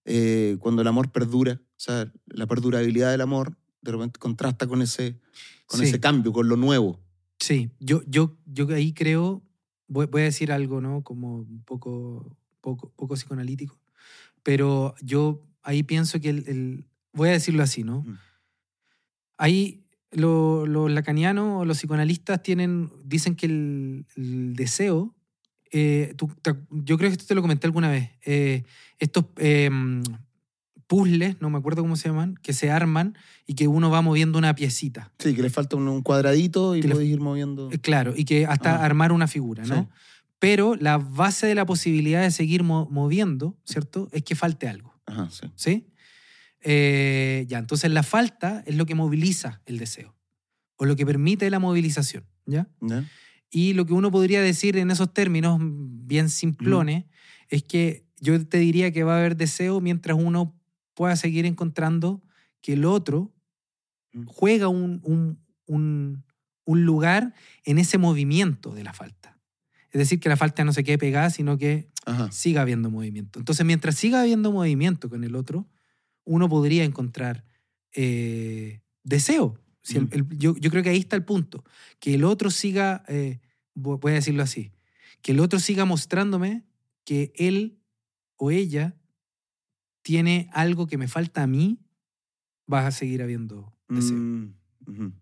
Eh, 0.05 0.57
cuando 0.61 0.83
el 0.83 0.89
amor 0.89 1.11
perdura, 1.13 1.61
o 1.63 1.81
sea, 1.81 2.13
la 2.27 2.47
perdurabilidad 2.47 3.11
del 3.11 3.21
amor 3.23 3.57
de 3.81 3.93
repente 3.93 4.19
contrasta 4.19 4.67
con 4.67 4.83
ese, 4.83 5.19
con 5.67 5.81
Sí. 5.81 5.87
ese 5.87 6.01
cambio, 6.01 6.33
con 6.33 6.49
lo 6.49 6.57
nuevo. 6.57 7.01
Sí, 7.39 7.71
yo, 7.81 8.03
yo, 8.07 8.37
yo 8.47 8.69
ahí 8.75 8.93
creo, 8.93 9.43
voy, 9.89 10.07
voy 10.07 10.23
a 10.23 10.25
decir 10.27 10.53
algo, 10.53 10.81
¿no? 10.81 11.03
Como 11.03 11.37
un 11.39 11.63
poco, 11.65 12.37
poco, 12.61 12.91
poco 12.97 13.15
psicoanalítico, 13.15 13.79
pero 14.43 14.95
yo 15.03 15.43
ahí 15.63 15.83
pienso 15.83 16.21
que 16.21 16.31
el, 16.31 16.45
el- 16.49 16.85
voy 17.13 17.29
a 17.31 17.33
decirlo 17.33 17.63
así, 17.63 17.83
¿no? 17.83 18.03
Mm. 18.03 18.19
Ahí 19.37 19.85
lo- 20.13 20.67
los 20.67 20.91
lacanianos 20.91 21.61
o 21.63 21.65
los 21.65 21.79
psicoanalistas 21.79 22.43
tienen, 22.43 22.91
dicen 23.05 23.35
que 23.37 23.47
el, 23.47 24.07
el 24.17 24.55
deseo, 24.55 25.15
eh, 25.77 26.15
tú- 26.17 26.31
te- 26.41 26.55
yo 26.71 26.97
creo 26.97 27.11
que 27.11 27.15
esto 27.15 27.27
te 27.27 27.35
lo 27.35 27.43
comenté 27.43 27.67
alguna 27.67 27.91
vez, 27.91 28.11
eh, 28.25 28.63
estos 28.99 29.25
eh, 29.39 29.69
puzzles, 30.87 31.41
no 31.41 31.51
me 31.51 31.59
acuerdo 31.59 31.83
cómo 31.83 31.97
se 31.97 32.09
llaman, 32.09 32.37
que 32.43 32.53
se 32.53 32.71
arman 32.71 33.17
y 33.47 33.55
que 33.55 33.67
uno 33.69 33.91
va 33.91 34.01
moviendo 34.03 34.39
una 34.39 34.55
piecita. 34.55 35.13
Sí, 35.19 35.35
que 35.35 35.43
le 35.43 35.51
falta 35.51 35.77
un, 35.77 35.89
un 35.89 36.03
cuadradito 36.03 36.77
y 36.77 36.81
Que 36.81 36.89
le- 36.89 36.95
podéis 36.95 37.11
ir 37.13 37.21
moviendo. 37.21 37.71
Eh, 37.73 37.79
Claro, 37.79 38.13
y 38.17 38.25
que 38.25 38.47
hasta 38.47 38.77
Ah. 38.77 38.85
armar 38.85 39.11
una 39.13 39.27
figura, 39.27 39.65
¿no? 39.65 39.75
Sí. 39.83 39.89
Pero 40.39 40.75
la 40.77 40.99
base 40.99 41.47
de 41.47 41.55
la 41.55 41.65
posibilidad 41.65 42.23
de 42.23 42.31
seguir 42.31 42.63
mo- 42.63 42.87
moviendo, 42.91 43.57
¿cierto? 43.65 44.09
Es 44.13 44.23
que 44.23 44.35
falte 44.35 44.69
algo, 44.69 44.95
Ajá, 45.07 45.29
sí. 45.31 45.51
¿sí? 45.57 45.87
Ya, 47.49 47.59
entonces 47.59 47.91
la 47.91 48.03
falta 48.03 48.63
es 48.67 48.75
lo 48.77 48.87
que 48.87 48.95
moviliza 48.95 49.61
el 49.67 49.79
deseo, 49.79 50.15
o 50.77 50.85
lo 50.85 50.97
que 50.97 51.05
permite 51.07 51.49
la 51.51 51.59
movilización, 51.59 52.25
¿ya? 52.47 52.69
¿Ya? 52.81 53.05
Y 53.57 53.73
lo 53.75 53.87
que 53.87 53.93
uno 53.93 54.11
podría 54.11 54.43
decir 54.43 54.77
en 54.77 54.91
esos 54.91 55.15
términos 55.15 55.61
bien 55.63 56.29
simplones 56.29 57.05
es 57.49 57.63
que 57.63 58.05
yo 58.21 58.45
te 58.49 58.59
diría 58.59 58.91
que 58.91 59.05
va 59.05 59.15
a 59.15 59.19
haber 59.21 59.37
deseo 59.37 59.81
mientras 59.81 60.19
uno 60.21 60.61
pueda 60.95 61.15
seguir 61.15 61.47
encontrando 61.47 62.21
que 62.61 62.73
el 62.73 62.85
otro 62.85 63.33
Mm. 64.13 64.25
juega 64.27 64.67
un, 64.69 65.01
un- 65.05 65.39
un- 65.67 66.25
un 66.65 66.85
lugar 66.85 67.33
en 67.65 67.79
ese 67.79 67.97
movimiento 67.99 68.75
de 68.75 68.83
la 68.85 68.93
falta. 68.93 69.39
Es 69.93 69.99
decir, 69.99 70.19
que 70.19 70.29
la 70.29 70.37
falta 70.37 70.65
no 70.65 70.73
se 70.73 70.83
quede 70.83 70.99
pegada, 70.99 71.31
sino 71.31 71.57
que 71.59 71.91
Ajá. 72.07 72.31
siga 72.33 72.63
habiendo 72.63 72.91
movimiento. 72.91 73.39
Entonces, 73.39 73.65
mientras 73.67 73.95
siga 73.95 74.21
habiendo 74.21 74.51
movimiento 74.51 75.09
con 75.09 75.23
el 75.25 75.37
otro, 75.37 75.69
uno 76.25 76.49
podría 76.49 76.83
encontrar 76.85 77.45
eh, 77.97 78.81
deseo. 79.05 79.61
Si 79.83 79.97
el- 79.99 80.05
Mm. 80.07 80.09
el- 80.13 80.39
yo, 80.39 80.57
yo 80.57 80.71
creo 80.71 80.83
que 80.83 80.89
ahí 80.91 80.99
está 80.99 81.15
el 81.15 81.25
punto. 81.25 81.63
Que 82.01 82.15
el 82.15 82.25
otro 82.25 82.51
siga, 82.51 83.05
eh, 83.09 83.39
voy 83.75 84.13
a 84.13 84.15
decirlo 84.17 84.43
así, 84.43 84.73
que 85.23 85.33
el 85.33 85.41
otro 85.41 85.59
siga 85.59 85.85
mostrándome 85.85 86.65
que 87.05 87.33
él 87.37 87.79
o 88.37 88.51
ella 88.51 88.97
tiene 90.03 90.49
algo 90.53 90.87
que 90.87 90.99
me 90.99 91.09
falta 91.09 91.43
a 91.43 91.47
mí, 91.47 91.79
vas 92.67 92.85
a 92.85 92.91
seguir 92.91 93.23
habiendo 93.23 93.77
deseo. 93.89 94.17
Mm, 94.17 94.55
ujú. 94.87 95.13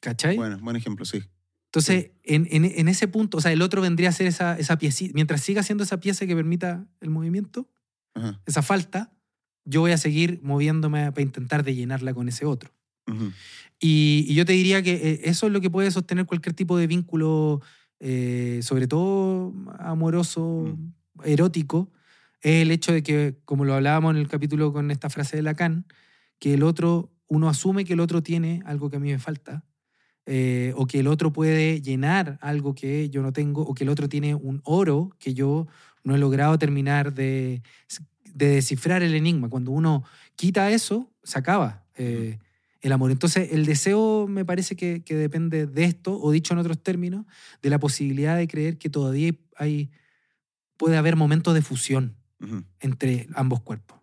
¿Cachai? 0.00 0.36
Bueno, 0.36 0.58
buen 0.60 0.76
ejemplo, 0.76 1.04
sí. 1.04 1.22
Entonces, 1.66 2.10
en, 2.24 2.46
en- 2.50 2.64
en 2.66 2.88
ese 2.88 3.08
punto, 3.08 3.38
o 3.38 3.40
sea, 3.40 3.52
el 3.52 3.62
otro 3.62 3.80
vendría 3.80 4.10
a 4.10 4.12
ser 4.12 4.26
esa, 4.26 4.58
esa 4.58 4.78
piecita, 4.78 5.12
mientras 5.14 5.40
siga 5.40 5.62
siendo 5.62 5.84
esa 5.84 6.00
pieza 6.00 6.26
que 6.26 6.34
permita 6.34 6.86
el 7.00 7.10
movimiento, 7.10 7.70
Ajá. 8.14 8.42
esa 8.46 8.62
falta, 8.62 9.12
yo 9.64 9.80
voy 9.80 9.92
a 9.92 9.96
seguir 9.98 10.40
moviéndome 10.42 11.10
para 11.12 11.22
intentar 11.22 11.62
de 11.64 11.74
llenarla 11.74 12.12
con 12.14 12.28
ese 12.28 12.44
otro. 12.44 12.74
ujú. 13.06 13.32
Y, 13.80 14.26
y 14.28 14.34
yo 14.34 14.44
te 14.44 14.52
diría 14.52 14.82
que 14.82 14.92
eh, 14.94 15.20
eso 15.24 15.46
es 15.46 15.52
lo 15.52 15.60
que 15.60 15.70
puede 15.70 15.90
sostener 15.90 16.26
cualquier 16.26 16.54
tipo 16.54 16.76
de 16.76 16.86
vínculo, 16.86 17.60
eh, 18.04 18.58
sobre 18.62 18.88
todo 18.88 19.54
amoroso, 19.78 20.76
erótico, 21.22 21.92
es 22.40 22.62
el 22.62 22.72
hecho 22.72 22.92
de 22.92 23.04
que, 23.04 23.38
como 23.44 23.64
lo 23.64 23.74
hablábamos 23.74 24.14
en 24.14 24.20
el 24.20 24.26
capítulo 24.26 24.72
con 24.72 24.90
esta 24.90 25.08
frase 25.08 25.36
de 25.36 25.42
Lacan, 25.42 25.86
que 26.40 26.54
el 26.54 26.64
otro, 26.64 27.12
uno 27.28 27.48
asume 27.48 27.84
que 27.84 27.92
el 27.92 28.00
otro 28.00 28.20
tiene 28.20 28.60
algo 28.66 28.90
que 28.90 28.96
a 28.96 28.98
mí 28.98 29.12
me 29.12 29.20
falta, 29.20 29.64
eh, 30.26 30.72
o 30.76 30.86
que 30.86 30.98
el 30.98 31.06
otro 31.06 31.32
puede 31.32 31.80
llenar 31.80 32.38
algo 32.42 32.74
que 32.74 33.08
yo 33.08 33.22
no 33.22 33.32
tengo, 33.32 33.62
o 33.62 33.72
que 33.72 33.84
el 33.84 33.90
otro 33.90 34.08
tiene 34.08 34.34
un 34.34 34.60
oro 34.64 35.10
que 35.20 35.32
yo 35.32 35.68
no 36.02 36.16
he 36.16 36.18
logrado 36.18 36.58
terminar 36.58 37.14
de, 37.14 37.62
de 38.34 38.46
descifrar 38.48 39.04
el 39.04 39.14
enigma. 39.14 39.48
Cuando 39.48 39.70
uno 39.70 40.02
quita 40.34 40.72
eso, 40.72 41.08
se 41.22 41.38
acaba 41.38 41.84
eh, 41.94 42.40
el 42.82 42.92
amor. 42.92 43.10
Entonces, 43.10 43.52
el 43.52 43.64
deseo 43.64 44.26
me 44.28 44.44
parece 44.44 44.76
que, 44.76 45.02
que 45.02 45.14
depende 45.14 45.66
de 45.66 45.84
esto, 45.84 46.20
o 46.20 46.30
dicho 46.30 46.52
en 46.52 46.58
otros 46.58 46.82
términos, 46.82 47.24
de 47.62 47.70
la 47.70 47.78
posibilidad 47.78 48.36
de 48.36 48.48
creer 48.48 48.76
que 48.76 48.90
todavía 48.90 49.32
hay, 49.56 49.90
puede 50.76 50.96
haber 50.96 51.16
momentos 51.16 51.54
de 51.54 51.62
fusión 51.62 52.16
entre 52.80 53.28
ambos 53.34 53.60
cuerpos. 53.60 54.00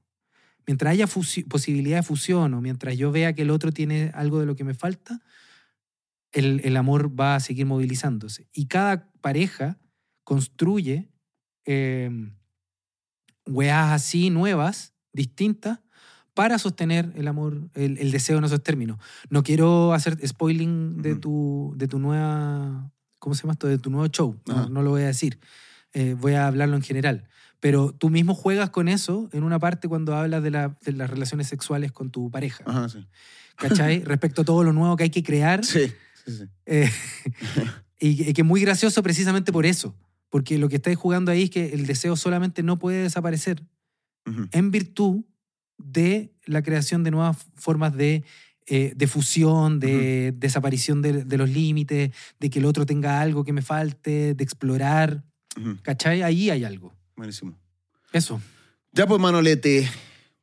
Mientras 0.66 0.94
haya 0.94 1.08
posibilidad 1.08 1.98
de 1.98 2.04
fusión 2.04 2.54
o 2.54 2.62
mientras 2.62 2.96
yo 2.98 3.12
vea 3.12 3.34
que 3.34 3.42
el 3.42 3.50
otro 3.50 3.74
tiene 3.74 4.12
algo 4.14 4.40
de 4.40 4.46
lo 4.46 4.56
que 4.56 4.64
me 4.64 4.74
falta, 4.74 5.22
el, 6.32 6.62
el 6.64 6.78
amor 6.78 7.20
va 7.20 7.36
a 7.36 7.40
seguir 7.42 7.66
movilizándose. 7.66 8.48
Y 8.54 8.68
cada 8.68 9.12
pareja 9.20 9.78
construye 10.24 11.10
eh, 11.66 12.10
weas 13.46 13.92
así 13.92 14.30
nuevas, 14.30 14.94
distintas, 15.12 15.80
para 16.40 16.58
sostener 16.58 17.12
el 17.18 17.28
amor, 17.28 17.70
el, 17.74 17.98
el 17.98 18.12
deseo 18.12 18.38
en 18.38 18.46
esos 18.46 18.64
términos. 18.64 18.98
No 19.30 19.44
quiero 19.44 19.92
hacer 19.92 20.18
spoiling 20.26 21.02
de, 21.02 21.12
Ujú. 21.12 21.20
tu, 21.20 21.74
de 21.76 21.90
tu 21.90 22.00
nueva, 22.00 22.90
¿cómo 23.20 23.36
se 23.36 23.42
llama 23.42 23.52
esto? 23.52 23.68
De 23.68 23.78
tu 23.78 23.90
nuevo 23.90 24.08
show. 24.08 24.40
No, 24.48 24.70
no 24.70 24.82
lo 24.82 24.92
voy 24.92 25.02
a 25.02 25.08
decir. 25.08 25.38
Eh, 25.92 26.16
voy 26.18 26.36
a 26.36 26.48
hablarlo 26.48 26.78
en 26.78 26.82
general. 26.82 27.26
Pero 27.60 27.92
tú 27.92 28.10
mismo 28.10 28.36
juegas 28.36 28.70
con 28.70 28.88
eso 28.88 29.28
en 29.34 29.44
una 29.44 29.60
parte 29.60 29.90
cuando 29.90 30.16
hablas 30.16 30.42
de, 30.42 30.50
la- 30.52 30.78
de 30.86 30.94
las 30.94 31.10
relaciones 31.10 31.48
sexuales 31.48 31.92
con 31.92 32.10
tu 32.10 32.32
pareja. 32.32 32.64
Ajá, 32.66 32.88
sí. 32.88 33.06
¿Cachai? 33.58 34.02
Respecto 34.06 34.44
a 34.44 34.46
todo 34.46 34.64
lo 34.64 34.72
nuevo 34.72 34.96
que 34.96 35.04
hay 35.04 35.10
que 35.10 35.24
crear. 35.24 35.66
Sí, 35.66 35.92
sí, 36.26 36.38
sí. 36.38 36.44
Eh, 36.68 36.90
y, 38.00 38.30
y 38.30 38.34
que 38.34 38.44
es 38.44 38.48
muy 38.48 38.62
gracioso 38.62 39.04
precisamente 39.04 39.52
por 39.52 39.66
eso. 39.66 39.94
Porque 40.30 40.58
lo 40.58 40.70
que 40.70 40.78
estáis 40.78 40.96
jugando 40.98 41.32
ahí 41.34 41.44
es 41.44 41.50
que 41.50 41.74
el 41.74 41.86
deseo 41.86 42.16
solamente 42.16 42.64
no 42.64 42.80
puede 42.80 43.04
desaparecer 43.04 43.62
Ujú. 44.26 44.48
en 44.54 44.72
virtud 44.72 45.26
de 45.80 46.32
la 46.46 46.62
creación 46.62 47.04
de 47.04 47.12
nuevas 47.12 47.38
formas 47.56 47.96
de, 47.96 48.24
eh, 48.68 48.94
de 48.96 49.08
fusión, 49.08 49.80
de 49.80 50.34
desaparición 50.36 51.02
de, 51.02 51.24
de 51.24 51.38
los 51.38 51.50
límites, 51.50 52.12
de 52.40 52.50
que 52.50 52.60
el 52.60 52.66
otro 52.66 52.86
tenga 52.86 53.22
algo 53.22 53.44
que 53.44 53.54
me 53.54 53.62
falte, 53.64 54.36
de 54.36 54.44
explorar. 54.44 55.24
Ujú. 55.58 55.78
¿Cachai? 55.82 56.22
Ahí 56.22 56.50
hay 56.50 56.64
algo. 56.64 56.94
Buenísimo. 57.16 57.58
Eso. 58.14 58.40
Ya 58.92 59.08
pues, 59.08 59.20
Manolete, 59.20 59.90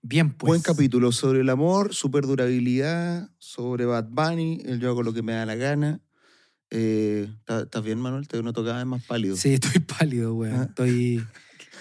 Bien, 0.02 0.30
pues. 0.30 0.48
buen 0.48 0.62
capítulo 0.62 1.10
sobre 1.10 1.40
el 1.40 1.50
amor, 1.50 1.92
su 1.92 2.10
perdurabilidad, 2.12 3.28
sobre 3.38 3.86
Bad 3.86 4.08
Bunny, 4.10 4.62
el 4.64 4.78
yo 4.78 4.90
hago 4.90 5.02
lo 5.02 5.12
que 5.12 5.22
me 5.22 5.32
da 5.32 5.44
la 5.46 5.56
gana. 5.56 6.00
Eh, 6.70 7.28
¿Estás 7.40 7.64
estás 7.64 7.82
bien, 7.84 7.98
Manuel? 7.98 8.28
Te 8.28 8.40
noto 8.42 8.64
cada 8.64 8.76
vez 8.78 8.86
más 8.86 9.04
pálido. 9.04 9.36
Sí, 9.36 9.54
estoy 9.54 9.80
pálido, 9.98 10.34
weón. 10.34 10.60
Ah. 10.60 10.66
Estoy... 10.68 11.24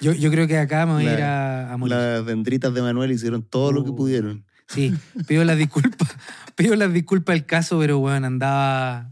Yo, 0.02 0.14
yo 0.14 0.30
creo 0.32 0.48
que 0.48 0.58
acá 0.58 0.86
voy 0.86 1.08
a 1.08 1.14
ir 1.14 1.22
a, 1.22 1.72
a 1.74 1.78
morir. 1.78 1.96
Las 1.96 2.26
dendritas 2.26 2.74
de 2.74 2.82
Manuel 2.82 3.12
hicieron 3.12 3.44
todo 3.44 3.72
lo 3.72 3.84
que 3.84 3.92
Uh, 3.92 3.96
pudieron. 3.96 4.46
Sí, 4.68 4.94
pido 5.28 5.44
las 5.44 5.58
disculpas. 5.58 6.10
Pido 6.56 6.76
las 6.76 6.92
disculpas 6.94 7.36
del 7.36 7.46
caso, 7.46 7.78
pero 7.80 8.00
bueno, 8.00 8.26
andaba 8.28 9.10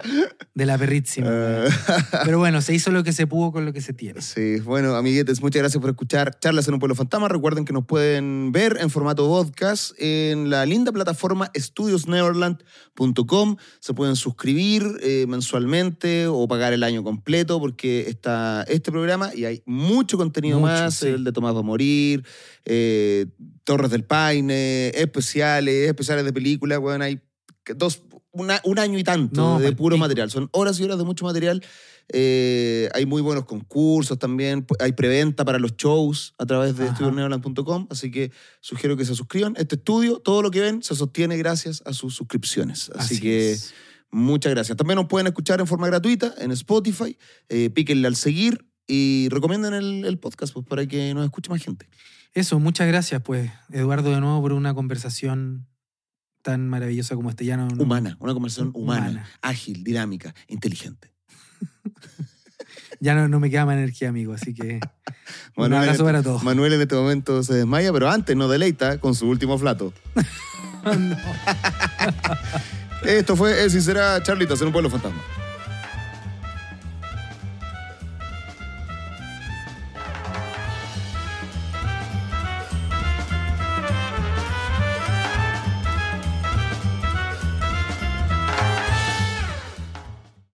de 0.55 0.67
la 0.67 0.77
perrísima. 0.77 1.29
Ah. 1.29 1.65
Pero 2.25 2.37
bueno, 2.37 2.61
se 2.61 2.75
hizo 2.75 2.91
lo 2.91 3.03
que 3.03 3.11
se 3.11 3.25
pudo 3.25 3.51
con 3.51 3.65
lo 3.65 3.73
que 3.73 3.81
se 3.81 3.93
tiene. 3.93 4.21
Sí, 4.21 4.59
bueno, 4.59 4.95
amiguetes, 4.95 5.41
muchas 5.41 5.61
gracias 5.61 5.81
por 5.81 5.89
escuchar 5.89 6.37
Charlas 6.39 6.67
en 6.67 6.75
un 6.75 6.79
Pueblo 6.79 6.93
Fantasma. 6.95 7.27
Recuerden 7.27 7.65
que 7.65 7.73
nos 7.73 7.85
pueden 7.85 8.51
ver 8.51 8.77
en 8.79 8.91
formato 8.91 9.27
podcast 9.27 9.93
en 9.97 10.51
la 10.51 10.65
linda 10.65 10.91
plataforma 10.91 11.49
estudiosneverland.com. 11.53 13.57
Se 13.79 13.93
pueden 13.93 14.15
suscribir 14.15 14.83
eh, 15.01 15.25
mensualmente 15.27 16.27
o 16.27 16.47
pagar 16.47 16.73
el 16.73 16.83
año 16.83 17.03
completo 17.03 17.59
porque 17.59 18.07
está 18.07 18.63
este 18.67 18.91
programa 18.91 19.31
y 19.33 19.45
hay 19.45 19.63
mucho 19.65 20.17
contenido 20.17 20.59
Mucho, 20.59 20.71
más, 20.71 20.95
sí. 20.95 21.07
el 21.07 21.23
de 21.23 21.31
Tomás 21.31 21.55
va 21.55 21.59
a 21.59 21.63
morir, 21.63 22.23
eh, 22.65 23.25
Torres 23.63 23.89
del 23.89 24.03
Paine, 24.03 24.89
especiales, 24.89 25.87
especiales 25.87 26.25
de 26.25 26.33
películas, 26.33 26.79
bueno, 26.79 27.05
hay 27.05 27.21
dos, 27.75 28.03
una- 28.33 28.59
un 28.65 28.77
año 28.79 28.99
y 28.99 29.03
tanto 29.03 29.39
No, 29.41 29.59
de 29.59 29.71
puro 29.71 29.97
material. 29.97 30.29
Son 30.29 30.49
horas 30.51 30.79
y 30.79 30.83
horas 30.83 30.97
de 30.97 31.05
mucho 31.05 31.23
material. 31.25 31.63
Eh, 32.11 32.89
hay 32.93 33.05
muy 33.05 33.21
buenos 33.21 33.45
concursos 33.45 34.19
también. 34.19 34.65
Hay 34.79 34.91
preventa 34.91 35.45
para 35.45 35.57
los 35.59 35.77
shows 35.77 36.33
a 36.37 36.45
través 36.45 36.75
de 36.75 36.83
Ajá. 36.83 36.91
estudiosneverland.com. 36.93 37.87
Así 37.89 38.11
que 38.11 38.31
sugiero 38.59 38.97
que 38.97 39.05
se 39.05 39.15
suscriban. 39.15 39.53
Este 39.57 39.75
estudio, 39.75 40.19
todo 40.19 40.41
lo 40.41 40.51
que 40.51 40.59
ven, 40.59 40.83
se 40.83 40.95
sostiene 40.95 41.37
gracias 41.37 41.81
a 41.85 41.93
sus 41.93 42.13
suscripciones. 42.15 42.91
Así, 42.95 43.21
que 43.21 43.53
es. 43.53 43.73
muchas 44.11 44.51
gracias. 44.51 44.77
También 44.77 44.97
nos 44.97 45.07
pueden 45.07 45.27
escuchar 45.27 45.59
en 45.61 45.67
forma 45.67 45.87
gratuita 45.87 46.33
en 46.39 46.51
Spotify. 46.51 47.17
Eh, 47.49 47.69
píquenle 47.69 48.07
al 48.07 48.15
seguir 48.17 48.65
y 48.85 49.29
recomienden 49.29 49.73
el, 49.73 50.03
el 50.05 50.19
podcast 50.19 50.53
pues, 50.53 50.65
para 50.65 50.85
que 50.85 51.13
nos 51.13 51.23
escuche 51.23 51.49
más 51.49 51.63
gente. 51.63 51.87
Eso, 52.33 52.59
muchas 52.59 52.87
gracias, 52.87 53.21
pues, 53.23 53.49
Eduardo, 53.71 54.09
de 54.09 54.19
nuevo 54.19 54.41
por 54.41 54.53
una 54.53 54.73
conversación 54.73 55.67
tan 56.43 56.69
maravillosa 56.69 57.15
como 57.15 57.31
este. 57.31 57.45
Ya 57.45 57.57
no, 57.57 57.67
no- 57.67 57.81
Humana, 57.83 58.15
una 58.19 58.33
conversación 58.33 58.69
humana, 58.75 59.09
Humana. 59.09 59.29
ágil, 59.41 59.83
dinámica, 59.83 60.35
inteligente. 60.47 61.11
Ya 62.99 63.15
no, 63.15 63.27
no 63.27 63.39
me 63.41 63.49
queda 63.49 63.65
más 63.65 63.75
energía, 63.75 64.07
amigo, 64.09 64.31
así 64.33 64.53
que 64.53 64.75
un 65.57 65.63
Manuel, 65.63 65.81
abrazo 65.81 66.03
en 66.03 66.05
para 66.05 66.19
este- 66.19 66.29
todos. 66.29 66.43
Manuel 66.43 66.71
en 66.73 66.81
este 66.81 66.95
momento 66.95 67.43
se 67.43 67.55
desmaya, 67.55 67.91
pero 67.91 68.09
antes 68.09 68.33
nos 68.37 68.49
deleita 68.49 68.97
con 68.99 69.13
su 69.13 69.27
último 69.27 69.57
flato. 69.57 69.93
Esto 73.05 73.35
fue 73.35 73.65
Es 73.65 73.75
y 73.75 73.81
será 73.81 74.21
Charlitas 74.23 74.61
en 74.61 74.67
un 74.67 74.73
pueblo 74.73 74.89
fantasma. 74.89 75.21